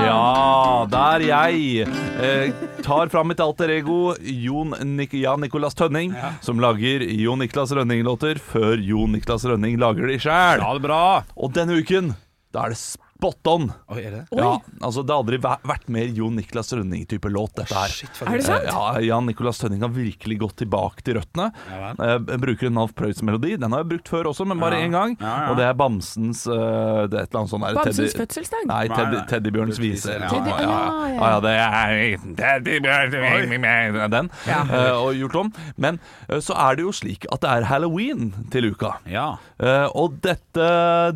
Ja, 0.00 0.86
der 0.88 1.24
jeg 1.26 1.84
eh, 1.84 2.62
tar 2.84 3.10
fram 3.12 3.28
mitt 3.28 3.42
alter 3.44 3.72
ego 3.74 4.14
Jon 4.20 4.72
Nik 4.96 5.12
Jan 5.20 5.44
Nicolas 5.44 5.76
Tønning, 5.76 6.14
som 6.44 6.60
lager 6.62 7.04
Jon 7.04 7.42
Niklas 7.44 7.74
Rønning-låter 7.76 8.40
før 8.40 8.80
Jon 8.80 9.12
Niklas 9.16 9.44
Rønning 9.48 9.76
lager 9.80 10.08
de 10.08 10.16
sjæl. 10.20 10.62
Ja, 10.64 10.72
det 10.72 10.80
er 10.80 10.86
bra. 10.86 11.04
Og 11.36 11.52
denne 11.56 11.76
uken, 11.80 12.14
da 12.54 12.64
er 12.68 12.76
det 12.76 12.80
spot 13.20 13.46
on. 13.52 13.68
Oi, 13.92 14.00
er 14.08 14.10
det? 14.14 14.22
Ja, 14.32 14.54
altså 14.80 15.02
Det 15.04 15.12
har 15.12 15.20
aldri 15.22 15.38
vært 15.44 15.88
mer 15.92 16.08
Jon 16.16 16.36
Niklas 16.40 16.72
Rønning-type 16.72 17.28
låt, 17.30 17.52
dette 17.60 17.76
her. 17.76 17.92
Er 18.24 18.38
det 18.40 18.46
sant? 18.46 18.64
Ja, 18.70 18.98
Jan 19.04 19.26
Nicolas 19.28 19.60
Tønning 19.60 19.82
har 19.84 19.92
virkelig 19.92 20.38
gått 20.40 20.56
tilbake 20.64 21.04
til 21.04 21.18
røttene. 21.20 21.50
Ja 21.68 21.90
Eh, 22.00 22.18
bruker 22.40 22.66
en 22.70 22.78
Alf 22.80 22.94
Prøys-melodi. 22.96 23.56
Den 23.60 23.72
har 23.74 23.82
jeg 23.82 23.88
brukt 23.90 24.08
før 24.08 24.28
også, 24.30 24.46
men 24.48 24.58
bare 24.62 24.78
Ja. 24.80 24.86
én 24.86 24.92
gang. 24.94 25.16
Ja, 25.20 25.26
ja. 25.44 25.50
Og 25.50 25.56
det 25.58 25.64
er 25.68 25.74
Bamsens 25.76 26.46
uh, 26.48 27.06
Det 27.10 27.18
er 27.18 27.22
et 27.26 27.30
eller 27.34 27.40
annet 27.40 27.50
sånt 27.50 27.64
der 27.66 27.74
Bamsens 27.74 28.14
Teddy- 28.14 28.20
fødselsdag? 28.22 28.64
Nei, 28.70 28.88
Teddy. 28.88 29.18
Teddybjørns 29.28 29.78
vise. 29.82 30.14
Ja, 30.16 30.30
ja, 30.32 30.60
ja. 30.64 31.08
ja, 31.20 31.40
det 31.44 31.54
er 31.60 32.16
Teddybjørn 32.40 34.10
Den. 34.10 34.30
Ja. 34.46 34.62
eh, 34.64 34.92
og 34.96 35.14
gjort 35.18 35.36
om. 35.36 35.52
Men 35.76 35.98
så 36.40 36.54
er 36.56 36.76
det 36.76 36.82
jo 36.86 36.92
slik 36.94 37.26
at 37.32 37.40
det 37.44 37.50
er 37.50 37.64
halloween 37.70 38.32
til 38.50 38.70
uka. 38.72 38.94
Ja. 39.10 39.36
Eh, 39.60 39.88
og 39.94 40.20
dette, 40.24 40.68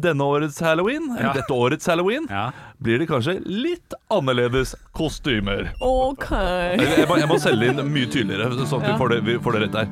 denne 0.03 0.21
årets 0.27 0.61
halloween, 0.61 1.17
Ja. 1.19 1.33
dette 1.33 1.51
årets 1.55 1.87
halloween, 1.87 1.94
Ja. 2.31 2.51
blir 2.83 2.99
det 2.99 3.07
kanskje 3.09 3.39
litt 3.47 3.95
annerledes 4.11 4.75
kostymer. 4.93 5.71
Ok. 5.81 6.27
Jeg, 6.31 6.81
jeg, 6.99 7.09
må, 7.09 7.17
jeg 7.23 7.29
må 7.31 7.39
selge 7.39 7.71
inn 7.71 7.81
mye 7.93 8.07
tydeligere, 8.11 8.51
sånn 8.67 8.83
at 8.83 8.89
Ja. 8.89 8.93
vi 8.93 8.99
får 8.99 9.09
det, 9.15 9.21
vi 9.25 9.39
får 9.39 9.53
det 9.53 9.61
rett 9.67 9.73
der. 9.73 9.89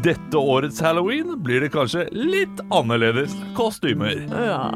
Dette 0.00 0.40
årets 0.40 0.80
halloween 0.80 1.34
blir 1.44 1.60
det 1.60 1.68
kanskje 1.74 2.06
litt 2.16 2.60
annerledes 2.72 3.34
kostymer. 3.58 4.16
Ja. 4.32 4.70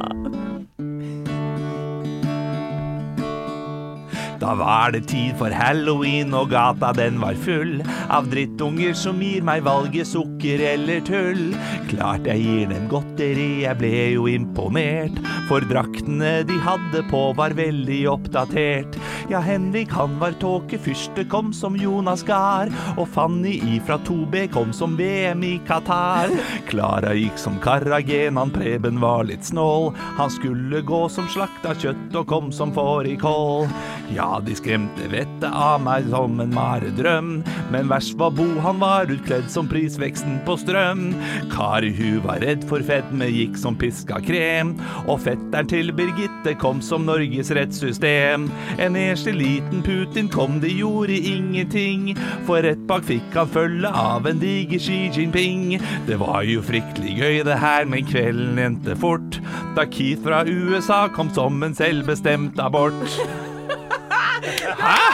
Da 4.45 4.53
var 4.61 4.91
det 4.93 5.07
tid 5.09 5.39
for 5.41 5.55
halloween, 5.57 6.35
og 6.37 6.51
gata 6.53 6.91
den 6.93 7.17
var 7.23 7.39
full 7.47 7.79
av 8.13 8.27
drittunger 8.29 8.93
som 8.99 9.23
gir 9.25 9.41
meg 9.47 9.63
valget 9.65 10.11
sukker 10.11 10.61
eller 10.75 11.01
tull. 11.09 11.55
Klart 11.89 12.29
jeg 12.29 12.43
gir 12.43 12.69
dem 12.75 12.85
godteri, 12.93 13.63
jeg 13.63 13.81
ble 13.81 13.95
jo 14.19 14.27
imponert. 14.29 15.17
For 15.49 15.65
draktene 15.65 16.43
de 16.45 16.59
hadde 16.61 17.07
på 17.09 17.23
var 17.39 17.57
veldig 17.57 18.03
oppdatert. 18.13 19.01
Ja, 19.29 19.39
Henrik 19.41 19.91
han 19.91 20.19
var 20.19 20.33
tåkefyrste, 20.33 21.25
kom 21.25 21.53
som 21.53 21.77
Jonas 21.77 22.23
Gahr. 22.23 22.69
Og 22.99 23.09
Fanny 23.09 23.55
ifra 23.77 23.97
2B 24.05 24.51
kom 24.53 24.73
som 24.77 24.99
VM 24.99 25.45
i 25.45 25.55
Qatar. 25.67 26.33
Klara 26.69 27.15
gikk 27.17 27.39
som 27.41 27.57
Karagen, 27.65 28.37
han 28.37 28.53
Preben 28.53 29.01
var 29.01 29.25
litt 29.25 29.45
snål. 29.49 29.95
Han 30.19 30.31
skulle 30.31 30.83
gå 30.85 31.01
som 31.09 31.29
slakta 31.33 31.73
kjøtt 31.73 32.19
og 32.21 32.29
kom 32.29 32.53
som 32.53 32.75
fårikål. 32.77 33.65
Ja, 34.13 34.43
de 34.45 34.53
skremte 34.59 35.09
vettet 35.09 35.49
av 35.49 35.81
meg 35.81 36.11
som 36.13 36.37
en 36.45 36.53
maredrøm. 36.53 37.33
Men 37.73 37.89
verst 37.89 38.19
var 38.21 38.35
Bo, 38.37 38.47
han 38.61 38.83
var 38.83 39.09
utkledd 39.09 39.49
som 39.51 39.71
prisveksten 39.71 40.37
på 40.45 40.59
strøm. 40.61 41.07
Kari 41.55 41.95
hun 41.97 42.21
var 42.27 42.45
redd 42.45 42.69
for 42.69 42.85
fedme, 42.85 43.31
gikk 43.33 43.57
som 43.61 43.81
piska 43.81 44.21
krem. 44.29 44.77
Og 45.09 45.23
fetteren 45.25 45.73
til 45.73 45.95
Birgitte 45.97 46.53
kom 46.61 46.85
som 46.85 47.09
Norges 47.09 47.55
rettssystem. 47.57 48.51
En 48.77 49.01
enslig 49.15 49.35
liten 49.35 49.83
Putin 49.83 50.29
kom, 50.29 50.61
det 50.61 50.73
gjorde 50.75 51.15
ingenting. 51.15 52.17
For 52.49 52.65
rett 52.67 52.81
bak 52.89 53.05
fikk 53.07 53.37
han 53.39 53.47
følge 53.47 53.93
av 53.95 54.27
en 54.27 54.41
diger 54.43 54.83
Xi 54.83 54.97
Jinping. 55.15 55.77
Det 56.09 56.19
var 56.19 56.43
jo 56.49 56.65
fryktelig 56.67 57.15
gøy 57.21 57.39
det 57.47 57.61
her, 57.63 57.87
men 57.87 58.11
kvelden 58.11 58.59
endte 58.59 58.99
fort. 58.99 59.39
Da 59.79 59.87
Keith 59.87 60.27
fra 60.27 60.43
USA 60.49 61.05
kom 61.15 61.31
som 61.31 61.63
en 61.63 61.79
selvbestemt 61.79 62.59
abort. 62.59 63.07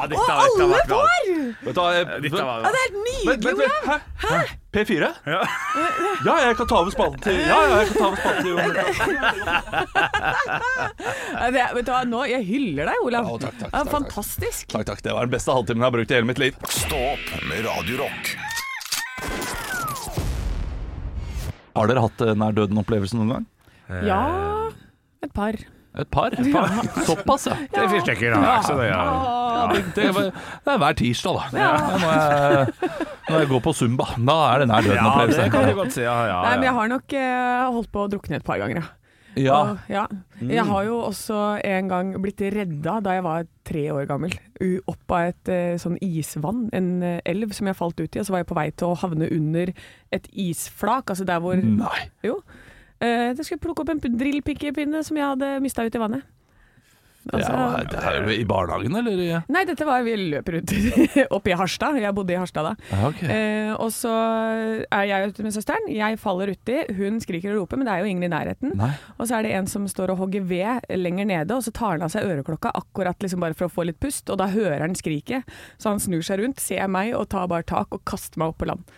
Ja, 0.00 0.06
dette, 0.08 0.24
Og 0.24 0.40
alle 0.40 0.80
får! 0.88 1.20
Vet 1.60 1.76
du 1.76 1.80
hva, 1.80 1.90
jeg, 1.92 2.04
Dette 2.24 2.40
var 2.46 2.62
Ja, 2.64 2.70
det 2.72 2.80
er 2.80 2.84
helt 2.86 3.00
nydelig, 3.04 3.52
Olav. 3.52 4.00
Hæ? 4.24 4.36
P4? 4.72 5.04
Ja. 5.28 5.40
Ja, 6.28 6.34
jeg 6.44 6.52
kan 6.58 6.66
ta 6.70 6.76
over 6.80 6.90
spalten 6.94 7.20
til 7.24 7.34
Ja, 7.40 7.58
ja, 7.64 7.68
jeg 7.80 7.86
kan 7.90 7.96
ta 7.96 8.04
over 8.08 8.18
spalten 8.20 8.42
til. 8.44 8.54
Det, 11.50 11.64
vet 11.74 11.86
du 11.86 11.90
hva, 11.92 12.00
nå, 12.08 12.20
jeg 12.30 12.44
hyller 12.48 12.84
deg, 12.92 12.98
Olav. 13.06 13.24
Ja, 13.28 13.32
takk, 13.44 13.56
takk, 13.60 13.72
Ja, 13.72 13.78
takk. 13.82 13.90
Fantastisk. 13.94 14.62
Takk, 14.72 14.84
takk. 14.90 15.00
Det 15.04 15.12
var 15.16 15.22
den 15.28 15.34
beste 15.34 15.50
halvtimen 15.56 15.80
jeg 15.82 15.88
har 15.88 15.94
brukt 15.96 16.10
i 16.12 16.14
hele 16.18 16.28
mitt 16.30 16.40
liv. 16.42 16.52
Stå 16.70 16.98
opp 17.14 17.26
med 17.50 17.58
Radio 17.66 17.94
Rock. 18.04 18.22
Har 21.76 21.84
dere 21.90 22.00
hatt 22.06 22.18
eh, 22.26 22.34
nær 22.38 22.52
døden-opplevelse 22.56 23.14
noen 23.18 23.30
gang? 23.36 23.44
Ja, 24.06 24.22
et 25.24 25.32
par. 25.34 25.54
Et 25.98 26.10
par? 26.12 26.30
Såpass, 27.06 27.46
ja. 27.50 27.56
Det 27.72 27.78
er 27.82 27.88
fire 27.90 28.04
stykker. 28.06 28.28
da. 28.36 28.40
Så 28.62 28.72
det 28.78 28.86
Ja, 28.92 29.00
det, 29.72 29.82
det, 29.96 30.06
det 30.64 30.72
er 30.74 30.80
hver 30.82 30.96
tirsdag, 31.00 31.40
da. 31.40 31.64
Ja. 31.64 31.72
Når, 32.02 32.14
jeg, 32.14 33.00
når 33.28 33.44
jeg 33.44 33.50
går 33.52 33.64
på 33.66 33.74
Zumba. 33.76 34.06
Da 34.16 34.38
er 34.52 34.62
det 34.62 34.70
nær 34.70 34.80
ja, 34.80 34.86
det 34.86 34.94
døden-opplevelse. 34.94 35.50
kan 35.54 35.68
du 35.68 35.76
godt 35.82 35.98
si. 35.98 36.06
Ja, 36.06 36.16
ja, 36.30 36.40
Nei, 36.46 36.54
men 36.56 36.70
jeg 36.70 36.78
har 36.78 36.94
nok 36.94 37.18
eh, 37.20 37.68
holdt 37.76 37.92
på 37.92 38.06
å 38.06 38.10
drukne 38.16 38.40
et 38.40 38.46
par 38.46 38.62
ganger, 38.62 38.82
ja. 38.82 38.88
Ja. 39.38 39.58
Og, 39.60 39.78
ja. 39.90 40.04
Jeg 40.42 40.64
har 40.66 40.86
jo 40.88 40.96
også 41.06 41.36
en 41.62 41.90
gang 41.90 42.08
blitt 42.22 42.40
redda 42.54 42.96
da 43.04 43.14
jeg 43.14 43.24
var 43.26 43.46
tre 43.66 43.84
år 43.94 44.08
gammel. 44.10 44.34
Opp 44.90 45.14
av 45.14 45.30
et 45.30 45.52
eh, 45.52 45.76
sånn 45.80 46.00
isvann, 46.02 46.66
en 46.76 46.90
eh, 47.06 47.20
elv 47.30 47.54
som 47.56 47.70
jeg 47.70 47.78
falt 47.78 48.00
ut 48.00 48.08
i. 48.08 48.20
Og 48.22 48.26
så 48.26 48.34
var 48.34 48.42
jeg 48.42 48.50
på 48.50 48.58
vei 48.58 48.66
til 48.74 48.90
å 48.90 48.98
havne 49.04 49.30
under 49.30 49.72
et 50.16 50.28
isflak, 50.32 51.12
altså 51.12 51.28
der 51.28 51.42
hvor 51.44 51.60
Nei. 51.60 52.08
Jo. 52.26 52.40
Eh, 53.00 53.30
jeg 53.30 53.46
skulle 53.46 53.62
plukke 53.62 53.84
opp 53.84 53.94
en 53.94 54.02
drillpikkepinne 54.02 55.04
som 55.06 55.20
jeg 55.20 55.30
hadde 55.34 55.54
mista 55.64 55.86
ut 55.86 55.94
i 55.94 56.02
vannet. 56.02 56.26
Altså, 57.28 57.52
Ja, 57.52 57.82
det 57.84 57.98
er 58.00 58.14
jo 58.24 58.30
I 58.32 58.44
barnehagen, 58.48 58.94
eller? 58.96 59.18
i- 59.20 59.52
Nei, 59.52 59.64
dette 59.68 59.84
var 59.84 60.00
vi 60.02 60.14
løp 60.16 60.48
rundt 60.54 60.72
oppe 61.36 61.50
i 61.52 61.56
Harstad. 61.60 61.98
Jeg 62.00 62.14
bodde 62.16 62.32
i 62.32 62.38
Harstad 62.40 62.64
da. 62.64 62.72
Okay. 63.10 63.28
Eh, 63.28 63.72
og 63.76 63.90
så 63.92 64.08
er 64.88 65.04
jeg 65.10 65.28
ute 65.34 65.44
med 65.44 65.52
søsteren. 65.52 65.84
Jeg 65.92 66.16
faller 66.18 66.54
uti. 66.54 66.78
Hun 66.96 67.20
skriker 67.20 67.52
og 67.52 67.60
roper, 67.66 67.76
men 67.76 67.86
det 67.86 67.92
er 67.92 68.00
jo 68.06 68.08
ingen 68.14 68.24
i 68.24 68.32
nærheten. 68.32 68.72
Nei. 68.80 68.88
Og 69.18 69.28
så 69.28 69.36
er 69.36 69.42
det 69.46 69.52
en 69.58 69.68
som 69.70 69.84
står 69.86 70.14
og 70.14 70.22
hogger 70.24 70.46
ved 70.48 70.88
lenger 70.96 71.28
nede, 71.28 71.52
og 71.54 71.62
så 71.66 71.74
tar 71.76 71.98
han 71.98 72.06
av 72.08 72.14
seg 72.14 72.24
øreklokka 72.24 72.72
akkurat 72.80 73.20
liksom 73.20 73.44
bare 73.44 73.54
for 73.58 73.68
å 73.68 73.74
få 73.76 73.84
litt 73.90 74.00
pust, 74.00 74.24
og 74.32 74.40
da 74.40 74.48
hører 74.48 74.80
han 74.80 74.96
skriket. 74.96 75.44
Så 75.76 75.92
han 75.92 76.00
snur 76.00 76.24
seg 76.24 76.40
rundt, 76.40 76.58
ser 76.64 76.88
meg 76.88 77.12
og 77.14 77.28
tar 77.28 77.46
bare 77.52 77.68
tak 77.68 77.92
og 77.92 78.00
kaster 78.08 78.40
meg 78.40 78.54
opp 78.54 78.62
på 78.64 78.70
land. 78.72 78.88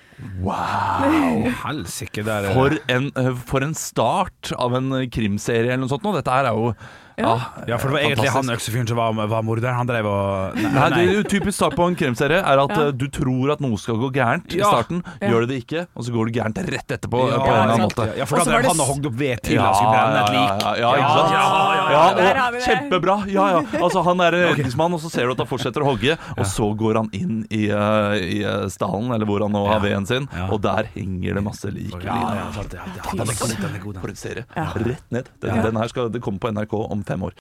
Wow. 0.47 1.47
Helsike, 1.65 2.23
det 2.23 2.33
er 2.39 2.53
For 2.55 2.79
en, 2.93 3.11
eh, 3.19 3.33
for 3.51 3.65
en 3.67 3.75
start 3.75 4.53
av 4.59 4.75
en 4.79 4.93
krimserie 5.11 5.73
eller 5.73 5.83
noe 5.85 5.91
sånt. 5.93 6.05
nå. 6.07 6.15
Dette 6.17 6.31
her 6.35 6.49
er 6.51 6.55
jo 6.59 6.73
ja, 7.19 7.33
Ja, 7.69 7.77
for 7.79 7.89
det 7.89 7.95
var 7.97 8.01
egentlig 8.07 8.31
han 8.33 8.51
øksefyren 8.55 8.89
som 8.89 8.97
var, 8.97 9.13
var 9.29 9.43
morderen. 9.43 9.75
Han 9.77 9.87
drev 9.89 10.07
og 10.07 10.57
Nei, 10.57 10.63
Nei, 10.63 10.89
nei. 10.91 11.07
det 11.07 11.17
er 11.19 11.29
Typisk 11.33 11.57
start 11.59 11.77
på 11.79 11.87
en 11.89 11.97
krimserie 11.97 12.39
er 12.43 12.63
at 12.65 12.71
Ja. 12.77 12.87
eh, 12.89 12.93
du 12.93 13.07
tror 13.09 13.53
at 13.53 13.61
noe 13.61 13.77
skal 13.79 13.97
gå 14.01 14.11
gærent 14.13 14.53
i 14.55 14.61
starten. 14.63 15.03
Ja. 15.21 15.29
Gjør 15.33 15.41
det 15.47 15.49
det 15.53 15.59
ikke, 15.67 15.87
og 15.97 16.05
så 16.07 16.13
går 16.15 16.31
det 16.31 16.35
gærent 16.41 16.59
rett 16.73 16.95
etterpå. 16.97 17.21
Ja, 17.29 17.35
eh, 17.35 17.39
på 17.39 17.47
en 17.47 17.53
eller 17.53 17.73
annen 17.75 17.87
måte. 17.89 18.07
Ja, 18.19 18.25
for 18.25 18.37
da 18.39 18.45
drev 18.45 18.63
det 18.63 18.71
han 18.73 18.81
og 18.81 18.87
s- 18.89 19.07
opp 19.07 19.19
ved 19.23 19.43
til 19.43 19.59
han 19.61 19.75
skulle 19.75 19.93
brenne 19.93 20.19
et 20.23 20.33
lik. 20.33 20.51
Ja, 20.63 20.73
ja, 20.73 20.81
ja, 20.81 20.93
ikke 20.97 21.13
sant? 21.17 21.33
Ja, 21.33 21.45
ja, 21.75 21.87
ja, 21.93 22.51
Ja, 22.53 22.61
kjempebra! 22.67 23.17
Ja, 23.29 23.45
ja. 23.51 23.61
Altså, 23.83 24.03
han 24.05 24.21
er 24.21 24.31
redningsmann, 24.33 24.93
og 24.95 25.01
så 25.01 25.11
ser 25.11 25.27
du 25.27 25.33
at 25.33 25.39
han 25.39 25.47
fortsetter 25.51 25.83
å 25.85 25.91
hogge, 25.93 26.17
og 26.37 26.45
så 26.47 26.69
går 26.77 26.95
han 27.01 27.11
inn 27.13 27.47
i, 27.51 27.69
uh, 27.71 28.15
i 28.17 28.43
eh, 28.43 28.67
stallen, 28.73 29.13
eller 29.15 29.27
hvor 29.29 29.41
han 29.45 29.53
nå 29.53 29.67
har 29.69 29.81
veden 29.85 30.07
sin, 30.07 30.29
og 30.49 30.61
der 30.63 30.89
henger 30.95 31.35
det 31.39 31.45
masse 31.45 31.71
lik. 31.73 31.93
Ja, 32.03 32.15
ja, 32.15 32.15
ja, 32.15 32.33
ja, 32.33 32.51
ja, 32.53 32.63
ja, 32.63 32.85
ja, 32.87 33.03
ja, 33.03 33.13
den 33.13 33.75
er 33.75 33.83
god, 33.83 33.95
den. 33.95 34.03
For 34.03 34.09
en 34.09 34.17
serie. 34.17 34.45
Ja. 34.57 34.67
Rett 34.75 35.05
ned. 35.13 35.29
Den, 35.43 35.63
den 35.63 35.77
her 35.77 35.89
skal 35.89 36.09
det 36.13 36.23
komme 36.23 36.39
på 36.43 36.51
NRK 36.53 36.73
om 37.03 37.05
fem 37.05 37.23
år. 37.23 37.35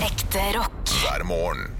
Ekte 0.00 0.58
rock. 0.58 0.88
hver 1.02 1.24
morgen. 1.24 1.70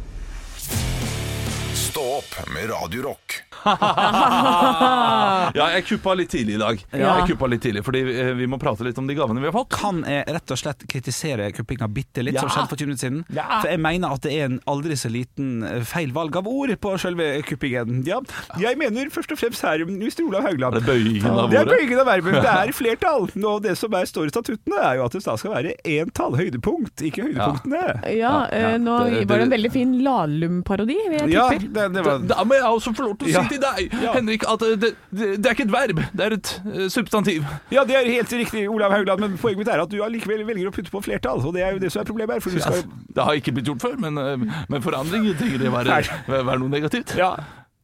Stå 1.74 2.02
opp 2.18 2.48
med 2.54 2.70
Radio 2.70 3.02
Rock. 3.02 3.42
Ja, 5.52 5.66
jeg 5.74 5.84
kuppa 5.86 6.14
litt 6.16 6.30
tidlig 6.32 6.54
i 6.56 6.60
dag. 6.60 6.80
Ja. 6.96 7.12
Jeg 7.20 7.32
kuppa 7.32 7.48
litt 7.50 7.62
tidlig, 7.64 7.82
fordi 7.84 8.00
eh, 8.08 8.30
vi 8.38 8.46
må 8.50 8.58
prate 8.62 8.84
litt 8.86 8.98
om 9.00 9.06
de 9.08 9.14
gavene 9.18 9.42
vi 9.42 9.48
har 9.50 9.54
fått. 9.54 9.72
Kan 9.74 10.00
jeg 10.08 10.24
rett 10.32 10.54
og 10.54 10.58
slett 10.60 10.84
kritisere 10.88 11.48
kuppinga 11.54 11.88
bitte 11.92 12.24
litt, 12.24 12.34
Ja. 12.38 12.44
som 12.44 12.52
skjedde 12.54 12.70
for 12.70 12.80
20 12.80 12.86
minutter 12.88 13.04
siden? 13.06 13.20
Ja. 13.36 13.46
For 13.60 13.68
jeg 13.72 13.80
mener 13.84 14.14
at 14.16 14.22
det 14.24 14.32
er 14.38 14.44
en 14.48 14.58
aldri 14.70 14.96
så 14.98 15.10
liten 15.12 15.62
eh, 15.66 15.82
feil 15.88 16.12
valg 16.16 16.36
av 16.40 16.48
ord 16.48 16.72
på 16.82 16.94
selve 17.02 17.26
kuppingen. 17.48 18.00
Ja, 18.08 18.20
jeg 18.62 18.78
mener 18.80 19.10
først 19.12 19.34
og 19.34 19.40
fremst 19.42 19.64
her, 19.66 19.84
Mr. 19.84 20.22
Olav 20.26 20.46
Haugland 20.48 20.78
Det 20.78 20.82
er 20.82 20.88
bøyingen 20.92 21.28
av 21.42 21.50
Det 21.52 21.60
er 21.60 21.70
bøyingen 21.72 22.02
av 22.04 22.08
verbet. 22.12 22.38
Det 22.40 22.54
er 22.54 22.72
flertall. 22.80 23.28
Og 23.52 23.62
det 23.66 23.76
som 23.80 23.94
er, 23.98 24.08
står 24.08 24.30
i 24.30 24.34
statuttene, 24.34 24.80
er 24.82 25.00
jo 25.00 25.06
at 25.08 25.18
det 25.18 25.22
skal 25.26 25.52
være 25.56 25.74
entall 25.98 26.38
høydepunkt, 26.38 27.04
ikke 27.10 27.28
høydepunktene. 27.28 27.82
Ja, 28.16 28.34
eh, 28.50 28.78
nå 28.80 28.98
det- 29.10 29.26
var 29.28 29.42
det 29.42 29.48
en 29.48 29.54
veldig 29.56 29.72
fin 29.74 29.92
Lahlum-parodi, 30.02 30.96
jeg 31.18 31.30
Ja, 31.32 31.48
det, 31.52 31.68
det 31.94 32.02
var 32.06 32.18
Da 32.24 32.38
da 32.42 32.44
må 32.48 32.56
jeg 32.56 32.64
også 32.66 32.90
få 32.96 33.04
lov 33.06 33.18
til 33.20 33.28
å 33.28 33.32
Ja. 33.32 33.42
si 33.48 33.51
til 33.52 33.62
deg, 33.62 33.94
Ja. 34.02 34.14
Henrik, 34.16 34.46
at 34.48 34.64
eh, 34.66 34.74
det, 34.80 34.92
det, 35.12 35.46
er 35.46 35.56
ikke 35.56 35.68
et 35.68 35.74
verb, 35.74 36.02
det 36.12 36.26
er 36.26 36.36
et 36.38 36.52
eh, 36.66 36.88
substantiv. 36.92 37.46
Ja, 37.74 37.84
det 37.88 37.96
er 37.98 38.10
helt 38.10 38.32
riktig, 38.42 38.66
Olav 38.70 38.94
Haugland, 38.96 39.20
men 39.20 39.38
poenget 39.38 39.62
mitt 39.62 39.72
er 39.72 39.84
at 39.84 39.92
du 39.92 39.98
allikevel 40.04 40.44
velger 40.48 40.70
å 40.70 40.74
putte 40.74 40.92
på 40.92 41.02
flertall, 41.04 41.42
og 41.44 41.56
det 41.56 41.64
er 41.66 41.76
jo 41.76 41.82
det 41.82 41.92
som 41.94 42.02
er 42.02 42.10
problemet 42.10 42.38
her. 42.38 42.44
For 42.44 42.50
du 42.50 42.60
Ja, 42.62 42.82
det 43.16 43.26
har 43.28 43.40
ikke 43.40 43.56
blitt 43.56 43.70
gjort 43.70 43.84
før, 43.84 43.98
men, 44.02 44.18
eh, 44.18 44.62
men 44.68 44.84
forandring 44.84 45.28
trenger 45.38 45.66
det 45.66 45.74
være, 45.74 46.02
være 46.28 46.62
noe 46.62 46.72
negativt. 46.72 47.16
Ja. 47.18 47.36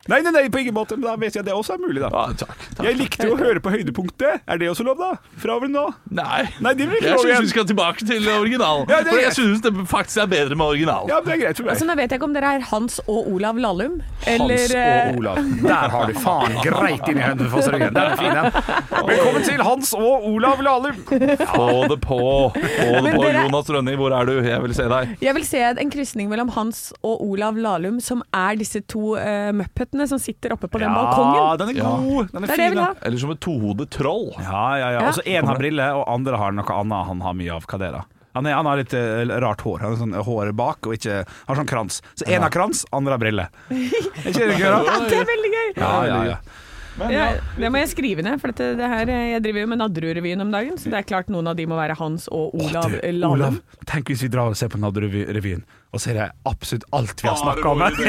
Nei, 0.09 0.23
nei, 0.25 0.31
nei, 0.33 0.47
på 0.49 0.62
ingen 0.62 0.73
måte, 0.73 0.97
men 0.97 1.05
da 1.05 1.14
vet 1.21 1.35
jeg 1.37 1.42
at 1.42 1.49
det 1.51 1.53
også 1.53 1.75
er 1.75 1.81
mulig, 1.83 2.01
da. 2.01 2.09
Ja, 2.09 2.33
takk, 2.40 2.62
takk. 2.73 2.87
Jeg 2.87 2.97
likte 2.97 3.27
jo 3.29 3.35
å 3.35 3.40
høre 3.42 3.61
på 3.61 3.68
høydepunktet. 3.75 4.40
Er 4.49 4.61
det 4.61 4.71
også 4.73 4.87
lov, 4.87 4.97
da? 5.03 5.18
Fra 5.37 5.59
over 5.59 5.68
nå? 5.68 5.83
Nei, 6.16 6.47
Nei, 6.64 6.73
det 6.79 6.87
blir 6.88 7.03
ikke 7.03 7.11
jeg 7.11 7.21
syns 7.27 7.44
vi 7.44 7.51
skal 7.53 7.66
tilbake 7.68 8.07
til 8.09 8.25
originalen. 8.33 8.88
Ja, 8.88 9.03
for 9.05 9.21
jeg 9.21 9.35
syns 9.37 9.61
det 9.66 9.73
faktisk 9.90 10.23
er 10.23 10.31
bedre 10.33 10.57
med 10.57 10.64
original. 10.64 11.11
Ja, 11.12 11.18
det 11.25 11.35
er 11.35 11.42
greit 11.42 11.61
for 11.61 11.68
meg. 11.68 11.75
Altså, 11.75 11.88
nå 11.90 11.97
vet 12.01 12.14
jeg 12.14 12.23
ikke 12.23 12.29
om 12.31 12.37
dere 12.38 12.53
er 12.57 12.64
Hans 12.71 12.97
og 13.05 13.29
Olav 13.35 13.61
Lallum, 13.61 13.99
eller 14.33 14.62
Hans 14.62 14.75
eh, 14.79 15.11
og 15.12 15.21
Olav. 15.21 15.42
Der 15.68 15.92
har 15.92 16.09
du 16.09 16.23
faen 16.25 16.57
greit 16.64 17.12
inn 17.12 17.21
i 17.21 17.27
Hønefoss-ryggen. 17.27 17.92
Den 17.99 18.14
er 18.14 18.16
fin, 18.23 18.40
den. 18.40 19.05
Velkommen 19.12 19.47
til 19.51 19.64
Hans 19.68 19.92
og 19.99 20.27
Olav 20.33 20.64
Lallum. 20.64 21.05
Få 21.05 21.68
det 21.92 22.01
på! 22.07 22.23
Få 22.55 23.05
det 23.05 23.12
på, 23.12 23.29
Jonas 23.29 23.75
Rønning, 23.77 24.01
hvor 24.01 24.16
er 24.16 24.33
du? 24.33 24.35
Jeg 24.40 24.64
vil 24.64 24.77
se 24.81 24.88
deg. 24.88 25.14
Jeg 25.29 25.37
vil 25.37 25.47
se 25.53 25.62
en 25.68 25.92
krysning 25.92 26.33
mellom 26.33 26.57
Hans 26.57 26.87
og 27.03 27.21
Olav 27.29 27.61
Lahlum, 27.61 28.01
som 28.01 28.25
er 28.33 28.57
disse 28.57 28.81
to 28.88 29.12
uh, 29.21 29.53
muppetene 29.53 29.98
som 30.07 30.19
sitter 30.23 30.53
oppe 30.55 30.69
på 30.71 30.79
den 30.79 30.87
Ja, 30.89 30.95
balkongen. 30.95 31.59
den 31.59 31.69
er 31.75 31.81
god. 31.83 32.31
Den 32.31 32.45
er 32.45 32.47
Det 32.47 32.53
er 32.53 32.57
det 32.57 32.69
fin, 32.69 32.77
den. 32.79 32.97
Eller 33.03 33.19
som 33.19 33.31
et 33.35 33.41
tohodet 33.41 33.91
troll. 33.91 34.31
Ja, 34.39 34.77
ja, 34.79 34.91
ja. 34.93 35.01
Ja. 35.01 35.09
Og 35.09 35.15
så 35.19 35.23
én 35.27 35.45
har 35.45 35.59
briller, 35.59 35.95
og 35.99 36.05
andre 36.09 36.37
har 36.37 36.53
noe 36.53 36.79
annet 36.79 37.07
han 37.11 37.21
har 37.21 37.35
mye 37.35 37.51
av. 37.57 37.67
Hva 37.67 37.79
det 37.79 37.89
er 37.89 37.93
da? 37.99 38.05
Han, 38.35 38.47
er, 38.47 38.55
han 38.55 38.67
har 38.67 38.77
litt 38.77 38.95
eh, 38.95 39.25
rart 39.43 39.61
hår. 39.67 39.81
Han 39.83 39.91
har 39.91 39.99
sånn 39.99 40.15
hår 40.29 40.53
bak 40.55 40.87
og 40.87 40.95
ikke 40.95 41.25
har 41.27 41.57
sånn 41.59 41.67
krans. 41.67 42.03
Så 42.15 42.29
én 42.31 42.41
har 42.45 42.51
krans, 42.55 42.85
andre 42.95 43.17
har 43.17 43.19
briller. 43.19 43.49
Er 43.73 44.31
ikke 44.31 44.47
det 44.47 44.59
gøy, 44.61 44.69
da? 44.71 44.79
Ja, 44.87 44.99
det 45.09 45.19
er 45.19 45.29
veldig 45.33 45.51
gøy! 45.57 45.69
Ja, 45.81 45.93
ja, 46.07 46.19
ja. 46.29 46.37
Ja, 47.13 47.27
det 47.57 47.69
må 47.71 47.79
jeg 47.79 47.89
skrive 47.93 48.23
ned, 48.27 48.41
for 48.43 48.51
dette, 48.53 48.73
det 48.79 48.89
her, 48.91 49.09
eh, 49.15 49.27
jeg 49.35 49.43
driver 49.45 49.61
jo 49.63 49.69
med 49.71 49.79
Nadderudrevyen 49.83 50.41
om 50.43 50.51
dagen, 50.55 50.79
så 50.81 50.91
det 50.91 50.99
er 51.01 51.07
klart 51.07 51.29
noen 51.31 51.47
av 51.51 51.55
de 51.59 51.67
må 51.71 51.77
være 51.79 51.95
Hans 52.01 52.27
og 52.35 52.55
Olav 52.59 52.91
Du, 52.91 52.99
Lahlum. 53.21 53.37
Olav, 53.39 53.59
tenk 53.87 54.11
hvis 54.11 54.23
vi 54.27 54.31
drar 54.33 54.51
og 54.51 54.57
ser 54.59 54.69
på 54.73 54.81
Nadderudrevyen, 54.83 55.63
og 55.95 56.03
ser 56.03 56.19
jeg 56.21 56.35
absolutt 56.51 56.85
alt 56.99 57.23
vi 57.23 57.29
har 57.31 57.39
snakka 57.39 57.67
om. 57.71 57.87
her. 57.87 57.93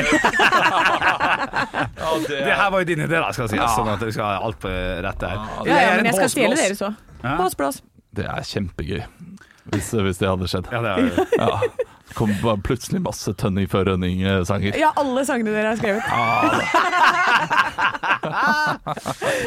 Ja, 2.00 2.10
det 2.28 2.38
Det 2.46 2.56
her 2.56 2.70
var 2.72 2.80
jo 2.82 2.86
din 2.86 3.00
idé, 3.04 3.16
da, 3.20 3.30
skal 3.36 3.46
jeg 3.48 3.54
si. 3.56 3.60
Sånn 3.76 3.90
at 3.92 4.02
vi 4.04 4.12
skal 4.16 4.26
ha 4.26 4.40
alt 4.46 4.60
på 4.64 4.72
rett 5.06 5.20
der. 5.22 5.36
Ja, 5.68 5.78
ja, 5.80 5.94
men 6.00 6.10
jeg 6.10 6.16
skal 6.18 6.32
stjele 6.34 6.56
dere 6.58 6.70
deres 6.72 6.82
òg. 6.88 6.98
Ja. 7.24 7.36
Blås, 7.40 7.56
blås. 7.60 7.82
Det 8.16 8.26
er 8.26 8.48
kjempegøy. 8.50 9.02
Hvis, 9.74 9.92
hvis 9.94 10.18
det 10.22 10.30
hadde 10.32 10.48
skjedd. 10.50 10.70
Ja, 10.74 10.82
det 10.82 10.92
er, 10.96 11.00
Ja. 11.38 11.60
Kom 12.18 12.32
bare 12.42 12.58
plutselig 12.66 13.00
masse 13.06 13.32
Tønning 13.40 13.68
før 13.72 13.84
Rønning-sanger. 13.94 14.74
Ja, 14.80 14.90
alle 15.00 15.22
sangene 15.28 15.52
dere 15.56 15.70
har 15.74 15.80
skrevet. 15.80 16.04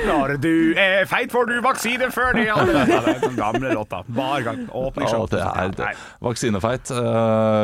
Når 0.08 0.36
du 0.42 0.52
er 0.78 1.04
feit, 1.10 1.32
får 1.32 1.44
du 1.50 1.54
vaksine 1.64 2.08
før 2.14 2.32
det. 2.36 2.44
Ja, 2.48 2.56
det 2.66 2.74
er 2.82 3.20
den 3.22 3.36
gamle 3.38 3.72
låta. 3.76 3.98
Hver 4.08 4.40
gang. 4.46 4.58
Åpningsshow. 4.72 5.26
Ja, 5.30 5.36
det 5.36 5.42
er 5.42 5.68
det. 5.78 5.90
Vaksinefeit, 6.24 6.86
uh, 6.96 7.02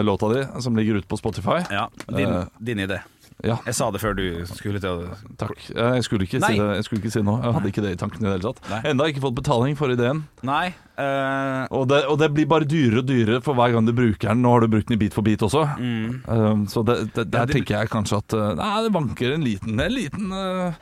låta 0.07 0.27
di, 0.35 0.41
som 0.65 0.77
ligger 0.79 0.95
ute 1.01 1.09
på 1.11 1.17
Spotify. 1.21 1.59
Ja, 1.73 1.85
din, 2.09 2.27
Eh, 2.29 2.45
din 2.59 2.79
idé. 2.85 2.99
Ja, 3.47 3.57
Jeg 3.69 3.75
sa 3.79 3.87
det 3.95 4.01
før 4.03 4.17
du 4.19 4.25
skulle 4.51 4.81
til 4.83 4.91
å 4.91 5.15
takk. 5.39 5.55
Eh, 5.71 5.93
Jeg 5.99 6.05
skulle 6.09 6.27
ikke 6.27 6.41
Nei. 6.43 6.49
si 6.57 6.59
det 6.59 6.69
Jeg 6.81 6.85
skulle 6.89 7.03
ikke 7.05 7.13
si 7.15 7.23
noe. 7.23 7.39
Jeg 7.45 7.55
hadde 7.55 7.71
ikke 7.71 7.85
det 7.85 7.93
i 7.95 7.99
tankene 8.01 8.25
i 8.25 8.27
det 8.27 8.33
hele 8.35 8.49
tatt. 8.53 8.71
Nei. 8.73 8.81
Enda 8.91 9.07
ikke 9.13 9.23
fått 9.23 9.37
betaling 9.39 9.77
for 9.79 9.95
ideen. 9.95 10.25
Nei. 10.43 10.75
uh... 10.99 11.67
Og 11.71 11.87
det, 11.89 12.01
og 12.11 12.19
det 12.19 12.33
blir 12.35 12.49
bare 12.51 12.67
dyrere 12.67 13.05
og 13.05 13.07
dyrere 13.07 13.41
for 13.47 13.55
hver 13.55 13.77
gang 13.77 13.87
du 13.87 13.93
bruker 13.95 14.33
den. 14.33 14.43
Nå 14.43 14.57
har 14.57 14.67
du 14.67 14.73
brukt 14.73 14.89
den 14.91 14.99
i 14.99 15.03
Bit 15.05 15.15
for 15.15 15.23
bit 15.23 15.45
også. 15.47 15.63
mm. 15.79 16.25
Um, 16.27 16.67
så 16.67 16.83
det, 16.83 16.99
det, 17.15 17.29
der 17.31 17.47
Ja, 17.47 17.53
tenker 17.53 17.79
jeg 17.79 17.93
kanskje 17.95 18.19
at 18.25 18.35
Nei, 18.59 18.73
det 18.89 18.93
vanker 18.97 19.37
en 19.37 19.47
liten 19.47 19.79
En 19.87 19.95
liten 19.95 20.33
uh, 20.35 20.75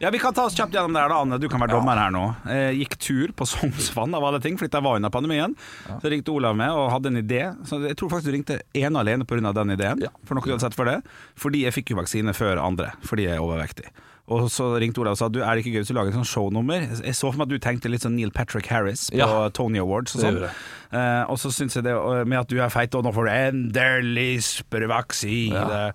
Ja, 0.00 0.08
Vi 0.10 0.18
kan 0.18 0.32
ta 0.34 0.46
oss 0.48 0.54
kjapt 0.56 0.72
gjennom 0.72 0.94
det 0.96 1.00
her 1.02 1.10
da, 1.12 1.18
Anne. 1.20 1.36
Du 1.36 1.44
kan 1.52 1.60
være 1.60 1.74
dommer 1.76 1.98
her 2.00 2.12
nå. 2.14 2.22
Jeg 2.48 2.78
gikk 2.78 2.94
tur 3.04 3.32
på 3.36 3.44
Sognsvann 3.50 4.14
av 4.16 4.24
alle 4.24 4.40
ting, 4.40 4.56
fordi 4.56 4.72
jeg 4.78 4.86
var 4.86 4.96
under 4.96 5.12
pandemien. 5.12 5.52
Så 6.00 6.08
ringte 6.08 6.32
Olav 6.32 6.56
med 6.56 6.72
og 6.72 6.88
hadde 6.94 7.12
en 7.12 7.20
idé. 7.20 7.42
Så 7.68 7.82
Jeg 7.84 7.98
tror 8.00 8.08
faktisk 8.14 8.30
du 8.30 8.36
ringte 8.38 8.56
ene 8.72 8.94
og 8.96 9.02
alene 9.04 9.26
pga. 9.28 9.52
den 9.60 9.74
ideen. 9.76 10.00
For 10.24 10.38
noe 10.38 10.46
du 10.46 10.54
hadde 10.54 10.64
sett 10.64 10.78
for 10.78 10.88
det. 10.88 11.02
Fordi 11.36 11.66
jeg 11.66 11.76
fikk 11.76 11.92
jo 11.92 12.00
vaksine 12.00 12.32
før 12.32 12.62
andre, 12.64 12.94
fordi 13.04 13.28
jeg 13.28 13.36
er 13.36 13.44
overvektig. 13.44 13.92
Og 14.30 14.46
så 14.52 14.68
ringte 14.78 15.02
Olav 15.02 15.16
og 15.16 15.18
sa 15.20 15.28
du 15.32 15.40
er 15.42 15.56
det 15.56 15.64
ikke 15.64 15.74
gøy 15.74 15.82
hvis 15.82 15.90
du 15.90 15.96
lager 15.96 16.12
et 16.12 16.18
sånt 16.20 16.30
shownummer. 16.30 16.84
Jeg 17.02 17.16
så 17.18 17.30
for 17.32 17.40
meg 17.40 17.48
at 17.48 17.54
du 17.54 17.62
tenkte 17.62 17.90
litt 17.90 18.04
sånn 18.06 18.14
Neil 18.14 18.30
Patrick 18.34 18.68
Harris 18.70 19.08
på 19.10 19.18
Ja. 19.18 19.48
Tony 19.56 19.80
Awards 19.82 20.14
og 20.14 20.22
sånn. 20.22 20.44
Uh. 20.90 21.22
Og 21.30 21.38
så 21.38 21.52
syns 21.54 21.76
jeg 21.78 21.86
det 21.86 21.94
med 22.26 22.38
at 22.38 22.50
du 22.50 22.58
er 22.62 22.70
feit, 22.72 22.94
og 22.98 23.04
nå 23.06 23.12
får 23.14 23.26
du 23.26 23.32
endelig 23.34 24.30
sprøvaksine. 24.46 25.54
Ja. 25.54 25.90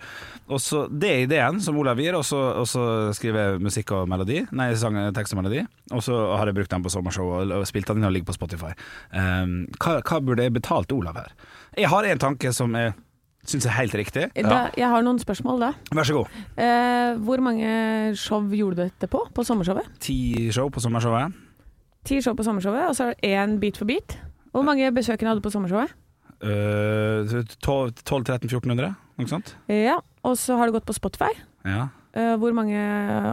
Og 0.45 0.61
så 0.61 0.85
Det 0.91 1.09
er 1.09 1.23
ideen 1.25 1.61
som 1.63 1.77
Olav 1.81 1.97
gir, 1.99 2.15
og 2.15 2.25
så, 2.27 2.37
og 2.59 2.67
så 2.69 3.13
skriver 3.17 3.39
jeg 3.55 3.63
musikk 3.65 3.95
og 3.97 4.09
melodi. 4.11 4.43
Nei, 4.51 4.69
sang, 4.75 4.99
tekst 5.15 5.33
og 5.33 5.41
melodi. 5.41 5.63
Og 5.91 6.03
så 6.05 6.19
har 6.37 6.45
jeg 6.45 6.55
brukt 6.59 6.71
den 6.71 6.85
på 6.85 6.91
sommershow 6.93 7.31
og, 7.39 7.55
og 7.55 7.65
spilt 7.69 7.87
den 7.87 8.03
inn 8.03 8.09
og 8.09 8.13
ligger 8.15 8.29
på 8.29 8.37
Spotify. 8.37 8.73
Um, 9.15 9.65
hva, 9.79 10.01
hva 10.05 10.21
burde 10.21 10.45
jeg 10.45 10.53
betalt 10.55 10.91
Olav 10.95 11.17
her? 11.17 11.33
Jeg 11.75 11.89
har 11.91 12.07
en 12.07 12.21
tanke 12.21 12.53
som 12.55 12.75
jeg 12.77 12.93
syns 13.51 13.67
er 13.69 13.75
helt 13.77 13.95
riktig. 13.97 14.27
Da, 14.35 14.61
jeg 14.77 14.89
har 14.91 15.03
noen 15.05 15.19
spørsmål 15.21 15.61
da. 15.61 15.71
Vær 15.95 16.07
så 16.07 16.17
god. 16.17 16.37
Eh, 16.61 17.17
hvor 17.25 17.43
mange 17.43 17.69
show 18.19 18.45
gjorde 18.49 18.79
du 18.79 18.83
dette 18.85 19.09
på, 19.11 19.25
på 19.35 19.45
sommershowet? 19.47 19.89
Ti 20.03 20.17
show 20.55 20.69
på 20.73 20.83
sommershowet. 20.83 21.35
Ti 22.05 22.21
show 22.21 22.35
på 22.37 22.45
sommershowet, 22.45 22.87
og 22.89 22.97
så 22.97 23.09
er 23.09 23.15
det 23.15 23.31
én 23.33 23.59
Beat 23.61 23.77
for 23.81 23.89
beat. 23.89 24.17
Hvor 24.53 24.65
mange 24.65 24.91
besøkende 24.95 25.31
hadde 25.31 25.41
du 25.41 25.47
på 25.47 25.53
sommershowet? 25.53 25.93
Uh, 26.45 27.25
1200-1400, 27.63 28.91
noe 29.17 29.31
sånt? 29.31 29.55
Ja, 29.71 29.97
og 30.27 30.35
så 30.37 30.57
har 30.59 30.69
du 30.69 30.75
gått 30.75 30.85
på 30.87 30.95
Spotify. 30.95 31.31
Ja. 31.65 31.87
Eh, 32.15 32.35
hvor 32.39 32.53
mange 32.55 32.79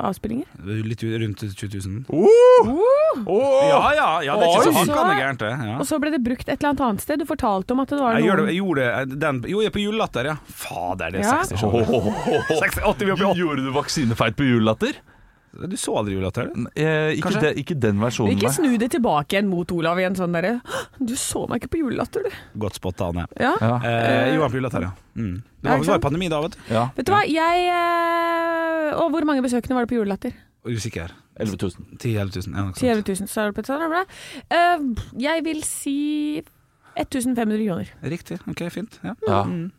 avspillinger? 0.02 0.48
Litt 0.82 1.02
rundt 1.06 1.42
20 1.54 1.82
000. 1.86 2.00
Åh! 2.10 2.70
Ja, 3.68 3.92
ja, 3.94 4.08
ja, 4.26 4.34
det 4.34 4.48
er 4.48 4.56
ikke 4.56 4.64
så 4.66 4.72
hakkande 4.80 5.14
gærent, 5.20 5.44
det. 5.44 5.50
Ja. 5.68 5.76
Og 5.78 5.86
så 5.86 6.00
ble 6.02 6.10
det 6.10 6.18
brukt 6.24 6.48
et 6.48 6.56
eller 6.56 6.72
annet 6.72 6.82
annet 6.88 7.04
sted. 7.04 7.22
Du 7.22 7.28
fortalte 7.28 7.76
om 7.76 7.82
at 7.84 7.92
det 7.94 8.00
var 8.00 8.18
Jeg, 8.18 8.26
gjør 8.26 8.40
det, 8.40 8.42
noen 8.42 8.50
jeg 8.50 8.58
gjorde 8.58 8.88
det 9.12 9.20
den, 9.22 9.40
Jo, 9.52 9.60
jeg 9.62 9.70
er 9.70 9.76
på 9.76 9.84
julelatter, 9.84 10.30
ja. 10.32 10.36
Fader, 10.64 11.14
det 11.14 11.22
er 11.22 11.28
Ja. 11.28 11.38
60 11.46 11.62
show. 11.62 11.70
60, 12.58 12.82
80, 12.82 13.06
vi 13.06 13.12
er 13.14 13.22
80. 13.22 13.38
Gjorde 13.38 13.66
du 13.68 13.70
vaksinefeit 13.78 14.34
på 14.40 14.48
julelatter? 14.50 14.98
Du 15.52 15.74
så 15.76 15.98
aldri 16.00 16.14
julelatter? 16.16 16.48
Eh, 16.80 17.18
ikke, 17.18 17.50
ikke 17.60 17.74
den 17.76 17.98
versjonen, 18.00 18.38
Ikke 18.38 18.52
snu 18.54 18.70
det 18.80 18.88
tilbake 18.94 19.36
igjen 19.36 19.50
mot 19.50 19.68
Olav 19.76 19.98
i 20.00 20.06
en 20.08 20.16
sånn 20.16 20.32
derre 20.32 20.54
Du 20.96 21.12
så 21.20 21.42
meg 21.50 21.60
ikke 21.60 21.74
på 21.74 21.82
julelatter, 21.82 22.24
du. 22.24 22.38
Godt 22.62 22.78
spotta, 22.80 23.10
Anne. 23.12 23.26
Ja. 23.36 23.52
Ja. 23.60 23.74
Eh, 23.84 24.30
jo, 24.36 24.46
på 24.46 24.56
julelatter, 24.60 24.86
ja. 24.88 24.94
Mm. 25.18 25.42
Det 25.60 25.74
var, 25.74 25.84
jo 25.84 25.98
pandemi 26.02 26.30
da, 26.32 26.40
vet 26.46 26.56
du. 26.56 26.62
ja. 26.72 26.86
Vet 26.96 27.06
du 27.06 27.12
hva, 27.12 27.20
jeg 27.28 27.66
eh, 27.68 28.96
Og 28.96 29.12
hvor 29.12 29.28
mange 29.28 29.44
besøkende 29.44 29.76
var 29.76 29.84
det 29.84 29.92
på 29.92 30.00
julelatter? 30.00 30.40
Usikker. 30.64 31.12
11 31.36 31.58
000. 31.60 31.98
10 31.98 32.16
11 32.16 32.42
000. 32.48 32.56
Ja, 32.56 32.64
10 32.72 32.80
sånt. 32.80 33.12
000, 33.20 33.28
så 33.28 33.40
er 33.42 33.50
det 33.50 33.56
på 33.56 33.62
et 33.64 33.70
sånt, 33.70 33.86
bra. 33.92 34.02
Eh, 34.56 34.88
jeg 35.20 35.44
vil 35.44 35.62
si 35.68 35.96
1500 36.96 37.64
kroner. 37.66 37.92
Riktig. 38.02 38.40
Ok, 38.48 38.64
fint. 38.72 39.00
Ja. 39.04 39.14
Ja. 39.28 39.42
Mm. 39.48 39.72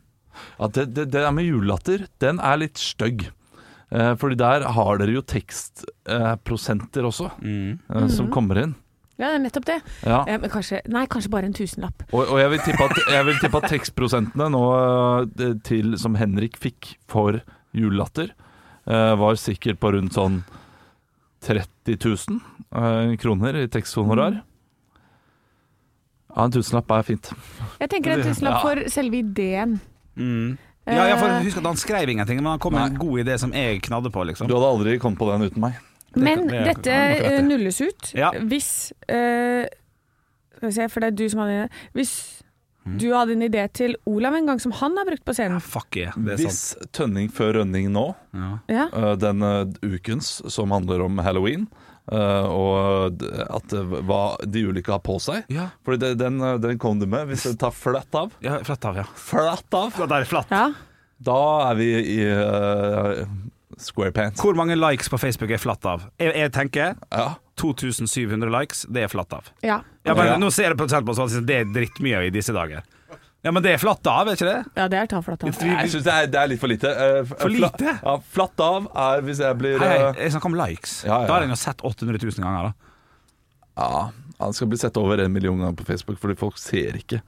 Ja, 0.60 0.68
det, 0.68 0.88
det, 0.96 1.06
det 1.14 1.22
der 1.22 1.32
med 1.32 1.46
julelatter, 1.46 2.06
den 2.22 2.42
er 2.42 2.62
litt 2.62 2.82
stygg. 2.82 3.28
Eh, 3.94 4.14
fordi 4.18 4.36
der 4.40 4.64
har 4.74 4.98
dere 4.98 5.14
jo 5.14 5.22
tekstprosenter 5.22 7.04
eh, 7.04 7.10
også, 7.12 7.28
Mm. 7.44 7.80
eh, 7.94 8.08
som 8.10 8.32
kommer 8.34 8.58
inn. 8.64 8.76
Ja, 9.20 9.28
det 9.30 9.36
er 9.38 9.44
nettopp 9.44 9.66
det. 9.70 9.76
Ja. 10.04 10.24
Eh, 10.28 10.40
men 10.42 10.50
kanskje, 10.50 10.80
nei, 10.90 11.04
kanskje 11.06 11.30
bare 11.30 11.46
en 11.46 11.54
tusenlapp. 11.54 12.02
Og, 12.12 12.26
og 12.34 12.40
jeg 12.42 12.50
vil 12.50 12.64
tippe 12.66 12.88
at, 12.90 12.98
jeg 13.14 13.26
vil 13.28 13.38
tippe 13.44 13.60
at 13.62 13.70
tekstprosentene 13.70 14.48
nå 14.50 14.64
eh, 15.38 15.54
til, 15.64 15.94
som 16.02 16.16
Henrik 16.18 16.58
fikk 16.58 16.96
for 17.08 17.38
julelatter, 17.78 18.34
eh, 18.90 19.14
var 19.22 19.38
sikkert 19.38 19.78
på 19.80 19.94
rundt 19.94 20.18
sånn 20.18 20.42
30 21.46 22.00
000 22.02 22.42
eh, 22.74 23.14
kroner 23.22 23.62
i 23.62 23.68
teksthonorar. 23.70 24.42
Ja, 26.34 26.46
en 26.48 26.52
tusenlapp 26.56 26.90
er 26.98 27.04
fint. 27.06 27.30
Jeg 27.80 27.90
tenker 27.94 28.16
en 28.16 28.24
tusenlapp 28.26 28.56
Ja. 28.58 28.62
for 28.66 28.90
selve 28.90 29.20
ideen. 29.22 29.76
Mm. 30.18 30.58
Ja, 30.86 31.08
ja, 31.08 31.16
for 31.18 31.30
Eh, 31.32 31.44
husk 31.46 31.58
at 31.62 31.68
han 31.70 31.80
skrev 31.80 32.10
ingenting, 32.12 32.42
men 32.44 32.52
han 32.56 32.60
kom 32.60 32.74
med 32.76 32.92
en 32.92 33.00
god 33.00 33.24
idé 33.24 33.38
som 33.40 33.54
jeg 33.56 33.82
knadde 33.86 34.12
på, 34.12 34.24
liksom. 34.28 34.48
Du 34.48 34.56
hadde 34.58 34.68
aldri 34.68 35.00
kommet 35.00 35.20
på 35.22 35.30
den 35.32 35.46
uten 35.48 35.62
meg. 35.64 35.78
Men 36.16 36.48
det 36.48 36.64
dette 36.68 36.94
eh, 36.94 37.40
nulles 37.42 37.80
ut 37.82 38.12
Ja. 38.14 38.28
hvis 38.38 38.92
uh, 39.10 39.66
Skal 40.58 40.68
vi 40.70 40.74
se, 40.76 40.86
for 40.94 41.02
det 41.02 41.08
er 41.08 41.16
du 41.18 41.24
som 41.30 41.40
hadde 41.42 41.70
Hvis 41.98 42.12
Du 42.86 43.08
hadde 43.16 43.34
en 43.34 43.42
idé 43.48 43.64
til 43.74 43.96
Olav 44.06 44.36
en 44.38 44.46
gang 44.46 44.60
som 44.62 44.76
han 44.78 44.94
har 45.00 45.08
brukt 45.08 45.24
på 45.26 45.34
scenen. 45.34 45.62
Fuck 45.64 45.96
yeah, 45.98 46.14
det 46.20 46.34
er 46.36 46.38
sant. 46.44 46.52
Hvis 46.52 46.92
Tønning 46.92 47.32
før 47.32 47.54
Rønning 47.62 47.88
nå, 47.96 48.14
Ja. 48.36 48.52
Ja. 48.68 48.86
eh, 48.92 49.16
den 49.16 49.42
ukens 49.82 50.42
som 50.52 50.70
handler 50.76 51.02
om 51.02 51.18
halloween, 51.18 51.66
og 52.12 53.22
at 53.48 53.74
hva 54.04 54.24
de 54.44 54.66
ulike 54.68 54.92
har 54.92 55.00
på 55.04 55.16
seg 55.24 55.46
Ja. 55.54 55.70
Fordi 55.86 56.02
det, 56.02 56.10
den, 56.20 56.42
eh, 56.44 56.58
den 56.60 56.80
kom 56.82 57.00
du 57.00 57.06
med. 57.08 57.30
Hvis 57.32 57.46
du 57.48 57.56
tar 57.56 57.72
flatt 57.72 58.14
av, 58.16 58.34
ja, 58.44 58.58
flatt 58.68 58.86
av, 58.90 59.00
ja. 59.00 59.06
flatt 59.16 59.78
av 59.80 59.96
Det 60.02 60.20
er 60.20 60.28
flatt. 60.28 60.52
ja. 60.52 60.66
da 61.24 61.40
er 61.70 61.76
vi 61.80 61.88
i 62.18 62.20
uh, 62.28 63.24
squarepants. 63.80 64.42
Hvor 64.44 64.58
mange 64.60 64.76
likes 64.76 65.08
på 65.10 65.18
Facebook 65.22 65.54
er 65.56 65.62
flatt 65.64 65.86
av? 65.88 66.10
Jeg, 66.20 66.36
jeg 66.36 66.52
tenker 66.52 66.96
Ja. 67.12 67.30
2700 67.62 68.50
likes, 68.50 68.86
det 68.90 69.06
er 69.06 69.12
flatt 69.14 69.34
av. 69.34 69.52
ja. 69.64 69.82
Ja. 70.04 70.36
Nå 70.36 70.50
ser 70.52 70.74
jeg 70.74 70.78
på, 70.78 70.84
på 70.84 71.14
sånn, 71.16 71.46
det 71.48 71.62
er 71.62 71.70
drittmye 71.72 72.26
i 72.28 72.32
disse 72.34 72.52
dager. 72.52 72.84
Ja, 73.44 73.52
men 73.52 73.62
det 73.66 73.74
er 73.74 73.78
flatt 73.82 74.08
av, 74.08 74.28
er 74.32 74.38
ikke 74.38 74.48
det? 74.48 74.60
Ja, 74.80 74.88
det 74.88 74.98
er 75.02 75.08
ta 75.12 75.20
flatt 75.22 75.42
av. 75.44 75.50
Jeg 75.52 75.90
syns 75.92 76.04
det, 76.06 76.14
er- 76.14 76.28
det 76.32 76.40
er 76.40 76.48
litt 76.48 76.60
for 76.62 76.72
lite. 76.72 76.88
Eh, 76.88 77.20
f- 77.26 77.34
For 77.42 77.50
fla- 77.52 77.70
lite? 77.72 77.96
Ja, 78.04 78.18
flatt 78.38 78.60
av 78.64 78.86
er 78.96 79.22
hvis 79.28 79.40
jeg 79.44 79.58
blir 79.60 79.78
Hei, 79.84 79.88
hei, 79.90 79.98
eh, 80.14 80.22
jeg 80.24 80.32
snakker 80.32 80.46
om 80.54 80.56
likes. 80.62 80.94
Ja, 81.04 81.18
ja. 81.22 81.28
Da 81.28 81.34
har 81.34 81.42
jeg 81.42 81.50
jo 81.52 81.56
sett 81.60 81.84
800 81.84 82.24
000 82.24 82.44
ganger. 82.46 82.70
da 83.76 83.84
Ja, 83.84 84.10
han 84.40 84.54
skal 84.54 84.68
bli 84.72 84.78
sett 84.78 84.96
over 84.98 85.20
en 85.20 85.34
million 85.34 85.58
ganger 85.60 85.76
på 85.76 85.86
Facebook, 85.86 86.20
fordi 86.22 86.38
folk 86.40 86.58
ser 86.58 86.96
ikke. 86.96 87.22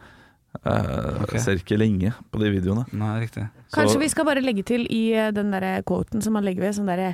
Uh, 0.65 1.19
okay. 1.25 1.37
Ser 1.43 1.57
ikke 1.59 1.75
lenge 1.77 2.13
på 2.31 2.39
de 2.39 2.47
videoene. 2.53 2.85
Nei, 2.95 3.25
riktig. 3.25 3.49
Kanskje 3.75 3.97
Så- 3.97 3.99
vi 3.99 4.07
skal 4.07 4.23
bare 4.23 4.39
legge 4.41 4.63
til 4.63 4.87
i 4.89 5.11
eh, 5.13 5.31
den 5.31 5.51
der 5.51 5.81
quoten 5.83 6.21
som 6.23 6.31
man 6.31 6.45
legger 6.45 6.61
ved, 6.63 6.75
sånn 6.77 6.87
derre 6.87 7.09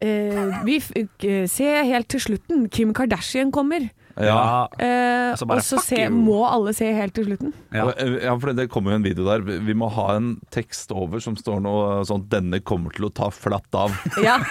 uh, 0.00 0.62
Vi 0.64 0.76
eh, 0.94 1.46
Se 1.50 1.64
helt 1.90 2.06
til 2.08 2.20
slutten, 2.20 2.68
Kim 2.70 2.94
Kardashian 2.94 3.50
kommer. 3.50 3.90
Ja, 4.16 4.68
Eh, 4.78 5.32
Altså 5.34 5.46
bare 5.50 5.58
og 5.58 5.64
så 5.66 5.80
se, 5.82 6.08
må 6.12 6.44
alle 6.46 6.70
se 6.76 6.86
helt 6.94 7.14
til 7.16 7.24
slutten. 7.26 7.52
Ja. 7.74 7.88
Eh, 7.98 8.20
ja, 8.22 8.34
for 8.38 8.52
det 8.54 8.68
kommer 8.70 8.92
jo 8.92 8.96
en 9.00 9.06
video 9.06 9.24
der. 9.26 9.40
Vi 9.42 9.74
må 9.74 9.88
ha 9.90 10.14
en 10.14 10.36
tekst 10.54 10.92
over 10.94 11.18
som 11.20 11.34
står 11.34 11.60
noe 11.64 12.04
sånn 12.06 12.28
'Denne 12.28 12.60
kommer 12.62 12.94
til 12.94 13.06
å 13.08 13.12
ta 13.12 13.30
flatt 13.34 13.70
av'. 13.74 13.96
Ja. 14.22 14.38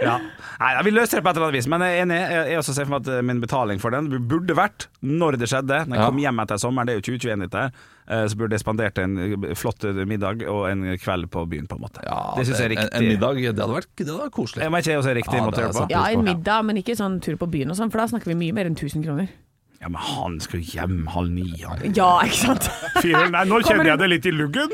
Ja. 0.00 0.18
Nei, 0.60 0.82
Vi 0.84 0.90
løser 0.90 1.16
det 1.18 1.24
på 1.24 1.30
et 1.30 1.36
eller 1.36 1.46
annet 1.48 1.56
vis, 1.56 1.66
men 1.72 1.80
jeg 1.80 1.94
er 1.98 2.02
enig. 2.04 2.18
Jeg 2.20 2.48
jeg 2.50 2.58
også 2.60 2.74
ser 2.74 2.84
for 2.84 2.96
meg 2.98 3.06
at 3.06 3.12
eh, 3.14 3.22
min 3.22 3.40
betaling 3.40 3.78
for 3.80 3.90
den 3.90 4.10
burde 4.28 4.54
vært, 4.56 4.88
når 5.02 5.38
det 5.38 5.48
skjedde, 5.48 5.86
når 5.86 5.94
jeg 5.96 6.02
Ja. 6.02 6.06
kom 6.10 6.18
hjem 6.18 6.40
etter 6.42 6.58
sommeren, 6.60 6.86
det 6.86 6.92
er 6.96 7.00
jo 7.00 7.06
2021 7.16 7.40
dette, 7.48 7.72
så 8.30 8.38
burde 8.38 8.54
jeg 8.54 8.62
spandert 8.62 8.98
en 9.02 9.16
eh, 9.18 9.54
flott 9.58 9.82
middag 10.06 10.44
og 10.48 10.66
en 10.70 10.84
kveld 11.02 11.26
på 11.32 11.42
byen, 11.50 11.66
på 11.66 11.78
en 11.78 11.82
måte. 11.86 12.04
Ja, 12.06 12.20
det 12.36 12.46
syns 12.46 12.60
jeg 12.60 12.68
er 12.70 12.76
en, 12.76 12.76
riktig. 12.84 13.00
en 13.00 13.08
middag, 13.10 13.40
det 13.42 13.64
hadde 13.64 13.78
vært, 13.80 13.90
det 13.98 14.06
hadde 14.06 14.20
vært 14.28 14.36
koselig. 14.36 14.62
Jeg 14.62 14.74
må 14.74 14.82
ikke 14.84 14.98
også 15.00 15.10
er 15.12 15.18
riktig 15.20 15.40
Ja, 15.40 15.46
måte 15.48 15.62
å 15.62 15.66
gjøre 15.66 15.78
på. 15.80 15.88
ja, 15.90 16.04
en 16.14 16.24
middag, 16.26 16.68
men 16.68 16.82
ikke 16.82 16.96
sånn 16.98 17.18
tur 17.24 17.36
på 17.40 17.50
byen 17.50 17.74
og 17.74 17.78
sånn, 17.80 17.90
for 17.90 18.02
da 18.02 18.08
snakker 18.14 18.30
vi 18.32 18.38
mye 18.46 18.54
mer 18.56 18.70
enn 18.70 18.78
1000 18.78 19.02
kroner. 19.06 19.32
Ja, 19.80 19.88
men 19.88 20.00
han 20.00 20.36
skal 20.40 20.62
jo 20.62 20.72
hjem 20.72 21.06
halv 21.12 21.30
ni. 21.30 21.50
Han. 21.60 21.82
Ja, 21.94 22.08
ikke 22.24 22.38
sant? 22.38 22.68
Fyren, 23.02 23.28
nei, 23.34 23.42
nå 23.48 23.58
kjenner 23.60 23.90
jeg 23.90 24.00
det 24.00 24.08
litt 24.08 24.28
i 24.28 24.32
luggen. 24.32 24.72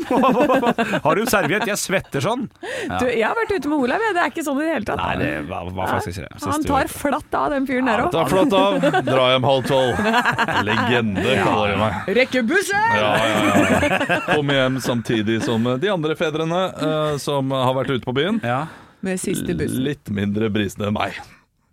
Har 1.07 1.19
du 1.19 1.25
serviett? 1.27 1.67
Jeg 1.69 1.81
svetter 1.81 2.23
sånn. 2.23 2.47
Du, 2.63 3.07
jeg 3.09 3.25
har 3.27 3.35
vært 3.37 3.55
ute 3.57 3.73
med 3.73 3.77
Olav, 3.89 4.05
jeg. 4.07 4.15
det 4.17 4.23
er 4.23 4.33
ikke 4.33 4.45
sånn 4.47 4.61
i 4.63 4.69
det 4.69 4.77
hele 4.77 4.89
tatt. 4.89 5.03
Nei, 5.03 5.17
det 5.19 5.33
var, 5.51 5.73
var 5.75 5.91
faktisk 5.97 6.15
ikke 6.15 6.29
det. 6.29 6.45
Han 6.47 6.67
tar 6.69 6.93
flatt 6.95 7.37
av, 7.41 7.49
den 7.57 7.69
fyren 7.69 7.91
der 7.91 8.05
òg. 8.05 8.13
tar 8.15 8.31
flatt 8.31 8.57
av, 8.61 8.89
dra 9.11 9.27
hjem 9.33 9.49
halv 9.51 9.69
tolv. 9.69 10.09
Legende, 10.71 11.37
kaller 11.43 11.75
de 11.75 11.83
meg. 11.83 12.15
Rekke 12.23 12.47
bussen! 12.47 12.89
Ja, 13.03 13.13
ja, 13.19 13.83
ja. 13.83 14.23
Komme 14.31 14.59
hjem 14.61 14.81
samtidig 14.85 15.43
som 15.45 15.67
de 15.83 15.93
andre 15.93 16.17
fedrene 16.19 16.65
uh, 16.79 17.15
som 17.23 17.51
har 17.53 17.75
vært 17.83 17.97
ute 17.99 18.07
på 18.07 18.17
byen. 18.17 18.41
Ja. 18.47 18.65
Med 19.03 19.19
siste 19.19 19.57
bussen. 19.59 19.83
Litt 19.83 20.13
mindre 20.15 20.49
brisende 20.55 20.93
enn 20.93 21.01
meg. 21.01 21.19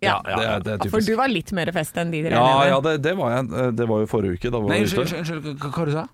Ja. 0.00 0.18
Det 0.24 0.36
er, 0.46 0.62
det 0.64 0.76
er 0.78 0.92
For 0.92 1.04
du 1.04 1.12
var 1.18 1.28
litt 1.32 1.52
mer 1.56 1.72
fest 1.76 1.98
enn 2.00 2.12
de 2.14 2.22
dere? 2.24 2.38
Ja, 2.40 2.64
ja 2.74 2.80
det, 2.84 2.98
det, 3.04 3.16
var 3.18 3.36
jeg, 3.36 3.74
det 3.76 3.88
var 3.90 4.04
jo 4.04 4.08
forrige 4.10 4.38
uke. 4.38 4.52
Da 4.52 4.62
var 4.62 4.72
Nei, 4.72 4.80
unnskyld, 4.86 5.52
hva, 5.60 5.84
du 5.88 5.94
sa 5.98 6.06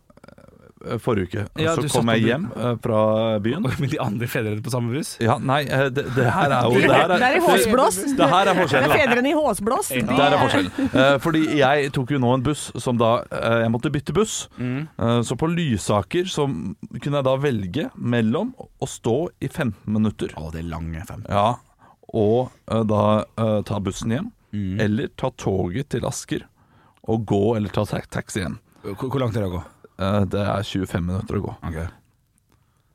Eh, 0.86 0.98
Forrige 1.02 1.26
uke. 1.26 1.44
Ja, 1.62 1.74
så 1.74 1.88
kom 1.90 2.10
jeg 2.12 2.26
hjem 2.28 2.46
eh, 2.54 2.74
fra 2.82 3.00
byen. 3.42 3.64
Med 3.80 3.90
de 3.92 3.98
andre 4.02 4.28
fedrene 4.30 4.62
på 4.64 4.72
samme 4.72 4.92
buss? 4.94 5.14
Ja, 5.22 5.38
nei, 5.42 5.62
eh, 5.64 5.86
det, 5.94 6.04
det 6.16 6.26
her 6.34 6.52
er 6.52 6.68
jo 6.68 6.82
Det 6.82 6.90
her 6.92 7.12
Det 7.14 7.28
er 7.30 7.38
i 7.38 7.42
håsblås. 7.44 7.98
Det 8.18 8.28
her 8.32 8.50
er 8.52 8.60
Det 8.60 8.82
er 8.82 8.92
fedrene 8.92 9.32
i 9.32 9.36
håsblås. 9.36 9.90
De- 9.94 10.04
Der 10.16 10.36
er 10.36 10.42
forskjellen. 10.44 11.20
Fordi 11.24 11.42
jeg 11.58 11.90
tok 11.96 12.12
jo 12.14 12.20
nå 12.22 12.34
en 12.36 12.44
buss 12.46 12.68
som 12.82 12.98
da 13.00 13.18
Jeg 13.30 13.72
måtte 13.74 13.90
bytte 13.92 14.14
buss. 14.16 14.36
Mm. 14.56 14.86
så 15.26 15.36
på 15.38 15.48
Lysaker 15.50 16.28
så 16.30 16.46
kunne 16.46 17.18
jeg 17.18 17.26
da 17.26 17.34
velge 17.40 17.86
mellom 17.96 18.52
å 18.56 18.88
stå 18.88 19.16
i 19.40 19.48
15 19.48 19.74
minutter 19.92 20.32
Å, 20.36 20.50
det 20.52 20.62
er 20.62 20.68
lange 20.70 21.00
15 21.02 21.26
ja, 21.30 21.56
og 22.16 22.52
eh, 22.72 22.82
da 22.88 23.02
eh, 23.36 23.60
ta 23.68 23.80
bussen 23.82 24.14
hjem, 24.14 24.32
eller 24.80 25.10
ta 25.20 25.30
toget 25.36 25.90
til 25.92 26.06
Asker 26.08 26.46
og 27.06 27.26
gå 27.28 27.42
eller 27.58 27.72
ta 27.74 27.84
ta 27.86 28.00
taxi 28.18 28.40
hjem. 28.42 28.58
Hvor, 28.86 29.10
hvor 29.10 29.20
langt 29.22 29.36
er 29.36 29.44
det 29.44 29.50
å 29.50 29.56
gå? 29.58 29.62
Eh, 30.00 30.20
det 30.32 30.42
er 30.42 30.66
25 30.66 31.06
minutter 31.06 31.38
å 31.38 31.44
gå. 31.48 31.54
Okay. 31.70 31.88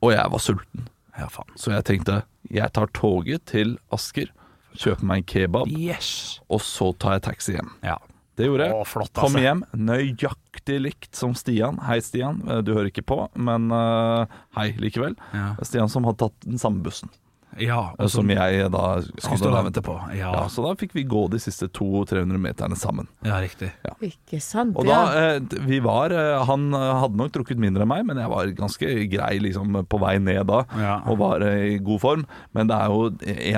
Og 0.01 0.13
jeg 0.15 0.33
var 0.33 0.41
sulten, 0.41 0.87
ja 1.19 1.27
så 1.59 1.73
jeg 1.75 1.85
tenkte 1.85 2.21
jeg 2.49 2.73
tar 2.73 2.89
toget 2.97 3.43
til 3.51 3.75
Asker, 3.93 4.31
kjøper 4.73 5.05
meg 5.07 5.21
en 5.21 5.27
kebab, 5.29 5.69
Yes! 5.69 6.39
og 6.49 6.63
så 6.65 6.89
tar 6.97 7.19
jeg 7.19 7.27
taxi 7.29 7.55
hjem. 7.57 7.69
Ja. 7.85 7.99
Det 8.39 8.47
gjorde 8.47 8.65
jeg. 8.65 8.73
Å, 8.73 8.85
flott, 8.87 9.11
Kom 9.13 9.35
altså. 9.35 9.41
hjem 9.43 9.61
nøyaktig 9.75 10.77
likt 10.81 11.17
som 11.19 11.35
Stian. 11.37 11.77
Hei, 11.85 11.99
Stian. 12.01 12.39
Du 12.65 12.71
hører 12.71 12.87
ikke 12.89 13.03
på, 13.05 13.17
men 13.35 13.67
uh, 13.75 14.23
hei 14.55 14.71
likevel. 14.81 15.17
Ja. 15.35 15.51
Stian 15.67 15.91
som 15.91 16.07
hadde 16.07 16.23
tatt 16.23 16.47
den 16.47 16.61
samme 16.61 16.81
bussen. 16.85 17.11
Ja, 17.59 17.91
og 17.99 18.09
Som 18.09 18.29
jeg 18.31 18.69
da 18.71 19.01
Skulle 19.01 19.37
stå 19.41 19.49
og 19.51 19.65
vente 19.65 19.81
på. 19.83 19.95
Ja, 20.15 20.31
Ja, 20.31 20.43
så 20.47 20.63
da 20.63 20.71
fikk 20.79 20.93
vi 20.95 21.03
gå 21.03 21.25
de 21.31 21.39
siste 21.41 21.67
200-300 21.67 22.39
meterne 22.39 22.77
sammen. 22.79 23.07
ja 23.25 23.39
riktig. 23.43 23.71
Ikke 24.01 24.39
sant? 24.41 24.77
Og 24.77 24.85
da, 24.87 25.01
eh, 25.35 25.39
vi 25.67 25.79
var 25.83 26.11
eh, 26.15 26.45
Han 26.47 26.73
eh, 26.73 26.87
hadde 27.01 27.19
nok 27.19 27.33
drukket 27.35 27.59
mindre 27.59 27.83
enn 27.83 27.91
meg, 27.91 28.05
men 28.07 28.17
jeg 28.17 28.29
var 28.31 28.53
ganske 28.57 28.93
grei 29.11 29.33
liksom 29.43 29.81
på 29.89 29.99
vei 29.99 30.17
ned 30.19 30.47
da. 30.47 30.63
Ja. 30.79 30.95
Og 31.11 31.19
var 31.19 31.41
eh, 31.41 31.75
i 31.75 31.79
god 31.83 31.99
form. 31.99 32.25
Men 32.53 32.67
det 32.71 32.77
er 32.77 32.87
jo 32.87 33.09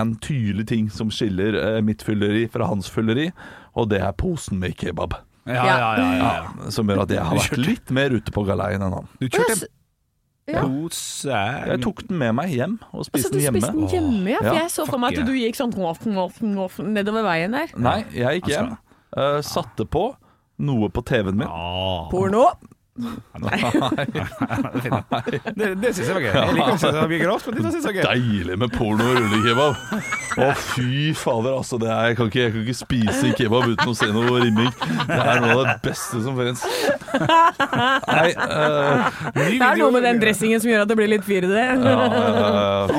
en 0.04 0.16
tydelig 0.24 0.68
ting 0.74 0.90
som 0.90 1.12
skiller 1.14 1.60
eh, 1.60 1.82
mitt 1.86 2.02
fylleri 2.02 2.48
fra 2.52 2.68
hans 2.72 2.90
fylleri, 2.90 3.30
og 3.76 3.90
det 3.94 4.02
er 4.02 4.12
posen 4.18 4.60
med 4.60 4.76
kebab. 4.78 5.16
Ja, 5.46 5.64
ja, 5.68 5.78
ja. 5.78 5.94
ja, 6.00 6.34
ja. 6.64 6.70
Som 6.72 6.88
gjør 6.88 7.04
at 7.04 7.12
jeg 7.12 7.20
har 7.20 7.36
vært 7.36 7.58
litt 7.60 7.90
mer 7.92 8.14
ute 8.16 8.32
på 8.32 8.46
galeien 8.48 8.82
enn 8.86 8.94
han. 8.96 9.10
Du 9.20 9.28
kjørte 9.28 9.68
Ja. 10.50 10.60
pose 10.66 11.32
Jeg 11.32 11.80
tok 11.86 12.02
den 12.10 12.18
med 12.20 12.34
meg 12.36 12.50
hjem 12.52 12.74
og 12.92 13.00
Altså, 13.00 13.10
spiste 13.12 13.30
du 13.32 13.38
den 13.40 13.54
spiste 13.56 13.72
den 13.72 13.88
hjemme, 13.88 14.34
ja. 14.34 14.42
For 14.44 14.58
jeg 14.60 14.72
så 14.74 14.86
for 14.90 15.00
meg 15.00 15.18
at 15.18 15.26
du 15.30 15.32
gikk 15.38 15.56
sånn 15.56 15.72
off, 15.80 16.02
off, 16.08 16.42
off, 16.44 16.80
nedover 16.84 17.24
veien 17.24 17.56
der. 17.56 17.72
Nei, 17.80 18.02
jeg 18.12 18.42
gikk 18.42 18.50
hjem, 18.52 18.74
Altså. 18.74 19.38
eh, 19.38 19.42
satte 19.48 19.86
på 19.88 20.04
noe 20.60 20.90
på 20.90 21.02
TV-en 21.08 21.38
min. 21.40 21.48
Ah. 21.48 22.10
Porno. 22.94 23.10
Det, 25.58 25.68
det 25.82 25.90
syns 25.96 26.08
jeg 26.08 26.16
var 26.16 26.22
gøy. 26.22 26.34
Jeg 26.34 26.54
liker 26.54 26.68
ikke 26.74 26.78
så 26.84 26.90
mye 27.10 27.20
grovt, 27.24 27.46
men 27.48 27.56
det 27.58 27.64
syns 27.74 27.86
jeg 27.88 27.88
var 27.88 27.96
gøy. 27.98 28.04
Deilig 28.10 28.56
med 28.62 28.70
porno 28.74 29.04
og 29.10 29.16
rullekebab. 29.18 29.74
Å, 30.44 30.46
fy 30.60 31.14
fader, 31.18 31.54
altså. 31.58 31.76
Det 31.82 31.90
er, 31.90 32.04
jeg, 32.12 32.16
kan 32.20 32.26
ikke, 32.30 32.42
jeg 32.44 32.52
kan 32.54 32.62
ikke 32.68 32.78
spise 32.78 33.26
kebab 33.40 33.64
uten 33.72 33.90
å 33.90 33.96
se 33.98 34.08
noe 34.14 34.36
rimming. 34.44 34.72
Det 35.10 35.20
er 35.20 35.38
noe 35.44 35.56
av 35.58 35.64
det 35.72 35.76
beste 35.88 36.18
som 36.26 36.34
finnes. 36.38 36.62
Nei 37.14 38.30
eh, 38.34 38.98
Det 39.38 39.46
er 39.58 39.76
noe 39.82 39.92
med 39.94 40.04
den 40.08 40.18
dressingen 40.22 40.60
som 40.64 40.70
gjør 40.74 40.82
at 40.86 40.90
det 40.94 40.98
blir 41.02 41.10
litt 41.16 41.26
fyrete. 41.28 41.58
ja, 41.58 41.62
eh, 42.90 42.94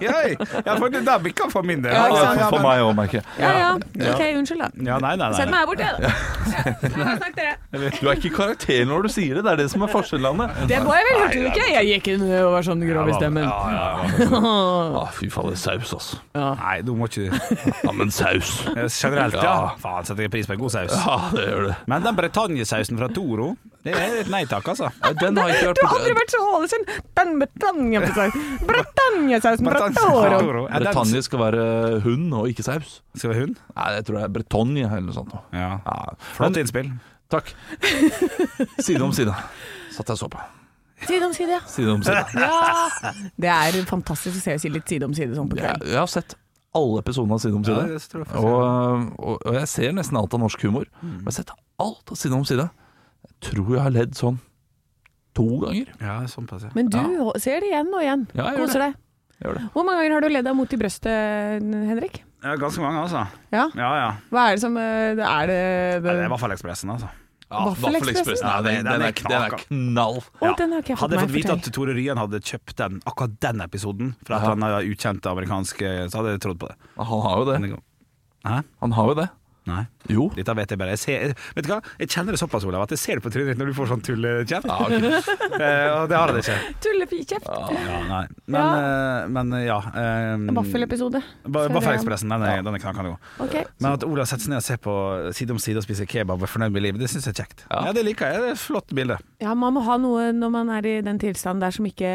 Yay. 0.00 0.36
Ja, 0.66 0.74
for 0.76 0.88
det 0.92 1.00
der 1.06 1.18
bikka 1.22 1.46
for 1.50 1.62
min 1.66 1.82
del. 1.84 1.92
Ja, 1.94 2.06
ikke 2.10 2.20
sant? 2.20 2.40
For 2.52 2.62
meg 2.64 2.82
òg, 2.84 2.90
merker 2.98 3.20
jeg. 3.20 3.24
Ja 3.40 3.50
ja, 3.58 3.68
ok, 4.12 4.22
unnskyld 4.40 4.60
da. 4.62 4.68
Ja, 4.86 4.98
nei, 5.02 5.12
nei, 5.20 5.28
Sett 5.36 5.50
meg 5.50 5.62
her 5.62 5.68
borte, 5.70 5.88
da. 5.96 6.10
Snakk 6.84 7.36
dere. 7.40 7.54
Du 8.00 8.08
er 8.10 8.18
ikke 8.18 8.32
karakter 8.34 8.84
når 8.88 9.06
du 9.06 9.10
sier 9.14 9.38
det. 9.38 9.44
Det 9.46 9.52
er 9.54 9.60
det 9.62 9.68
som 9.72 9.84
er 9.86 9.92
forskjellen. 9.92 10.42
Det 10.70 10.80
var 10.86 11.00
jeg 11.00 11.08
vel, 11.08 11.20
hørte 11.22 11.38
du 11.40 11.48
ikke? 11.50 11.66
Jeg 11.74 11.88
gikk 11.94 12.10
inn 12.14 12.24
og 12.28 12.50
var 12.56 12.66
sånn 12.66 12.84
grov 12.86 13.10
i 13.12 13.16
stemmen. 13.18 13.48
Ah, 15.00 15.06
fy 15.14 15.28
fader, 15.32 15.56
saus, 15.58 15.92
altså. 15.94 16.18
Nei, 16.34 16.80
du 16.86 16.92
må 16.98 17.06
ikke 17.10 17.28
Ja, 17.30 17.92
men 17.96 18.10
saus. 18.14 18.50
Generelt, 18.70 19.36
ja. 19.38 19.42
Ja. 19.44 19.70
Faen, 19.80 20.06
setter 20.08 20.26
jeg 20.26 20.32
pris 20.32 20.48
på 20.48 20.54
en 20.56 20.60
god 20.62 20.74
saus. 20.74 20.94
Ja, 20.94 21.16
det 21.34 21.44
gjør 21.46 21.66
det. 21.70 21.76
Men 21.90 22.04
den 22.06 22.18
Bretagne-sausen 22.18 22.98
fra 23.00 23.08
Toro, 23.14 23.52
det 23.84 23.94
er 23.96 24.18
et 24.20 24.28
nei 24.32 24.42
takk, 24.50 24.66
altså. 24.74 24.90
Den 25.22 25.38
har 25.40 25.48
ikke 25.54 25.70
vært 25.70 25.78
Du 25.80 25.86
har 25.86 25.94
aldri 25.98 26.14
vært 26.18 26.34
så 26.34 26.40
Ålesund. 26.56 26.90
Den 27.16 27.30
Britannia-sausen 27.40 28.66
Britannia-sausen 28.68 29.70
Bretagne- 29.70 31.22
skal 31.24 31.42
være 31.44 31.64
hund 32.04 32.34
og 32.36 32.48
ikke 32.52 32.64
saus. 32.66 32.98
Skal 33.16 33.32
være 33.32 33.40
hund? 33.46 33.56
Nei, 33.76 33.88
jeg 33.96 34.04
tror 34.08 34.18
det 34.20 34.24
er 34.26 34.34
Bretagne 34.36 34.84
eller 34.84 35.06
noe 35.08 35.16
sånt. 35.16 35.32
Ja. 35.56 35.70
Ja, 35.86 35.96
Flott 36.36 36.52
men- 36.54 36.60
innspill. 36.64 36.90
Takk. 37.30 37.52
Side 38.86 39.00
om 39.06 39.12
side. 39.14 39.34
Satt 39.94 40.08
jeg 40.10 40.16
og 40.16 40.22
så 40.24 40.28
på. 40.32 40.40
Side 41.06 41.24
om 41.24 41.32
side, 41.32 41.54
ja. 41.54 41.60
Side 41.70 41.92
om 41.94 42.02
side. 42.04 42.24
ja. 42.36 43.12
Det 43.40 43.48
er 43.54 43.78
fantastisk 43.88 44.36
å 44.36 44.42
se 44.42 44.56
si 44.60 44.68
litt 44.72 44.88
side 44.90 45.06
om 45.06 45.14
side 45.16 45.32
sånn 45.38 45.48
på 45.48 45.56
Jeg, 45.56 45.64
kvelden. 45.70 45.92
jeg 45.94 46.00
har 46.02 46.10
sett 46.10 46.34
alle 46.76 47.00
episodene 47.02 47.34
av 47.38 47.40
Side 47.42 47.56
om 47.56 47.64
side. 47.66 47.86
Ja, 47.86 47.96
jeg 47.96 48.26
og, 48.44 49.06
og, 49.18 49.40
og 49.46 49.56
jeg 49.56 49.70
ser 49.72 49.94
nesten 49.96 50.18
alt 50.20 50.34
av 50.36 50.42
norsk 50.42 50.66
humor. 50.68 50.90
Mm. 51.00 51.14
Men 51.22 51.24
jeg 51.24 51.30
har 51.32 51.38
sett 51.40 51.54
alt 51.86 52.12
av 52.14 52.20
Side 52.20 52.36
om 52.36 52.44
side. 52.46 52.66
Jeg 53.28 53.36
tror 53.50 53.74
jeg 53.76 53.82
har 53.84 53.90
ledd 53.94 54.14
sånn 54.18 54.38
to 55.36 55.46
ganger. 55.62 55.92
Ja, 56.00 56.16
sånn 56.28 56.46
pass, 56.50 56.64
ja. 56.66 56.70
Men 56.74 56.88
du 56.90 56.98
ser 57.40 57.60
det 57.62 57.70
igjen 57.70 57.92
og 57.94 58.02
igjen. 58.02 58.26
Ja, 58.34 58.50
jeg 58.50 58.58
gjør 58.58 58.66
Koser 58.66 58.84
deg. 58.86 58.98
Hvor 59.72 59.86
mange 59.86 60.02
ganger 60.02 60.12
har 60.18 60.20
du 60.26 60.28
ledd 60.28 60.44
deg 60.44 60.56
Mot 60.58 60.72
i 60.74 60.76
brøstet, 60.76 61.62
Henrik? 61.64 62.18
ja. 62.44 62.56
Ganske 62.60 62.82
mange, 62.84 63.00
altså. 63.06 63.22
Ja. 63.54 63.68
Ja, 63.78 63.90
ja. 63.96 64.10
Hva 64.32 64.48
er 64.50 64.56
det 64.58 64.60
som 64.64 64.76
eh, 64.76 65.16
Er 65.16 65.46
det, 65.48 65.56
Det, 66.02 66.02
det 66.04 66.24
er 66.26 66.28
Vaffelekspressen, 66.32 66.90
Ekspressen, 66.90 66.92
altså. 66.96 67.08
Ja, 67.50 67.62
Vaffelekspressen? 67.70 68.46
Ja, 68.46 68.60
den, 68.62 68.84
den- 68.84 68.84
den, 68.84 69.00
den 69.00 69.06
er, 69.08 69.12
den 69.16 69.42
er 69.46 69.56
knall. 69.64 70.20
Å, 70.40 70.52
den 70.58 70.72
har 70.76 70.84
ikke 70.84 70.92
jeg 70.92 70.98
fått 70.98 71.02
Hadde 71.06 71.16
jeg 71.16 71.24
fått 71.24 71.34
vite 71.38 71.56
at 71.56 71.70
Tore 71.74 71.94
Ryen 71.96 72.20
hadde 72.20 72.40
kjøpt 72.52 72.76
den, 72.82 73.00
akkurat 73.10 73.38
den 73.46 73.60
episoden 73.64 74.12
fra 74.26 74.36
et 74.36 74.44
Ja. 74.44 74.52
eller 74.52 74.76
annet 74.76 74.92
ukjent 74.92 75.26
amerikansk 75.32 75.82
eh, 75.82 76.04
Så 76.12 76.20
hadde 76.20 76.36
jeg 76.36 76.42
trodd 76.44 76.60
på 76.60 76.68
det. 76.70 76.76
Han 77.00 77.24
har 77.24 77.40
jo 77.40 77.48
det. 77.48 77.80
Hæ? 78.44 78.60
Han 78.84 78.92
har 78.98 79.08
jo 79.10 79.14
det. 79.22 79.28
Nei. 79.68 79.82
Jo. 80.08 80.26
Dette 80.34 80.54
vet 80.56 80.72
jeg 80.72 80.80
bare. 80.80 80.94
Jeg, 80.96 81.00
ser, 81.02 81.34
vet 81.56 81.66
du 81.66 81.70
hva? 81.70 81.78
jeg 82.00 82.10
kjenner 82.10 82.34
det 82.34 82.40
såpass, 82.40 82.64
Olav, 82.66 82.86
at 82.86 82.94
jeg 82.94 83.02
ser 83.02 83.20
det 83.20 83.24
på 83.26 83.32
trynet 83.34 83.52
ditt 83.52 83.60
når 83.60 83.70
du 83.70 83.76
får 83.76 83.90
sånn 83.92 84.04
tullekjeft. 84.06 84.70
Ja, 84.70 84.78
okay. 84.86 85.36
Eh, 85.60 85.86
og 85.92 86.06
det 86.08 86.16
har 86.16 86.30
jeg 86.32 86.40
ikke. 86.40 86.74
Tullepikjeft. 86.86 87.48
Ja, 87.50 87.96
nei. 88.08 88.20
Men 88.48 88.60
ja, 88.60 89.26
men, 89.28 89.50
eh, 89.58 89.64
ja 89.66 89.76
eh, 89.92 90.44
Vaffelepisode. 90.56 91.20
Vaffelekspressen, 91.44 92.32
den 92.32 92.44
er, 92.46 92.62
den 92.64 92.78
er 92.78 92.82
knakende 92.82 93.12
god. 93.12 93.28
Ok. 93.44 93.56
Men 93.82 93.90
at 93.90 94.06
Olav 94.06 94.30
setter 94.30 94.46
seg 94.46 94.54
ned 94.54 94.62
og 94.62 94.66
ser 94.66 94.80
på 94.80 94.94
side 95.36 95.52
om 95.52 95.60
side 95.60 95.82
og 95.82 95.84
spiser 95.84 96.08
kebab 96.08 96.40
og 96.40 96.48
er 96.48 96.52
fornøyd 96.54 96.72
med 96.72 96.86
livet, 96.86 97.02
det 97.02 97.10
syns 97.12 97.28
jeg 97.28 97.36
er 97.36 97.42
kjekt. 97.42 97.66
Ja. 97.68 97.84
Ja. 97.90 97.94
Det 97.96 98.06
liker 98.06 98.32
jeg. 98.32 98.40
Det 98.40 98.52
er 98.54 98.56
et 98.56 98.62
flott 98.62 98.96
bilde. 98.96 99.18
Ja, 99.42 99.54
man 99.58 99.76
må 99.76 99.84
ha 99.84 99.98
noe 100.00 100.30
når 100.36 100.54
man 100.56 100.72
er 100.78 100.88
i 100.88 100.96
den 101.04 101.20
tilstanden 101.20 101.64
der 101.66 101.76
som 101.76 101.88
ikke 101.88 102.10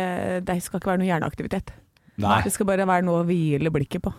Det 0.48 0.58
skal 0.66 0.82
ikke 0.82 0.96
være 0.96 1.04
noe 1.04 1.12
hjerneaktivitet. 1.12 1.76
Nei. 2.24 2.40
Det 2.46 2.54
skal 2.56 2.70
bare 2.70 2.88
være 2.88 3.06
noe 3.06 3.22
å 3.22 3.28
hvile 3.28 3.72
blikket 3.76 4.06
på. 4.08 4.14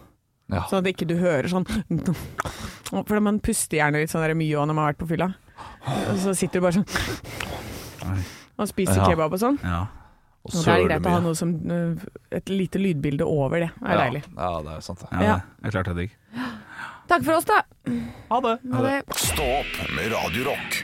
Ja. 0.52 0.62
Sånn 0.70 0.78
at 0.84 0.86
ikke 0.92 1.06
du 1.10 1.16
hører 1.18 1.48
sånn 1.50 1.64
For 3.08 3.18
man 3.20 3.40
puster 3.42 3.80
gjerne 3.80 3.98
litt 4.04 4.12
sånn 4.12 4.22
der 4.22 4.34
mye 4.38 4.54
når 4.62 4.74
man 4.76 4.84
har 4.84 4.92
vært 4.92 5.00
på 5.02 5.08
fylla. 5.10 5.26
Og 6.12 6.18
så 6.22 6.34
sitter 6.38 6.60
du 6.60 6.66
bare 6.68 6.76
sånn 6.78 8.20
og 8.56 8.68
spiser 8.70 9.02
Ja. 9.02 9.08
kebab 9.10 9.34
og 9.34 9.40
sånn. 9.42 9.58
Ja. 9.62 9.82
Og 10.46 10.52
så 10.54 10.70
er 10.70 10.76
det 10.78 10.86
greit 10.88 11.06
å 11.10 11.14
ha 11.16 11.20
noe 11.24 11.34
som 11.36 11.50
øh, 11.68 11.96
Et 12.30 12.48
lite 12.48 12.78
lydbilde 12.78 13.26
over 13.26 13.60
det. 13.66 13.70
er 13.84 13.98
deilig. 13.98 14.22
Ja, 14.36 14.50
det 14.62 14.76
er 14.76 14.80
sant. 14.86 15.02
ja, 15.10 15.20
Ja. 15.22 15.34
det 15.60 15.66
er 15.66 15.70
klart 15.74 15.90
det 15.90 15.96
er 15.96 16.00
digg. 16.06 16.14
Takk 17.10 17.22
for 17.26 17.34
oss, 17.34 17.44
da. 17.44 17.60
Ha 18.30 18.40
det. 18.40 18.54
Ha 18.72 18.82
det. 18.86 18.94
Stå 19.14 19.44
opp 19.60 19.90
med 19.94 20.12
Radio 20.14 20.44
Rock. 20.48 20.78